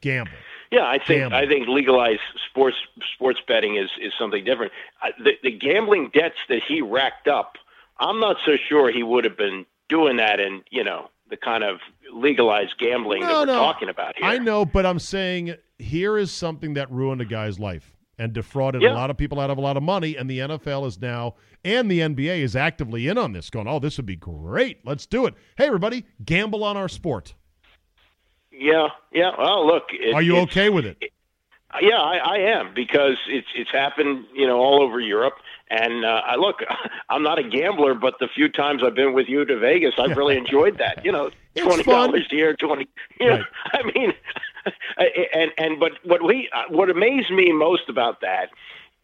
Gamble. 0.00 0.32
Yeah, 0.70 0.86
I 0.86 0.96
think 0.96 1.20
Gamble. 1.20 1.36
I 1.36 1.46
think 1.46 1.68
legalized 1.68 2.22
sports 2.48 2.78
sports 3.14 3.38
betting 3.46 3.76
is 3.76 3.90
is 4.00 4.14
something 4.18 4.42
different. 4.42 4.72
Uh, 5.02 5.08
the, 5.22 5.32
the 5.42 5.50
gambling 5.50 6.10
debts 6.14 6.36
that 6.48 6.62
he 6.66 6.80
racked 6.80 7.28
up, 7.28 7.56
I'm 7.98 8.18
not 8.18 8.36
so 8.46 8.56
sure 8.68 8.90
he 8.90 9.02
would 9.02 9.24
have 9.24 9.36
been 9.36 9.66
doing 9.90 10.16
that 10.16 10.40
in 10.40 10.62
you 10.70 10.82
know 10.82 11.10
the 11.28 11.36
kind 11.36 11.62
of 11.62 11.80
legalized 12.10 12.78
gambling 12.78 13.20
that 13.20 13.32
we're 13.32 13.44
no. 13.44 13.58
talking 13.58 13.90
about 13.90 14.16
here. 14.16 14.26
I 14.26 14.38
know, 14.38 14.64
but 14.64 14.86
I'm 14.86 14.98
saying 14.98 15.56
here 15.78 16.16
is 16.16 16.32
something 16.32 16.72
that 16.74 16.90
ruined 16.90 17.20
a 17.20 17.26
guy's 17.26 17.58
life 17.58 17.95
and 18.18 18.32
defrauded 18.32 18.82
Yeah. 18.82 18.92
a 18.92 18.94
lot 18.94 19.10
of 19.10 19.16
people 19.16 19.38
out 19.40 19.50
of 19.50 19.58
a 19.58 19.60
lot 19.60 19.76
of 19.76 19.82
money. 19.82 20.16
And 20.16 20.28
the 20.30 20.38
NFL 20.40 20.86
is 20.86 21.00
now, 21.00 21.34
and 21.64 21.90
the 21.90 22.00
NBA 22.00 22.40
is 22.40 22.56
actively 22.56 23.08
in 23.08 23.18
on 23.18 23.32
this, 23.32 23.50
going, 23.50 23.68
oh, 23.68 23.78
this 23.78 23.96
would 23.98 24.06
be 24.06 24.16
great. 24.16 24.78
Let's 24.86 25.06
do 25.06 25.26
it. 25.26 25.34
Hey, 25.56 25.66
everybody, 25.66 26.04
gamble 26.24 26.64
on 26.64 26.76
our 26.76 26.88
sport. 26.88 27.34
Yeah, 28.50 28.88
yeah. 29.12 29.32
Well, 29.38 29.66
look, 29.66 29.84
it, 29.90 30.14
Are 30.14 30.22
you 30.22 30.38
okay 30.38 30.70
with 30.70 30.86
it? 30.86 30.96
Yeah, 31.82 32.00
I, 32.00 32.16
I 32.16 32.36
am 32.38 32.72
because 32.74 33.18
it's 33.28 33.48
it's 33.54 33.70
happened, 33.70 34.24
you 34.34 34.46
know, 34.46 34.56
all 34.58 34.80
over 34.82 34.98
Europe. 34.98 35.34
And 35.68 36.06
uh, 36.06 36.22
I 36.24 36.36
look, 36.36 36.60
I'm 37.10 37.22
not 37.22 37.38
a 37.38 37.42
gambler, 37.42 37.92
but 37.94 38.14
the 38.18 38.28
few 38.34 38.48
times 38.48 38.82
I've 38.82 38.94
been 38.94 39.12
with 39.12 39.28
you 39.28 39.44
to 39.44 39.58
Vegas, 39.58 39.94
I've 39.98 40.16
really 40.16 40.36
enjoyed 40.44 40.78
that. 40.78 41.04
You 41.04 41.12
know, 41.12 41.30
It's 41.54 41.66
twenty 41.66 41.82
dollars 41.82 42.26
here, 42.30 42.54
twenty. 42.54 42.88
You 43.20 43.26
know, 43.28 43.36
Right. 43.36 43.44
I 43.74 43.82
mean, 43.94 44.12
and 45.34 45.52
and 45.58 45.80
but 45.80 45.92
what 46.04 46.22
we 46.22 46.50
what 46.68 46.90
amazed 46.90 47.30
me 47.30 47.52
most 47.52 47.88
about 47.88 48.20
that 48.20 48.50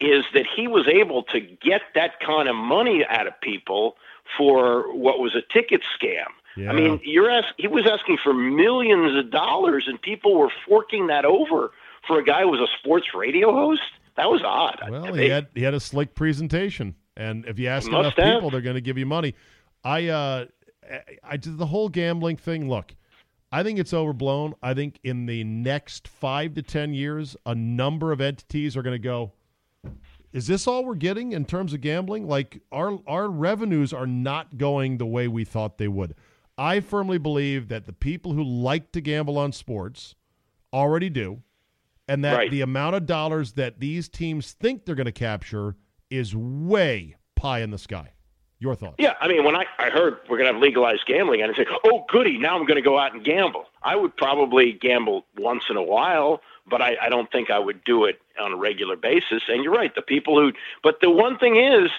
is 0.01 0.25
that 0.35 0.47
he 0.57 0.67
was 0.67 0.89
able 0.89 1.23
to 1.23 1.41
get 1.41 1.83
that 1.95 2.19
kind 2.21 2.49
of 2.49 2.57
money 2.57 3.05
out 3.09 3.27
of 3.27 3.41
people 3.41 3.97
for 4.37 4.93
what 4.95 5.21
was 5.21 5.35
a 5.35 5.43
ticket 5.53 5.83
scam. 5.97 6.27
Yeah. 6.57 6.71
I 6.71 6.75
mean, 6.75 7.01
you're 7.05 7.31
ask, 7.31 7.49
he 7.57 7.69
was 7.69 7.87
asking 7.87 8.19
for 8.23 8.35
millions 8.35 9.17
of 9.17 9.31
dollars, 9.31 9.85
and 9.87 10.01
people 10.01 10.37
were 10.37 10.51
forking 10.69 11.07
that 11.07 11.25
over 11.25 11.71
for 12.07 12.19
a 12.19 12.25
guy 12.25 12.43
who 12.43 12.49
was 12.49 12.61
a 12.61 12.67
sports 12.79 13.15
radio 13.15 13.53
host. 13.53 13.83
That 14.17 14.31
was 14.31 14.43
odd. 14.45 14.81
Well, 14.91 15.15
he 15.15 15.29
had 15.29 15.47
he 15.55 15.63
had 15.63 15.73
a 15.73 15.81
slick 15.81 16.15
presentation, 16.15 16.95
and 17.17 17.47
if 17.47 17.59
you 17.59 17.69
ask 17.69 17.89
enough 17.89 18.15
have. 18.17 18.35
people, 18.35 18.51
they're 18.51 18.61
going 18.61 18.75
to 18.75 18.83
give 18.83 18.99
you 18.99 19.07
money. 19.07 19.35
I 19.83 20.09
uh, 20.09 20.47
I, 20.91 21.01
I 21.25 21.37
did 21.39 21.57
the 21.57 21.67
whole 21.67 21.89
gambling 21.89 22.37
thing. 22.37 22.69
Look, 22.69 22.95
I 23.53 23.63
think 23.63 23.79
it's 23.79 23.93
overblown. 23.93 24.55
I 24.63 24.73
think 24.75 24.99
in 25.05 25.27
the 25.27 25.45
next 25.45 26.09
five 26.09 26.55
to 26.55 26.63
ten 26.63 26.95
years, 26.95 27.37
a 27.45 27.55
number 27.55 28.11
of 28.11 28.21
entities 28.21 28.77
are 28.77 28.83
going 28.83 28.95
to 28.95 28.99
go. 28.99 29.33
Is 30.33 30.47
this 30.47 30.67
all 30.67 30.85
we're 30.87 30.95
getting 30.95 31.33
in 31.33 31.45
terms 31.45 31.75
of 31.75 31.83
gambling? 31.83 32.27
Like 32.27 32.63
our 32.73 32.99
our 33.07 33.29
revenues 33.29 33.93
are 33.93 34.07
not 34.07 34.57
going 34.57 34.97
the 34.97 35.05
way 35.07 35.29
we 35.29 35.45
thought 35.45 35.77
they 35.77 35.89
would. 35.89 36.15
I 36.57 36.81
firmly 36.81 37.19
believe 37.19 37.69
that 37.69 37.85
the 37.85 37.93
people 37.93 38.33
who 38.33 38.43
like 38.43 38.93
to 38.93 39.01
gamble 39.01 39.37
on 39.37 39.53
sports 39.53 40.15
already 40.73 41.11
do 41.11 41.43
and 42.09 42.25
that 42.25 42.37
Right. 42.37 42.51
the 42.51 42.63
amount 42.63 42.97
of 42.97 43.05
dollars 43.07 43.53
that 43.53 43.81
these 43.81 44.09
teams 44.09 44.53
think 44.53 44.85
they're 44.85 44.95
going 44.95 45.05
to 45.05 45.13
capture 45.13 45.77
is 46.11 46.35
way 46.35 47.17
pie 47.37 47.61
in 47.61 47.71
the 47.71 47.79
sky. 47.79 48.13
Your 48.63 48.77
thoughts? 48.77 48.95
Yeah, 48.99 49.15
I 49.21 49.27
mean, 49.27 49.45
when 49.45 49.57
I, 49.57 49.65
I 49.79 49.91
heard 49.91 50.19
we're 50.29 50.37
going 50.39 50.47
to 50.47 50.53
have 50.53 50.63
legalized 50.63 51.05
gambling, 51.07 51.43
and 51.43 51.51
I 51.51 51.55
said, 51.57 51.67
oh, 51.85 52.05
goody, 52.09 52.39
now 52.39 52.57
I'm 52.57 52.65
going 52.65 52.77
to 52.77 52.83
go 52.83 52.97
out 52.97 53.13
and 53.13 53.25
gamble. 53.25 53.65
I 53.83 53.97
would 53.97 54.17
probably 54.17 54.73
gamble 54.73 55.27
once 55.37 55.65
in 55.69 55.77
a 55.77 55.83
while, 55.83 56.41
but 56.71 56.81
I, 56.81 56.97
I 57.03 57.09
don't 57.09 57.31
think 57.33 57.51
I 57.51 57.59
would 57.59 57.83
do 57.83 58.05
it 58.05 58.21
on 58.41 58.53
a 58.53 58.57
regular 58.57 58.95
basis. 58.95 59.43
And 59.49 59.65
you're 59.65 59.73
right, 59.73 59.93
the 59.97 60.01
people 60.03 60.41
who, 60.41 60.53
but 60.83 61.01
the 61.01 61.11
one 61.11 61.39
thing 61.39 61.57
is, 61.57 61.91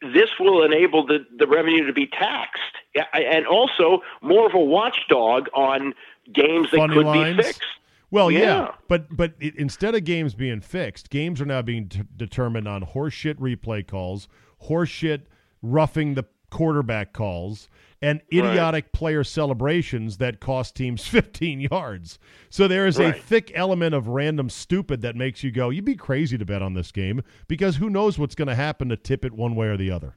this 0.00 0.30
will 0.40 0.64
enable 0.64 1.06
the, 1.06 1.26
the 1.38 1.46
revenue 1.46 1.86
to 1.86 1.92
be 1.92 2.06
taxed, 2.06 2.62
Yeah, 2.94 3.04
and 3.12 3.46
also 3.46 4.00
more 4.22 4.46
of 4.46 4.54
a 4.54 4.58
watchdog 4.58 5.48
on 5.52 5.92
games 6.32 6.70
that 6.70 6.78
Funny 6.78 6.94
could 6.94 7.04
lines? 7.06 7.36
be 7.36 7.42
fixed. 7.42 7.62
Well, 8.10 8.30
yeah, 8.30 8.40
Yeah. 8.40 8.68
but 8.88 9.14
but 9.14 9.34
it, 9.38 9.54
instead 9.56 9.94
of 9.94 10.04
games 10.04 10.34
being 10.34 10.60
fixed, 10.60 11.10
games 11.10 11.40
are 11.42 11.44
now 11.44 11.60
being 11.60 11.88
t- 11.88 12.02
determined 12.16 12.66
on 12.66 12.84
horseshit 12.84 13.34
replay 13.34 13.86
calls, 13.86 14.28
horseshit 14.68 15.22
roughing 15.72 16.14
the 16.14 16.24
quarterback 16.50 17.12
calls, 17.12 17.68
and 18.02 18.20
idiotic 18.32 18.92
player 18.92 19.24
celebrations 19.24 20.18
that 20.18 20.38
cost 20.40 20.74
teams 20.76 21.06
15 21.08 21.60
yards. 21.60 22.18
So 22.50 22.68
there 22.68 22.86
is 22.86 22.98
a 23.00 23.12
thick 23.12 23.50
element 23.54 23.94
of 23.94 24.08
random 24.08 24.48
stupid 24.50 25.00
that 25.02 25.16
makes 25.16 25.42
you 25.42 25.50
go, 25.50 25.70
you'd 25.70 25.84
be 25.84 25.96
crazy 25.96 26.36
to 26.38 26.44
bet 26.44 26.62
on 26.62 26.74
this 26.74 26.92
game 26.92 27.22
because 27.48 27.76
who 27.76 27.90
knows 27.90 28.18
what's 28.18 28.34
going 28.34 28.48
to 28.48 28.54
happen 28.54 28.88
to 28.90 28.96
tip 28.96 29.24
it 29.24 29.32
one 29.32 29.54
way 29.56 29.66
or 29.66 29.76
the 29.76 29.90
other. 29.90 30.16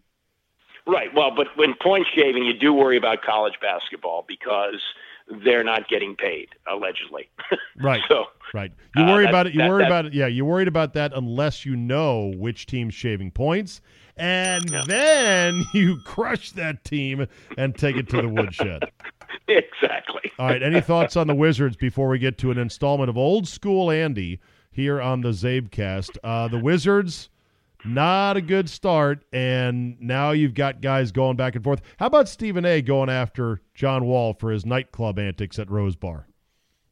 Right. 0.85 1.13
Well, 1.13 1.31
but 1.35 1.47
when 1.55 1.73
point 1.81 2.07
shaving, 2.15 2.45
you 2.45 2.53
do 2.53 2.73
worry 2.73 2.97
about 2.97 3.21
college 3.21 3.53
basketball 3.61 4.25
because 4.27 4.81
they're 5.43 5.63
not 5.63 5.87
getting 5.87 6.15
paid 6.15 6.49
allegedly. 6.71 7.29
Right. 7.81 8.01
so 8.09 8.25
Right. 8.53 8.71
You 8.95 9.03
Uh, 9.03 9.07
worry 9.11 9.23
that- 9.25 9.29
about 9.29 9.47
it. 9.47 9.53
You 9.53 9.59
that- 9.59 9.69
worry 9.69 9.83
that- 9.83 9.87
about 9.87 10.05
it. 10.07 10.13
Yeah, 10.13 10.27
you 10.27 10.43
worried 10.43 10.67
about 10.67 10.93
that 10.93 11.11
unless 11.15 11.65
you 11.65 11.75
know 11.77 12.33
which 12.35 12.65
team's 12.65 12.93
shaving 12.93 13.31
points, 13.31 13.79
and 14.19 14.69
then 14.85 15.65
you 15.73 15.97
crush 16.05 16.51
that 16.51 16.83
team 16.83 17.27
and 17.57 17.75
take 17.75 17.95
it 17.95 18.09
to 18.09 18.21
the 18.21 18.29
woodshed. 18.29 18.83
exactly. 19.47 20.31
All 20.37 20.47
right. 20.47 20.61
Any 20.61 20.81
thoughts 20.81 21.15
on 21.15 21.27
the 21.27 21.35
Wizards 21.35 21.75
before 21.75 22.09
we 22.09 22.19
get 22.19 22.37
to 22.39 22.51
an 22.51 22.57
installment 22.57 23.09
of 23.09 23.17
old 23.17 23.47
school 23.47 23.89
Andy 23.89 24.39
here 24.71 25.01
on 25.01 25.21
the 25.21 25.29
Zabecast? 25.29 26.17
Uh, 26.23 26.47
the 26.47 26.59
Wizards, 26.59 27.29
not 27.85 28.37
a 28.37 28.41
good 28.41 28.69
start, 28.69 29.23
and 29.31 29.99
now 30.01 30.31
you've 30.31 30.53
got 30.53 30.81
guys 30.81 31.11
going 31.11 31.37
back 31.37 31.55
and 31.55 31.63
forth. 31.63 31.81
How 31.97 32.07
about 32.07 32.27
Stephen 32.29 32.65
A. 32.65 32.81
going 32.81 33.09
after 33.09 33.61
John 33.73 34.05
Wall 34.05 34.33
for 34.33 34.51
his 34.51 34.65
nightclub 34.65 35.17
antics 35.17 35.57
at 35.59 35.69
Rose 35.69 35.95
Bar? 35.95 36.28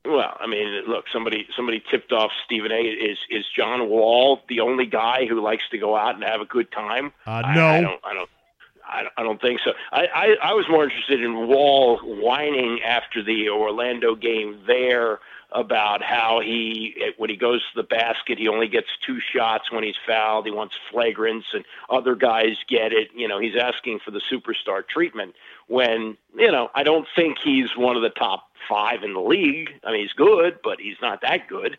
Well, 0.07 0.37
I 0.39 0.47
mean, 0.47 0.83
look, 0.87 1.05
somebody 1.11 1.47
somebody 1.55 1.83
tipped 1.91 2.11
off 2.11 2.31
Stephen 2.45 2.71
A. 2.71 2.79
Is 2.81 3.17
is 3.29 3.45
John 3.55 3.89
Wall 3.89 4.41
the 4.47 4.59
only 4.61 4.85
guy 4.85 5.25
who 5.27 5.41
likes 5.41 5.63
to 5.71 5.77
go 5.77 5.95
out 5.95 6.15
and 6.15 6.23
have 6.23 6.41
a 6.41 6.45
good 6.45 6.71
time? 6.71 7.11
Uh, 7.25 7.41
no. 7.53 7.67
I, 7.67 7.81
don't. 7.81 8.01
I 8.05 8.13
don't. 8.13 8.29
I 8.89 9.01
don't- 9.03 9.13
I 9.17 9.23
don't 9.23 9.41
think 9.41 9.59
so. 9.65 9.73
I, 9.91 10.05
I, 10.05 10.35
I 10.51 10.53
was 10.53 10.65
more 10.69 10.85
interested 10.85 11.21
in 11.21 11.47
Wall 11.49 11.97
whining 11.97 12.79
after 12.83 13.21
the 13.21 13.49
Orlando 13.49 14.15
game 14.15 14.61
there 14.65 15.19
about 15.51 16.01
how 16.01 16.39
he, 16.39 16.95
when 17.17 17.29
he 17.29 17.35
goes 17.35 17.59
to 17.61 17.81
the 17.81 17.83
basket, 17.83 18.37
he 18.37 18.47
only 18.47 18.69
gets 18.69 18.87
two 19.05 19.19
shots 19.19 19.69
when 19.73 19.83
he's 19.83 19.95
fouled. 20.07 20.45
He 20.45 20.51
wants 20.51 20.75
flagrants, 20.89 21.53
and 21.53 21.65
other 21.89 22.15
guys 22.15 22.55
get 22.69 22.93
it. 22.93 23.09
You 23.13 23.27
know, 23.27 23.39
he's 23.39 23.57
asking 23.57 23.99
for 24.05 24.11
the 24.11 24.21
superstar 24.31 24.87
treatment 24.87 25.35
when, 25.67 26.15
you 26.37 26.49
know, 26.51 26.69
I 26.73 26.83
don't 26.83 27.07
think 27.13 27.39
he's 27.43 27.75
one 27.75 27.97
of 27.97 28.01
the 28.03 28.09
top 28.09 28.46
five 28.67 29.03
in 29.03 29.13
the 29.13 29.19
league. 29.21 29.69
I 29.83 29.91
mean, 29.91 30.01
he's 30.01 30.13
good, 30.13 30.59
but 30.63 30.79
he's 30.79 30.97
not 31.01 31.21
that 31.21 31.47
good. 31.47 31.77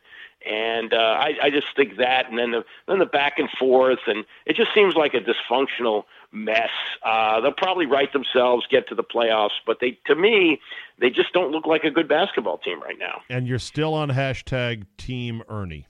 And 0.48 0.94
uh, 0.94 0.96
I, 0.96 1.34
I 1.42 1.50
just 1.50 1.74
think 1.74 1.96
that, 1.96 2.30
and 2.30 2.38
then 2.38 2.52
the 2.52 2.64
then 2.86 3.00
the 3.00 3.06
back 3.06 3.38
and 3.38 3.50
forth, 3.50 3.98
and 4.06 4.24
it 4.46 4.54
just 4.54 4.72
seems 4.72 4.94
like 4.94 5.12
a 5.12 5.20
dysfunctional 5.20 6.04
mess. 6.30 6.70
Uh, 7.04 7.40
they'll 7.40 7.52
probably 7.52 7.86
right 7.86 8.12
themselves, 8.12 8.64
get 8.70 8.88
to 8.88 8.94
the 8.94 9.02
playoffs, 9.02 9.58
but 9.66 9.78
they, 9.80 9.98
to 10.06 10.14
me, 10.14 10.60
they 11.00 11.10
just 11.10 11.32
don't 11.32 11.50
look 11.50 11.66
like 11.66 11.82
a 11.82 11.90
good 11.90 12.06
basketball 12.06 12.58
team 12.58 12.80
right 12.80 12.98
now. 12.98 13.20
And 13.28 13.48
you're 13.48 13.58
still 13.58 13.94
on 13.94 14.10
hashtag 14.10 14.84
Team 14.96 15.42
Ernie, 15.48 15.88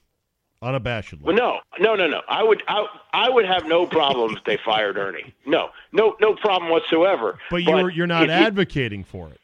unabashedly. 0.62 1.22
Well, 1.22 1.36
no, 1.36 1.59
no, 1.78 1.95
no, 1.95 2.07
no. 2.07 2.22
I 2.26 2.43
would, 2.43 2.62
I, 2.68 2.86
I 3.12 3.28
would 3.28 3.45
have 3.45 3.66
no 3.66 3.84
problem 3.84 4.34
if 4.36 4.45
they 4.45 4.57
fired 4.64 4.97
Ernie. 4.97 5.34
No, 5.45 5.68
no, 5.93 6.16
no 6.20 6.34
problem 6.34 6.70
whatsoever. 6.70 7.39
But 7.51 7.64
you're 7.64 7.91
you're 7.91 8.07
not 8.07 8.26
you- 8.28 8.32
advocating 8.32 9.05
for 9.05 9.28
it. 9.28 9.41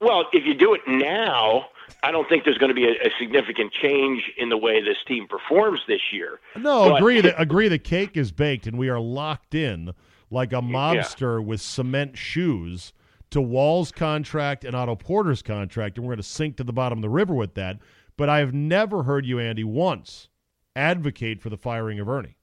Well, 0.00 0.24
if 0.32 0.46
you 0.46 0.54
do 0.54 0.74
it 0.74 0.80
now, 0.86 1.66
I 2.02 2.10
don't 2.10 2.28
think 2.28 2.44
there's 2.44 2.58
going 2.58 2.70
to 2.70 2.74
be 2.74 2.84
a, 2.86 2.92
a 2.92 3.10
significant 3.18 3.72
change 3.72 4.22
in 4.38 4.48
the 4.48 4.56
way 4.56 4.80
this 4.82 4.96
team 5.06 5.26
performs 5.28 5.80
this 5.86 6.00
year. 6.12 6.40
No, 6.56 6.90
But- 6.90 6.96
agree 6.96 7.20
that 7.20 7.40
agree 7.40 7.68
the 7.68 7.78
cake 7.78 8.16
is 8.16 8.32
baked 8.32 8.66
and 8.66 8.78
we 8.78 8.88
are 8.88 9.00
locked 9.00 9.54
in 9.54 9.92
like 10.30 10.52
a 10.52 10.62
mobster 10.62 11.44
with 11.44 11.60
cement 11.60 12.16
shoes 12.16 12.92
to 13.30 13.40
Wall's 13.40 13.92
contract 13.92 14.64
and 14.64 14.74
Otto 14.74 14.96
Porter's 14.96 15.42
contract, 15.42 15.96
and 15.98 16.06
we're 16.06 16.12
going 16.14 16.22
to 16.22 16.28
sink 16.28 16.56
to 16.56 16.64
the 16.64 16.72
bottom 16.72 16.98
of 16.98 17.02
the 17.02 17.08
river 17.08 17.34
with 17.34 17.54
that. 17.54 17.78
But 18.16 18.28
I 18.28 18.38
have 18.38 18.52
never 18.52 19.04
heard 19.04 19.24
you, 19.24 19.38
Andy, 19.38 19.64
once 19.64 20.28
advocate 20.76 21.40
for 21.40 21.48
the 21.50 21.56
firing 21.56 22.00
of 22.00 22.08
Ernie. 22.08 22.36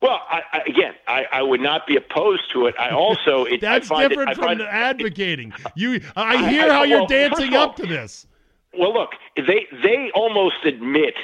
Well, 0.00 0.20
I, 0.30 0.42
I, 0.52 0.60
again, 0.66 0.94
I, 1.08 1.26
I 1.32 1.42
would 1.42 1.60
not 1.60 1.86
be 1.86 1.96
opposed 1.96 2.52
to 2.52 2.66
it. 2.66 2.74
I 2.78 2.90
also 2.90 3.44
it, 3.44 3.60
That's 3.60 3.90
I 3.90 3.94
find 3.94 4.08
different 4.08 4.30
it, 4.30 4.36
from 4.36 4.60
advocating. 4.60 5.52
You, 5.74 6.00
I 6.16 6.50
hear 6.50 6.72
how 6.72 6.82
you're 6.82 7.06
dancing 7.06 7.54
of 7.54 7.60
up 7.62 7.76
to 7.76 7.86
this. 7.86 8.26
Well, 8.76 8.92
look, 8.92 9.12
they 9.36 9.66
they 9.82 10.10
almost 10.14 10.64
admit 10.64 11.14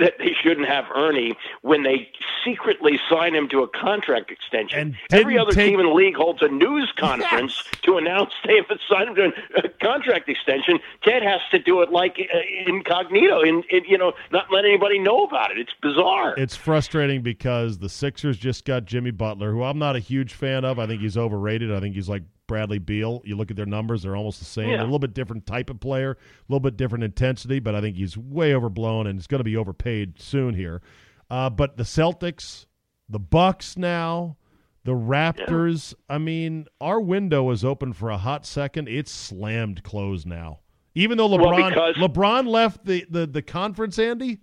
that 0.00 0.14
they 0.18 0.32
shouldn't 0.42 0.68
have 0.68 0.84
Ernie 0.94 1.34
when 1.62 1.82
they 1.82 2.08
secretly 2.44 2.98
sign 3.08 3.34
him 3.34 3.48
to 3.48 3.62
a 3.62 3.68
contract 3.68 4.30
extension. 4.30 4.78
And 4.78 4.96
Every 5.10 5.38
other 5.38 5.52
take- 5.52 5.70
team 5.70 5.80
in 5.80 5.86
the 5.86 5.92
league 5.92 6.14
holds 6.16 6.42
a 6.42 6.48
news 6.48 6.92
conference 6.96 7.62
to 7.82 7.96
announce 7.96 8.32
they 8.46 8.56
have 8.56 8.66
signed 8.88 9.16
him 9.16 9.32
to 9.32 9.64
a 9.64 9.68
contract 9.68 10.28
extension. 10.28 10.78
Ted 11.02 11.22
has 11.22 11.40
to 11.50 11.58
do 11.58 11.80
it 11.82 11.90
like 11.90 12.18
uh, 12.32 12.38
incognito, 12.66 13.40
and 13.42 13.64
you 13.70 13.96
know, 13.98 14.12
not 14.30 14.52
let 14.52 14.64
anybody 14.64 14.98
know 14.98 15.24
about 15.24 15.50
it. 15.50 15.58
It's 15.58 15.72
bizarre. 15.80 16.34
It's 16.36 16.56
frustrating 16.56 17.22
because 17.22 17.78
the 17.78 17.88
Sixers 17.88 18.36
just 18.36 18.64
got 18.64 18.84
Jimmy 18.84 19.10
Butler, 19.10 19.52
who 19.52 19.62
I'm 19.62 19.78
not 19.78 19.96
a 19.96 20.00
huge 20.00 20.34
fan 20.34 20.64
of. 20.64 20.78
I 20.78 20.86
think 20.86 21.00
he's 21.00 21.16
overrated. 21.16 21.72
I 21.72 21.80
think 21.80 21.94
he's 21.94 22.08
like 22.08 22.22
Bradley 22.46 22.78
Beal. 22.78 23.22
You 23.24 23.36
look 23.36 23.50
at 23.50 23.56
their 23.56 23.66
numbers; 23.66 24.02
they're 24.02 24.16
almost 24.16 24.38
the 24.38 24.44
same. 24.44 24.70
Yeah. 24.70 24.76
They're 24.76 24.82
a 24.82 24.86
little 24.86 24.98
bit 24.98 25.14
different 25.14 25.46
type 25.46 25.70
of 25.70 25.80
player, 25.80 26.12
a 26.12 26.52
little 26.52 26.60
bit 26.60 26.76
different 26.76 27.04
intensity, 27.04 27.58
but 27.58 27.74
I 27.74 27.80
think 27.80 27.96
he's 27.96 28.16
way 28.16 28.54
overblown 28.54 29.06
and 29.06 29.18
he's 29.18 29.26
going 29.26 29.40
to 29.40 29.44
be 29.44 29.56
overpaid 29.56 30.20
soon 30.20 30.54
here. 30.54 30.82
Uh, 31.30 31.50
but 31.50 31.76
the 31.76 31.82
Celtics, 31.84 32.66
the 33.08 33.18
Bucks 33.18 33.76
now, 33.76 34.36
the 34.84 34.92
Raptors. 34.92 35.94
I 36.08 36.18
mean, 36.18 36.66
our 36.80 37.00
window 37.00 37.50
is 37.50 37.64
open 37.64 37.92
for 37.92 38.10
a 38.10 38.18
hot 38.18 38.46
second. 38.46 38.88
It's 38.88 39.10
slammed 39.10 39.82
closed 39.82 40.26
now. 40.26 40.60
Even 40.94 41.18
though 41.18 41.28
LeBron 41.28 41.70
because- 41.70 41.96
LeBron 41.96 42.46
left 42.46 42.84
the, 42.84 43.04
the, 43.10 43.26
the 43.26 43.42
conference, 43.42 43.98
Andy, 43.98 44.38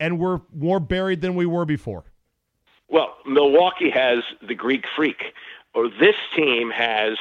and 0.00 0.18
we're 0.18 0.40
more 0.54 0.80
buried 0.80 1.20
than 1.20 1.34
we 1.34 1.46
were 1.46 1.64
before. 1.64 2.04
Well, 2.88 3.16
Milwaukee 3.26 3.90
has 3.90 4.18
the 4.46 4.54
Greek 4.54 4.84
freak, 4.96 5.22
or 5.74 5.88
this 5.88 6.16
team 6.36 6.70
has 6.70 7.16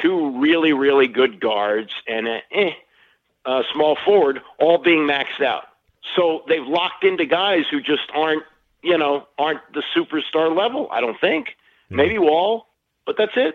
two 0.00 0.38
really, 0.40 0.72
really 0.72 1.08
good 1.08 1.40
guards 1.40 1.90
and 2.06 2.28
a 2.28 2.40
eh, 2.52 2.70
uh, 3.44 3.62
small 3.72 3.96
forward, 4.04 4.40
all 4.58 4.78
being 4.78 5.00
maxed 5.00 5.44
out. 5.44 5.64
So 6.14 6.42
they've 6.48 6.66
locked 6.66 7.04
into 7.04 7.26
guys 7.26 7.64
who 7.70 7.80
just 7.80 8.10
aren't, 8.14 8.44
you 8.82 8.96
know, 8.96 9.26
aren't 9.38 9.60
the 9.72 9.82
superstar 9.94 10.56
level. 10.56 10.88
I 10.90 11.00
don't 11.00 11.20
think. 11.20 11.56
Maybe 11.88 12.18
Wall, 12.18 12.66
but 13.04 13.16
that's 13.16 13.32
it. 13.36 13.54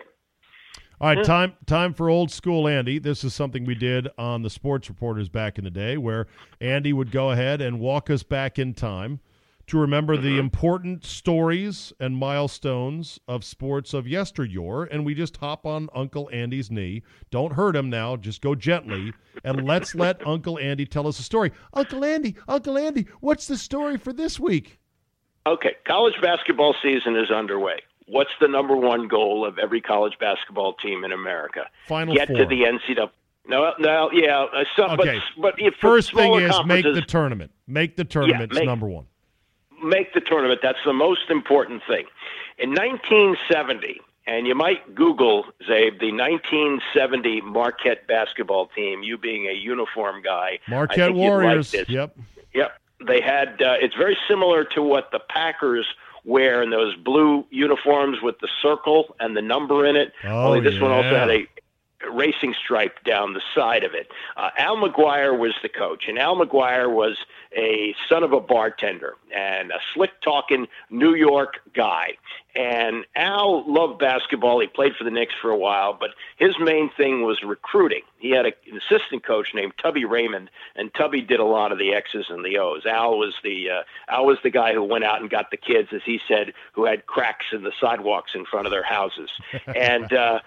All 1.00 1.08
right, 1.14 1.24
time 1.24 1.54
time 1.66 1.92
for 1.92 2.08
old 2.08 2.30
school 2.30 2.68
Andy. 2.68 2.98
This 2.98 3.24
is 3.24 3.34
something 3.34 3.64
we 3.64 3.74
did 3.74 4.08
on 4.16 4.42
the 4.42 4.48
Sports 4.48 4.88
Reporters 4.88 5.28
back 5.28 5.58
in 5.58 5.64
the 5.64 5.70
day, 5.70 5.98
where 5.98 6.28
Andy 6.60 6.92
would 6.92 7.10
go 7.10 7.30
ahead 7.30 7.60
and 7.60 7.80
walk 7.80 8.08
us 8.08 8.22
back 8.22 8.58
in 8.58 8.72
time 8.72 9.20
to 9.68 9.78
remember 9.78 10.16
the 10.16 10.38
important 10.38 11.04
stories 11.04 11.92
and 12.00 12.16
milestones 12.16 13.18
of 13.28 13.44
sports 13.44 13.94
of 13.94 14.06
yesteryear. 14.08 14.84
And 14.84 15.04
we 15.04 15.14
just 15.14 15.36
hop 15.36 15.64
on 15.66 15.88
Uncle 15.94 16.28
Andy's 16.32 16.70
knee. 16.70 17.02
Don't 17.30 17.52
hurt 17.54 17.76
him 17.76 17.88
now. 17.88 18.16
Just 18.16 18.40
go 18.42 18.54
gently, 18.54 19.12
and 19.44 19.64
let's 19.64 19.94
let 19.94 20.26
Uncle 20.26 20.58
Andy 20.58 20.84
tell 20.86 21.06
us 21.06 21.18
a 21.18 21.22
story. 21.22 21.52
Uncle 21.74 22.04
Andy, 22.04 22.36
Uncle 22.48 22.76
Andy, 22.76 23.06
what's 23.20 23.46
the 23.46 23.56
story 23.56 23.96
for 23.96 24.12
this 24.12 24.38
week? 24.40 24.78
Okay, 25.46 25.74
college 25.86 26.14
basketball 26.22 26.74
season 26.82 27.16
is 27.16 27.30
underway. 27.30 27.80
What's 28.06 28.30
the 28.40 28.48
number 28.48 28.76
one 28.76 29.08
goal 29.08 29.44
of 29.46 29.58
every 29.58 29.80
college 29.80 30.14
basketball 30.20 30.74
team 30.74 31.04
in 31.04 31.12
America? 31.12 31.68
Final 31.86 32.14
Get 32.14 32.28
four. 32.28 32.36
to 32.38 32.44
the 32.46 32.62
NCAA. 32.62 33.10
No, 33.48 33.72
no, 33.80 34.10
yeah. 34.12 34.40
Uh, 34.54 34.64
some, 34.76 34.90
Okay. 35.00 35.20
but, 35.36 35.54
but 35.58 35.74
First 35.80 36.14
thing 36.14 36.34
is 36.34 36.54
make 36.64 36.84
the 36.84 37.02
tournament. 37.02 37.50
Make 37.66 37.96
the 37.96 38.04
tournament 38.04 38.52
make- 38.52 38.64
number 38.66 38.88
one. 38.88 39.06
Make 39.82 40.14
the 40.14 40.20
tournament. 40.20 40.60
That's 40.62 40.78
the 40.84 40.92
most 40.92 41.30
important 41.30 41.82
thing. 41.86 42.06
In 42.58 42.70
1970, 42.70 44.00
and 44.26 44.46
you 44.46 44.54
might 44.54 44.94
Google, 44.94 45.44
Zabe, 45.68 45.98
the 45.98 46.12
1970 46.12 47.40
Marquette 47.40 48.06
basketball 48.06 48.68
team, 48.68 49.02
you 49.02 49.18
being 49.18 49.46
a 49.46 49.52
uniform 49.52 50.22
guy. 50.22 50.60
Marquette 50.68 50.98
you'd 50.98 51.06
like 51.06 51.14
Warriors. 51.16 51.74
Yep. 51.88 52.16
Yep. 52.54 52.72
They 53.06 53.20
had, 53.20 53.60
uh, 53.60 53.74
it's 53.80 53.96
very 53.96 54.16
similar 54.28 54.64
to 54.74 54.82
what 54.82 55.10
the 55.10 55.18
Packers 55.18 55.86
wear 56.24 56.62
in 56.62 56.70
those 56.70 56.94
blue 56.96 57.44
uniforms 57.50 58.18
with 58.22 58.38
the 58.38 58.48
circle 58.62 59.16
and 59.18 59.36
the 59.36 59.42
number 59.42 59.84
in 59.84 59.96
it. 59.96 60.12
Oh, 60.24 60.46
Only 60.46 60.60
this 60.60 60.80
one 60.80 60.92
also 60.92 61.10
yeah. 61.10 61.18
had 61.18 61.30
a 61.30 61.46
racing 62.14 62.54
stripe 62.54 63.02
down 63.04 63.34
the 63.34 63.42
side 63.54 63.84
of 63.84 63.94
it. 63.94 64.08
Uh, 64.36 64.50
Al 64.58 64.76
McGuire 64.76 65.38
was 65.38 65.54
the 65.62 65.68
coach, 65.68 66.04
and 66.08 66.18
Al 66.18 66.36
McGuire 66.36 66.92
was 66.92 67.18
a 67.56 67.94
son 68.08 68.22
of 68.22 68.32
a 68.32 68.40
bartender 68.40 69.14
and 69.34 69.70
a 69.70 69.78
slick 69.94 70.10
talking 70.22 70.66
New 70.90 71.14
York 71.14 71.60
guy. 71.74 72.16
And 72.54 73.06
Al 73.16 73.70
loved 73.70 73.98
basketball. 73.98 74.60
He 74.60 74.66
played 74.66 74.94
for 74.96 75.04
the 75.04 75.10
Knicks 75.10 75.32
for 75.40 75.50
a 75.50 75.56
while, 75.56 75.96
but 75.98 76.10
his 76.36 76.54
main 76.60 76.90
thing 76.96 77.22
was 77.22 77.42
recruiting. 77.42 78.02
He 78.18 78.30
had 78.30 78.44
a, 78.44 78.52
an 78.70 78.78
assistant 78.78 79.24
coach 79.24 79.48
named 79.54 79.72
Tubby 79.82 80.04
Raymond, 80.04 80.50
and 80.76 80.92
Tubby 80.94 81.22
did 81.22 81.40
a 81.40 81.44
lot 81.44 81.72
of 81.72 81.78
the 81.78 81.94
X's 81.94 82.26
and 82.28 82.44
the 82.44 82.58
O's. 82.58 82.84
Al 82.84 83.18
was 83.18 83.34
the 83.42 83.70
uh, 83.70 83.82
Al 84.08 84.26
was 84.26 84.38
the 84.42 84.50
guy 84.50 84.74
who 84.74 84.82
went 84.82 85.04
out 85.04 85.20
and 85.20 85.30
got 85.30 85.50
the 85.50 85.56
kids, 85.56 85.88
as 85.94 86.02
he 86.04 86.20
said, 86.28 86.52
who 86.72 86.84
had 86.84 87.06
cracks 87.06 87.46
in 87.52 87.62
the 87.62 87.72
sidewalks 87.80 88.32
in 88.34 88.44
front 88.44 88.66
of 88.66 88.70
their 88.70 88.84
houses. 88.84 89.30
and 89.74 90.12
uh, 90.12 90.40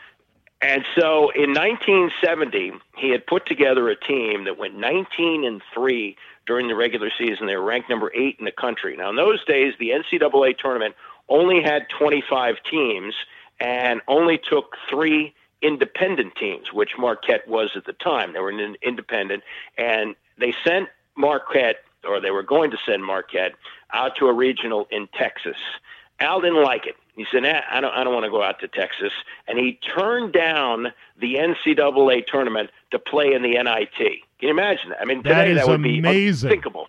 and 0.62 0.84
so 0.98 1.32
in 1.32 1.54
1970, 1.54 2.74
he 2.98 3.10
had 3.10 3.26
put 3.28 3.46
together 3.46 3.90
a 3.90 3.96
team 3.96 4.46
that 4.46 4.58
went 4.58 4.78
19 4.78 5.44
and 5.46 5.62
3 5.74 6.16
during 6.46 6.68
the 6.68 6.76
regular 6.76 7.12
season. 7.18 7.48
They 7.48 7.56
were 7.56 7.64
ranked 7.64 7.90
number 7.90 8.12
8 8.14 8.38
in 8.40 8.46
the 8.46 8.52
country. 8.52 8.96
Now, 8.96 9.10
in 9.10 9.16
those 9.16 9.44
days, 9.46 9.74
the 9.80 9.90
NCAA 9.90 10.58
tournament 10.58 10.96
only 11.28 11.62
had 11.62 11.88
25 11.90 12.56
teams 12.70 13.14
and 13.60 14.02
only 14.08 14.38
took 14.38 14.76
3 14.90 15.34
independent 15.62 16.36
teams, 16.36 16.72
which 16.72 16.92
Marquette 16.98 17.48
was 17.48 17.72
at 17.76 17.86
the 17.86 17.94
time. 17.94 18.34
They 18.34 18.40
were 18.40 18.50
an 18.50 18.76
independent 18.82 19.44
and 19.78 20.16
they 20.38 20.54
sent 20.64 20.90
Marquette 21.16 21.78
or 22.08 22.20
they 22.20 22.32
were 22.32 22.44
going 22.44 22.72
to 22.72 22.78
send 22.86 23.04
Marquette 23.04 23.54
out 23.94 24.16
to 24.18 24.28
a 24.28 24.34
regional 24.34 24.88
in 24.92 25.08
Texas. 25.18 25.58
Al 26.20 26.42
didn't 26.42 26.64
like 26.64 26.86
it. 26.86 26.96
He 27.16 27.26
said, 27.32 27.44
nah, 27.44 27.62
I 27.72 27.80
don't, 27.82 27.94
I 27.94 28.04
don't 28.04 28.14
want 28.14 28.26
to 28.26 28.30
go 28.30 28.44
out 28.44 28.60
to 28.60 28.68
Texas. 28.68 29.12
And 29.48 29.58
he 29.58 29.80
turned 29.98 30.34
down 30.34 30.88
the 31.20 31.36
NCAA 31.36 32.26
tournament 32.28 32.70
to 32.92 33.00
play 33.00 33.34
in 33.34 33.42
the 33.42 33.52
NIT. 33.52 33.98
Can 33.98 34.18
you 34.42 34.50
imagine 34.50 34.90
that? 34.90 35.02
I 35.02 35.06
mean, 35.06 35.24
That 35.24 35.46
today 35.46 35.52
is 35.52 35.58
that 35.60 35.68
would 35.68 35.82
be 35.82 36.00
amazing. 36.00 36.50
unthinkable. 36.50 36.88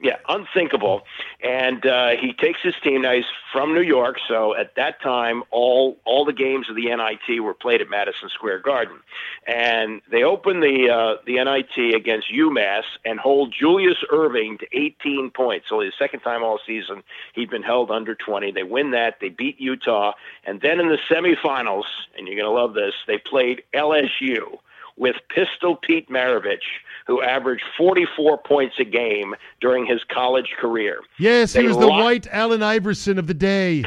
Yeah, 0.00 0.16
unthinkable. 0.28 1.02
And 1.42 1.84
uh, 1.84 2.10
he 2.10 2.32
takes 2.32 2.60
his 2.62 2.74
team. 2.84 3.02
Now 3.02 3.14
he's 3.14 3.24
from 3.52 3.74
New 3.74 3.82
York, 3.82 4.18
so 4.28 4.54
at 4.54 4.76
that 4.76 5.02
time, 5.02 5.42
all 5.50 5.96
all 6.04 6.24
the 6.24 6.32
games 6.32 6.70
of 6.70 6.76
the 6.76 6.84
NIT 6.84 7.42
were 7.42 7.54
played 7.54 7.80
at 7.80 7.90
Madison 7.90 8.28
Square 8.28 8.60
Garden, 8.60 8.98
and 9.44 10.00
they 10.08 10.22
open 10.22 10.60
the 10.60 10.88
uh, 10.88 11.16
the 11.26 11.42
NIT 11.42 11.96
against 11.96 12.32
UMass 12.32 12.84
and 13.04 13.18
hold 13.18 13.52
Julius 13.52 13.98
Erving 14.12 14.60
to 14.60 14.66
18 14.72 15.30
points. 15.30 15.66
Only 15.72 15.86
the 15.86 15.92
second 15.98 16.20
time 16.20 16.44
all 16.44 16.60
season 16.64 17.02
he'd 17.34 17.50
been 17.50 17.64
held 17.64 17.90
under 17.90 18.14
20. 18.14 18.52
They 18.52 18.62
win 18.62 18.92
that. 18.92 19.16
They 19.20 19.30
beat 19.30 19.60
Utah, 19.60 20.12
and 20.44 20.60
then 20.60 20.78
in 20.78 20.90
the 20.90 20.98
semifinals, 21.10 21.86
and 22.16 22.28
you're 22.28 22.36
going 22.36 22.44
to 22.44 22.50
love 22.50 22.74
this, 22.74 22.94
they 23.08 23.18
played 23.18 23.64
LSU 23.74 24.58
with 24.98 25.16
Pistol 25.34 25.76
Pete 25.76 26.08
Maravich, 26.10 26.58
who 27.06 27.22
averaged 27.22 27.64
44 27.76 28.38
points 28.38 28.76
a 28.78 28.84
game 28.84 29.34
during 29.60 29.86
his 29.86 30.00
college 30.12 30.54
career. 30.60 31.00
Yes, 31.18 31.52
he 31.52 31.62
They 31.62 31.68
was 31.68 31.78
the 31.78 31.88
white 31.88 32.26
Allen 32.30 32.62
Iverson 32.62 33.18
of 33.18 33.26
the 33.26 33.34
day. 33.34 33.84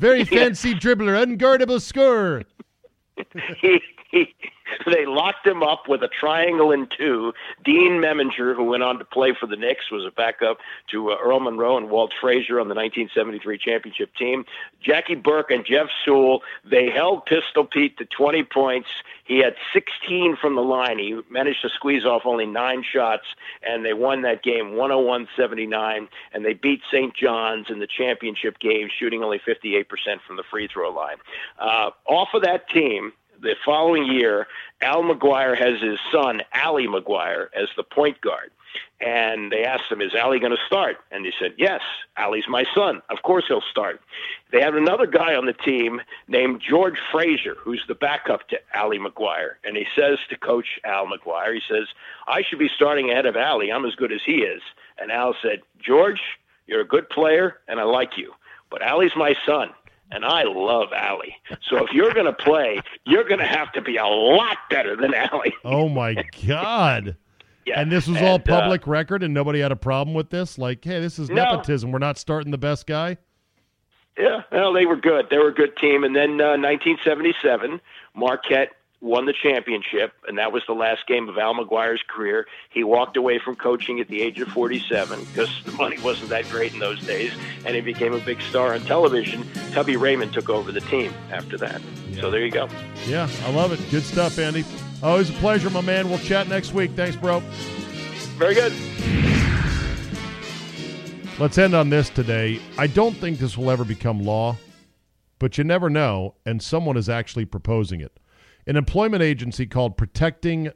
Very 0.00 0.24
fancy 0.24 0.74
dribbler, 0.74 1.24
unguardable 1.24 1.80
scorer. 1.80 2.44
he, 3.60 3.80
he, 4.14 4.34
they 4.86 5.06
locked 5.06 5.46
him 5.46 5.62
up 5.62 5.88
with 5.88 6.02
a 6.02 6.08
triangle 6.08 6.70
in 6.70 6.86
two. 6.86 7.32
Dean 7.64 8.00
Meminger, 8.00 8.54
who 8.54 8.64
went 8.64 8.82
on 8.82 8.98
to 8.98 9.04
play 9.04 9.34
for 9.38 9.46
the 9.46 9.56
Knicks, 9.56 9.90
was 9.90 10.04
a 10.06 10.10
backup 10.10 10.58
to 10.90 11.10
uh, 11.10 11.16
Earl 11.22 11.40
Monroe 11.40 11.76
and 11.76 11.90
Walt 11.90 12.12
Frazier 12.20 12.60
on 12.60 12.68
the 12.68 12.74
1973 12.74 13.58
championship 13.58 14.14
team. 14.14 14.44
Jackie 14.82 15.14
Burke 15.14 15.50
and 15.50 15.66
Jeff 15.66 15.88
Sewell, 16.04 16.42
they 16.64 16.90
held 16.90 17.26
Pistol 17.26 17.64
Pete 17.64 17.98
to 17.98 18.04
20 18.04 18.44
points. 18.44 18.88
He 19.24 19.38
had 19.38 19.54
16 19.72 20.36
from 20.36 20.54
the 20.54 20.62
line. 20.62 20.98
He 20.98 21.18
managed 21.30 21.62
to 21.62 21.70
squeeze 21.70 22.04
off 22.04 22.22
only 22.24 22.46
nine 22.46 22.84
shots, 22.84 23.24
and 23.66 23.84
they 23.84 23.94
won 23.94 24.22
that 24.22 24.42
game 24.42 24.72
101-79, 24.72 26.08
and 26.32 26.44
they 26.44 26.52
beat 26.52 26.82
St. 26.90 27.14
John's 27.16 27.66
in 27.70 27.78
the 27.78 27.86
championship 27.86 28.58
game, 28.58 28.88
shooting 28.94 29.22
only 29.22 29.38
58% 29.38 29.86
from 30.26 30.36
the 30.36 30.42
free 30.50 30.68
throw 30.68 30.90
line. 30.90 31.16
Uh, 31.58 31.90
off 32.06 32.28
of 32.34 32.42
that 32.42 32.68
team, 32.68 33.12
the 33.44 33.54
following 33.64 34.06
year, 34.06 34.46
Al 34.80 35.02
McGuire 35.02 35.56
has 35.56 35.80
his 35.80 35.98
son, 36.10 36.42
Allie 36.52 36.88
McGuire, 36.88 37.48
as 37.54 37.68
the 37.76 37.84
point 37.84 38.20
guard. 38.20 38.50
And 39.00 39.52
they 39.52 39.64
asked 39.64 39.92
him, 39.92 40.00
Is 40.00 40.14
Allie 40.14 40.40
going 40.40 40.56
to 40.56 40.66
start? 40.66 40.96
And 41.12 41.24
he 41.24 41.32
said, 41.38 41.52
Yes, 41.58 41.80
Allie's 42.16 42.48
my 42.48 42.64
son. 42.74 43.02
Of 43.10 43.22
course 43.22 43.44
he'll 43.46 43.62
start. 43.70 44.00
They 44.50 44.60
have 44.60 44.74
another 44.74 45.06
guy 45.06 45.34
on 45.34 45.46
the 45.46 45.52
team 45.52 46.00
named 46.26 46.62
George 46.66 46.98
Frazier, 47.12 47.54
who's 47.60 47.84
the 47.86 47.94
backup 47.94 48.48
to 48.48 48.58
Allie 48.74 48.98
McGuire. 48.98 49.54
And 49.62 49.76
he 49.76 49.86
says 49.94 50.18
to 50.30 50.38
Coach 50.38 50.80
Al 50.84 51.06
McGuire, 51.06 51.54
He 51.54 51.62
says, 51.68 51.86
I 52.26 52.42
should 52.42 52.58
be 52.58 52.70
starting 52.74 53.10
ahead 53.10 53.26
of 53.26 53.36
Allie. 53.36 53.70
I'm 53.70 53.84
as 53.84 53.94
good 53.94 54.12
as 54.12 54.22
he 54.24 54.38
is. 54.38 54.62
And 54.98 55.12
Al 55.12 55.36
said, 55.40 55.60
George, 55.78 56.20
you're 56.66 56.80
a 56.80 56.86
good 56.86 57.08
player, 57.10 57.60
and 57.68 57.78
I 57.78 57.84
like 57.84 58.16
you. 58.16 58.32
But 58.70 58.82
Allie's 58.82 59.14
my 59.14 59.34
son 59.46 59.70
and 60.10 60.24
I 60.24 60.42
love 60.44 60.88
Allie. 60.94 61.36
So 61.68 61.84
if 61.84 61.92
you're 61.92 62.12
going 62.12 62.26
to 62.26 62.32
play, 62.32 62.80
you're 63.04 63.24
going 63.24 63.40
to 63.40 63.46
have 63.46 63.72
to 63.72 63.80
be 63.82 63.96
a 63.96 64.06
lot 64.06 64.56
better 64.70 64.96
than 64.96 65.14
Allie. 65.14 65.54
Oh 65.64 65.88
my 65.88 66.14
God. 66.46 67.16
Yeah. 67.66 67.80
And 67.80 67.90
this 67.90 68.06
was 68.06 68.18
all 68.18 68.34
And, 68.36 68.50
uh, 68.50 68.60
public 68.60 68.86
record, 68.86 69.22
and 69.22 69.32
nobody 69.32 69.60
had 69.60 69.72
a 69.72 69.76
problem 69.76 70.14
with 70.14 70.28
this. 70.30 70.58
Like, 70.58 70.84
hey, 70.84 71.00
this 71.00 71.18
is 71.18 71.30
No. 71.30 71.36
nepotism. 71.44 71.90
We're 71.92 71.98
not 71.98 72.18
starting 72.18 72.50
the 72.50 72.58
best 72.58 72.86
guy. 72.86 73.16
Yeah, 74.18 74.42
well, 74.52 74.72
they 74.72 74.86
were 74.86 74.96
good. 74.96 75.26
They 75.30 75.38
were 75.38 75.48
a 75.48 75.54
good 75.54 75.76
team. 75.76 76.04
And 76.04 76.14
then 76.14 76.40
uh, 76.40 76.56
1977, 76.58 77.80
Marquette 78.14 78.70
won 79.04 79.26
the 79.26 79.34
championship, 79.34 80.14
and 80.26 80.38
that 80.38 80.50
was 80.50 80.62
the 80.66 80.72
last 80.72 81.06
game 81.06 81.28
of 81.28 81.36
Al 81.36 81.54
McGuire's 81.54 82.02
career. 82.08 82.46
He 82.70 82.82
walked 82.82 83.18
away 83.18 83.38
from 83.38 83.54
coaching 83.54 84.00
at 84.00 84.08
the 84.08 84.22
age 84.22 84.40
of 84.40 84.48
47 84.48 85.24
because 85.24 85.50
the 85.64 85.72
money 85.72 85.98
wasn't 86.00 86.30
that 86.30 86.48
great 86.48 86.72
in 86.72 86.78
those 86.78 87.00
days, 87.04 87.30
and 87.66 87.74
he 87.74 87.82
became 87.82 88.14
a 88.14 88.18
big 88.18 88.40
star 88.40 88.72
on 88.72 88.80
television. 88.80 89.46
Tubby 89.72 89.96
Raymond 89.96 90.32
took 90.32 90.48
over 90.48 90.72
the 90.72 90.80
team 90.80 91.12
after 91.30 91.58
that. 91.58 91.82
Yeah. 92.08 92.22
So 92.22 92.30
there 92.30 92.40
you 92.40 92.50
go. 92.50 92.68
Yeah, 93.06 93.28
I 93.44 93.50
love 93.50 93.72
it. 93.72 93.90
Good 93.90 94.04
stuff, 94.04 94.38
Andy. 94.38 94.64
Always 95.02 95.28
a 95.28 95.34
pleasure, 95.34 95.68
my 95.68 95.82
man. 95.82 96.08
We'll 96.08 96.18
chat 96.18 96.48
next 96.48 96.72
week. 96.72 96.92
Thanks, 96.92 97.14
bro. 97.14 97.40
Very 98.38 98.54
good. 98.54 98.72
Let's 101.38 101.58
end 101.58 101.74
on 101.74 101.90
this 101.90 102.08
today. 102.08 102.58
I 102.78 102.86
don't 102.86 103.14
think 103.14 103.38
this 103.38 103.58
will 103.58 103.70
ever 103.70 103.84
become 103.84 104.24
law, 104.24 104.56
but 105.38 105.58
you 105.58 105.64
never 105.64 105.90
know, 105.90 106.36
and 106.46 106.62
someone 106.62 106.96
is 106.96 107.10
actually 107.10 107.44
proposing 107.44 108.00
it. 108.00 108.18
An 108.66 108.76
employment 108.76 109.22
agency 109.22 109.66
called 109.66 109.96
protecting.co.uk 109.96 110.74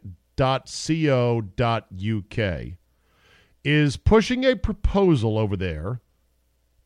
is 3.65 3.97
pushing 3.97 4.45
a 4.45 4.57
proposal 4.57 5.39
over 5.39 5.57
there 5.57 6.01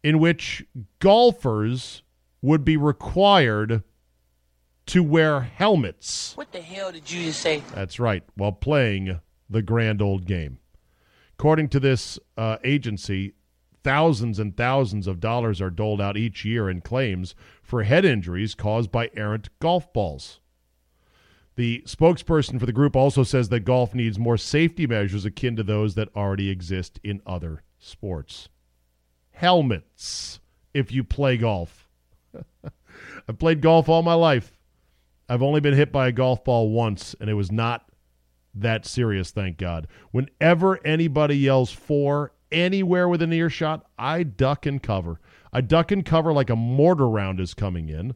in 0.03 0.19
which 0.19 0.65
golfers 0.99 2.03
would 2.41 2.65
be 2.65 2.77
required 2.77 3.83
to 4.87 5.03
wear 5.03 5.41
helmets. 5.41 6.37
What 6.37 6.53
the 6.53 6.61
hell 6.61 6.91
did 6.93 7.11
you 7.11 7.27
just 7.27 7.41
say? 7.41 7.63
That's 7.75 8.01
right, 8.01 8.25
while 8.35 8.53
playing 8.53 9.21
the 9.49 9.63
grand 9.63 10.03
old 10.03 10.27
game. 10.27 10.59
According 11.35 11.69
to 11.71 11.81
this 11.81 12.19
uh, 12.37 12.59
agency, 12.65 13.35
thousands 13.85 14.39
and 14.39 14.57
thousands 14.57 15.07
of 15.07 15.21
dollars 15.21 15.61
are 15.61 15.71
doled 15.71 16.01
out 16.01 16.17
each 16.17 16.45
year 16.45 16.69
in 16.71 16.81
claims 16.81 17.35
for 17.63 17.83
head 17.85 18.05
injuries 18.05 18.55
caused 18.55 18.91
by 18.91 19.11
errant 19.15 19.49
golf 19.61 19.93
balls. 19.93 20.41
The 21.55 21.83
spokesperson 21.87 22.59
for 22.59 22.67
the 22.67 22.73
group 22.73 22.97
also 22.97 23.23
says 23.23 23.51
that 23.51 23.61
golf 23.61 23.95
needs 23.95 24.19
more 24.19 24.39
safety 24.39 24.87
measures 24.87 25.25
akin 25.25 25.57
to 25.57 25.63
those 25.63 25.95
that 25.95 26.09
already 26.17 26.49
exist 26.49 26.99
in 27.05 27.21
other 27.27 27.63
sports. 27.79 28.49
Helmets 29.33 30.41
if 30.73 30.91
you 30.91 31.05
play 31.05 31.37
golf. 31.37 31.89
I've 33.29 33.39
played 33.39 33.61
golf 33.61 33.89
all 33.89 34.03
my 34.03 34.15
life. 34.15 34.59
I've 35.29 35.43
only 35.43 35.61
been 35.61 35.75
hit 35.75 35.93
by 35.93 36.09
a 36.09 36.13
golf 36.13 36.45
ball 36.45 36.71
once, 36.71 37.15
and 37.21 37.29
it 37.29 37.35
was 37.35 37.53
not 37.53 37.89
that 38.55 38.87
serious, 38.87 39.31
thank 39.31 39.57
God. 39.57 39.89
Whenever 40.11 40.85
anybody 40.87 41.37
yells 41.37 41.71
for 41.71 42.33
anywhere 42.51 43.09
within 43.09 43.33
earshot, 43.33 43.87
I 43.99 44.23
duck 44.25 44.67
and 44.67 44.83
cover. 44.83 45.21
I 45.53 45.61
duck 45.61 45.91
and 45.91 46.05
cover 46.05 46.33
like 46.33 46.51
a 46.51 46.57
mortar 46.57 47.09
round 47.09 47.41
is 47.41 47.55
coming 47.55 47.89
in 47.89 48.15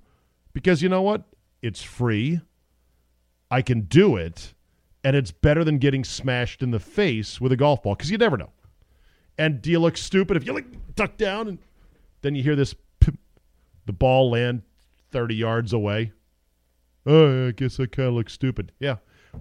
because 0.52 0.82
you 0.82 0.88
know 0.88 1.02
what? 1.02 1.24
It's 1.62 1.82
free. 1.82 2.40
I 3.50 3.62
can 3.62 3.82
do 3.82 4.16
it, 4.16 4.54
and 5.04 5.14
it's 5.14 5.30
better 5.30 5.64
than 5.64 5.78
getting 5.78 6.04
smashed 6.04 6.62
in 6.62 6.70
the 6.70 6.80
face 6.80 7.40
with 7.40 7.52
a 7.52 7.56
golf 7.56 7.82
ball 7.82 7.94
because 7.94 8.10
you 8.10 8.18
never 8.18 8.36
know. 8.36 8.50
And 9.38 9.60
do 9.60 9.70
you 9.70 9.78
look 9.78 9.96
stupid 9.96 10.36
if 10.36 10.46
you 10.46 10.52
like 10.52 10.94
duck 10.94 11.16
down 11.16 11.48
and 11.48 11.58
then 12.22 12.34
you 12.34 12.42
hear 12.42 12.56
this 12.56 12.74
the 13.86 13.92
ball 13.92 14.30
land 14.30 14.62
30 15.12 15.34
yards 15.34 15.72
away? 15.72 16.12
Oh, 17.04 17.48
I 17.48 17.50
guess 17.52 17.78
I 17.78 17.86
kind 17.86 18.08
of 18.08 18.14
look 18.14 18.30
stupid. 18.30 18.72
Yeah, 18.80 18.96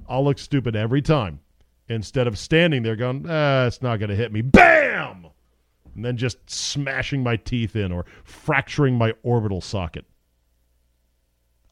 I'll 0.08 0.24
look 0.24 0.38
stupid 0.38 0.76
every 0.76 1.01
time 1.01 1.39
instead 1.88 2.28
of 2.28 2.38
standing 2.38 2.84
there 2.84 2.95
going, 2.95 3.26
ah, 3.28 3.66
it's 3.66 3.82
not 3.82 3.97
going 3.97 4.10
to 4.10 4.16
hit 4.16 4.32
me. 4.32 4.41
Bam! 4.41 5.28
And 5.95 6.03
then 6.03 6.18
just 6.18 6.49
smashing 6.49 7.24
my 7.24 7.38
teeth 7.38 7.76
in 7.76 7.91
or 7.91 8.06
fracturing 8.24 8.97
my 8.97 9.14
orbital 9.24 9.62
socket. 9.62 10.06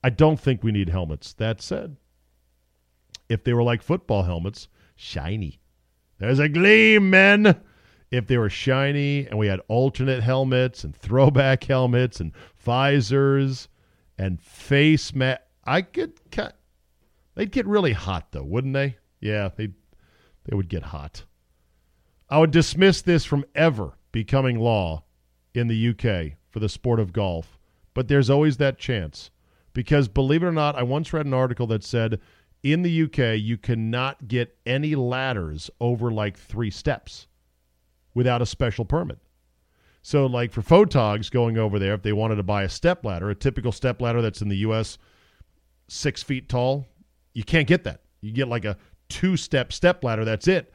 I 0.04 0.10
don't 0.10 0.40
think 0.40 0.64
we 0.64 0.72
need 0.72 0.90
helmets. 0.90 1.34
That 1.34 1.62
said, 1.62 1.98
if 3.30 3.44
they 3.44 3.54
were 3.54 3.64
like 3.64 3.82
football 3.82 4.24
helmets, 4.24 4.68
shiny. 4.96 5.60
There's 6.20 6.40
a 6.40 6.50
gleam, 6.50 7.10
men. 7.10 7.62
If 8.12 8.28
they 8.28 8.38
were 8.38 8.50
shiny 8.50 9.26
and 9.26 9.40
we 9.40 9.48
had 9.48 9.60
alternate 9.68 10.22
helmets 10.22 10.84
and 10.84 10.96
throwback 10.96 11.64
helmets 11.66 12.20
and 12.20 12.32
visors 12.56 13.68
and 14.18 14.40
face 14.40 15.16
mat, 15.16 15.48
I 15.64 15.82
could 15.82 16.14
cut. 16.32 16.60
They'd 17.36 17.52
get 17.52 17.66
really 17.66 17.94
hot 17.94 18.32
though, 18.32 18.44
wouldn't 18.44 18.74
they? 18.76 18.98
Yeah, 19.20 19.50
they'd 19.56 19.74
they 20.46 20.56
would 20.56 20.70
get 20.70 20.84
hot. 20.84 21.24
I 22.30 22.40
would 22.40 22.52
dismiss 22.52 23.02
this 23.02 23.26
from 23.26 23.46
ever 23.56 23.98
becoming 24.12 24.60
law 24.60 25.04
in 25.54 25.68
the 25.68 25.90
UK 25.90 26.38
for 26.50 26.60
the 26.60 26.70
sport 26.70 27.00
of 27.00 27.14
golf, 27.14 27.58
but 27.94 28.08
there's 28.08 28.30
always 28.30 28.58
that 28.58 28.78
chance. 28.78 29.32
Because 29.74 30.08
believe 30.08 30.44
it 30.44 30.48
or 30.48 30.52
not, 30.52 30.76
I 30.76 30.84
once 30.84 31.14
read 31.14 31.26
an 31.26 31.34
article 31.34 31.68
that 31.68 31.84
said 31.84 32.20
in 32.64 32.82
the 32.82 33.04
UK 33.04 33.38
you 33.40 33.58
cannot 33.58 34.28
get 34.28 34.58
any 34.66 34.96
ladders 34.96 35.70
over 35.80 36.12
like 36.12 36.38
three 36.38 36.72
steps 36.72 37.28
without 38.14 38.42
a 38.42 38.46
special 38.46 38.86
permit. 38.86 39.20
So, 40.02 40.26
like 40.26 40.52
for 40.52 40.62
photogs 40.62 41.32
going 41.32 41.58
over 41.58 41.80
there, 41.80 41.94
if 41.94 42.02
they 42.02 42.14
wanted 42.14 42.36
to 42.36 42.44
buy 42.44 42.64
a 42.64 42.70
step 42.70 43.06
ladder, 43.06 43.30
a 43.30 43.36
typical 43.36 43.72
step 43.72 44.02
ladder 44.02 44.22
that's 44.22 44.42
in 44.42 44.50
the 44.50 44.58
U.S. 44.58 44.98
six 45.88 46.22
feet 46.22 46.50
tall, 46.50 46.86
you 47.34 47.44
can't 47.44 47.68
get 47.68 47.84
that. 47.86 48.02
You 48.22 48.32
get 48.32 48.48
like 48.48 48.66
a 48.66 48.78
two 49.08 49.38
step 49.38 49.72
step 49.72 50.04
ladder. 50.04 50.26
That's 50.26 50.48
it 50.48 50.74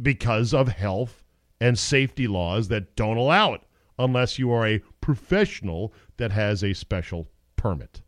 because 0.00 0.54
of 0.54 0.68
health 0.68 1.24
and 1.60 1.78
safety 1.78 2.26
laws 2.26 2.68
that 2.68 2.96
don't 2.96 3.16
allow 3.16 3.54
it 3.54 3.62
unless 3.98 4.38
you 4.38 4.50
are 4.52 4.66
a 4.66 4.82
professional 5.00 5.92
that 6.16 6.30
has 6.32 6.62
a 6.64 6.72
special 6.72 7.28
permit. 7.56 8.02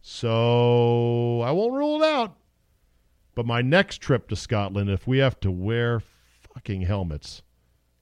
So 0.00 1.42
I 1.42 1.50
won't 1.50 1.74
rule 1.74 2.02
it 2.02 2.06
out. 2.06 2.36
But 3.38 3.46
my 3.46 3.62
next 3.62 3.98
trip 3.98 4.28
to 4.30 4.34
Scotland, 4.34 4.90
if 4.90 5.06
we 5.06 5.18
have 5.18 5.38
to 5.42 5.50
wear 5.52 6.00
fucking 6.00 6.82
helmets, 6.82 7.42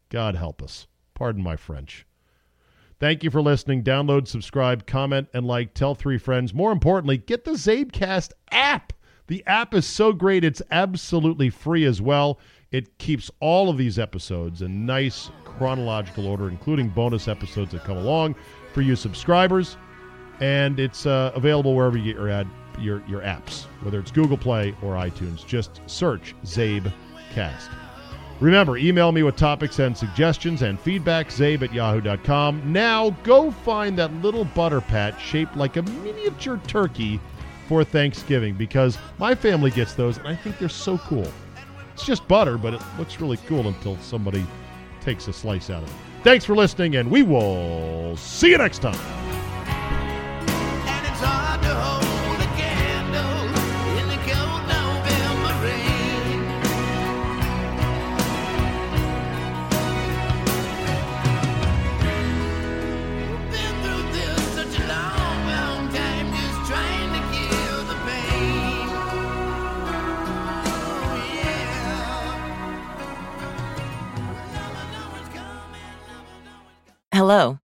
God 0.09 0.35
help 0.35 0.63
us. 0.63 0.87
Pardon 1.13 1.43
my 1.43 1.57
French. 1.57 2.07
Thank 2.99 3.23
you 3.23 3.31
for 3.31 3.43
listening. 3.43 3.83
Download, 3.83 4.27
subscribe, 4.27 4.87
comment, 4.87 5.29
and 5.35 5.47
like. 5.47 5.75
Tell 5.75 5.95
three 5.95 6.17
friends. 6.17 6.55
More 6.55 6.73
importantly, 6.73 7.19
get 7.19 7.45
the 7.45 7.51
Zabecast 7.51 8.33
app. 8.51 8.95
The 9.27 9.45
app 9.47 9.75
is 9.75 9.85
so 9.85 10.15
great, 10.15 10.43
it's 10.43 10.63
absolutely 10.71 11.51
free 11.51 11.85
as 11.85 12.01
well. 12.01 12.41
It 12.71 12.97
keeps 12.97 13.31
all 13.41 13.69
of 13.69 13.77
these 13.77 13.99
episodes 13.99 14.63
in 14.63 14.87
nice 14.87 15.31
chronological 15.45 16.27
order, 16.27 16.49
including 16.49 16.89
bonus 16.89 17.29
episodes 17.29 17.73
that 17.73 17.85
come 17.85 17.99
along 17.99 18.37
for 18.73 18.81
you 18.81 18.97
subscribers. 18.97 19.77
And 20.41 20.81
it's 20.81 21.05
uh, 21.05 21.33
available 21.35 21.75
wherever 21.75 21.99
you 21.99 22.05
get 22.05 22.17
your 22.17 22.31
ad, 22.31 22.49
your 22.79 23.03
your 23.07 23.23
apps, 23.23 23.65
whether 23.83 23.99
it's 24.01 24.11
Google 24.11 24.39
Play 24.39 24.75
or 24.83 24.95
iTunes. 24.95 25.47
Just 25.47 25.81
search 25.87 26.35
Zabecast. 26.45 27.71
Remember, 28.39 28.77
email 28.77 29.13
me 29.13 29.23
with 29.23 29.37
topics 29.37 29.79
and 29.79 29.97
suggestions 29.97 30.61
and 30.61 30.79
feedback, 30.79 31.29
zabe 31.29 31.63
at 31.63 31.73
yahoo.com. 31.73 32.71
Now, 32.71 33.11
go 33.23 33.51
find 33.51 33.99
that 33.99 34.13
little 34.17 34.45
butter 34.45 34.83
pat 34.83 35.19
shaped 35.19 35.57
like 35.57 35.79
a 35.79 35.83
miniature 35.83 36.61
turkey 36.67 37.19
for 37.67 37.83
Thanksgiving 37.83 38.55
because 38.55 38.99
my 39.19 39.35
family 39.35 39.71
gets 39.71 39.95
those 39.95 40.19
and 40.19 40.29
I 40.29 40.37
think 40.37 40.59
they're 40.59 40.69
so 40.69 40.99
cool. 40.99 41.27
It's 41.95 42.05
just 42.05 42.29
butter, 42.29 42.59
but 42.59 42.75
it 42.75 42.83
looks 42.99 43.21
really 43.23 43.39
cool 43.47 43.69
until 43.69 43.97
somebody 43.99 44.47
takes 45.01 45.29
a 45.29 45.33
slice 45.33 45.71
out 45.71 45.83
of 45.83 45.89
it. 45.89 45.95
Thanks 46.23 46.45
for 46.45 46.55
listening, 46.55 46.97
and 46.97 47.11
we 47.11 47.23
will 47.23 48.17
see 48.17 48.51
you 48.51 48.59
next 48.59 48.81
time. 48.81 49.26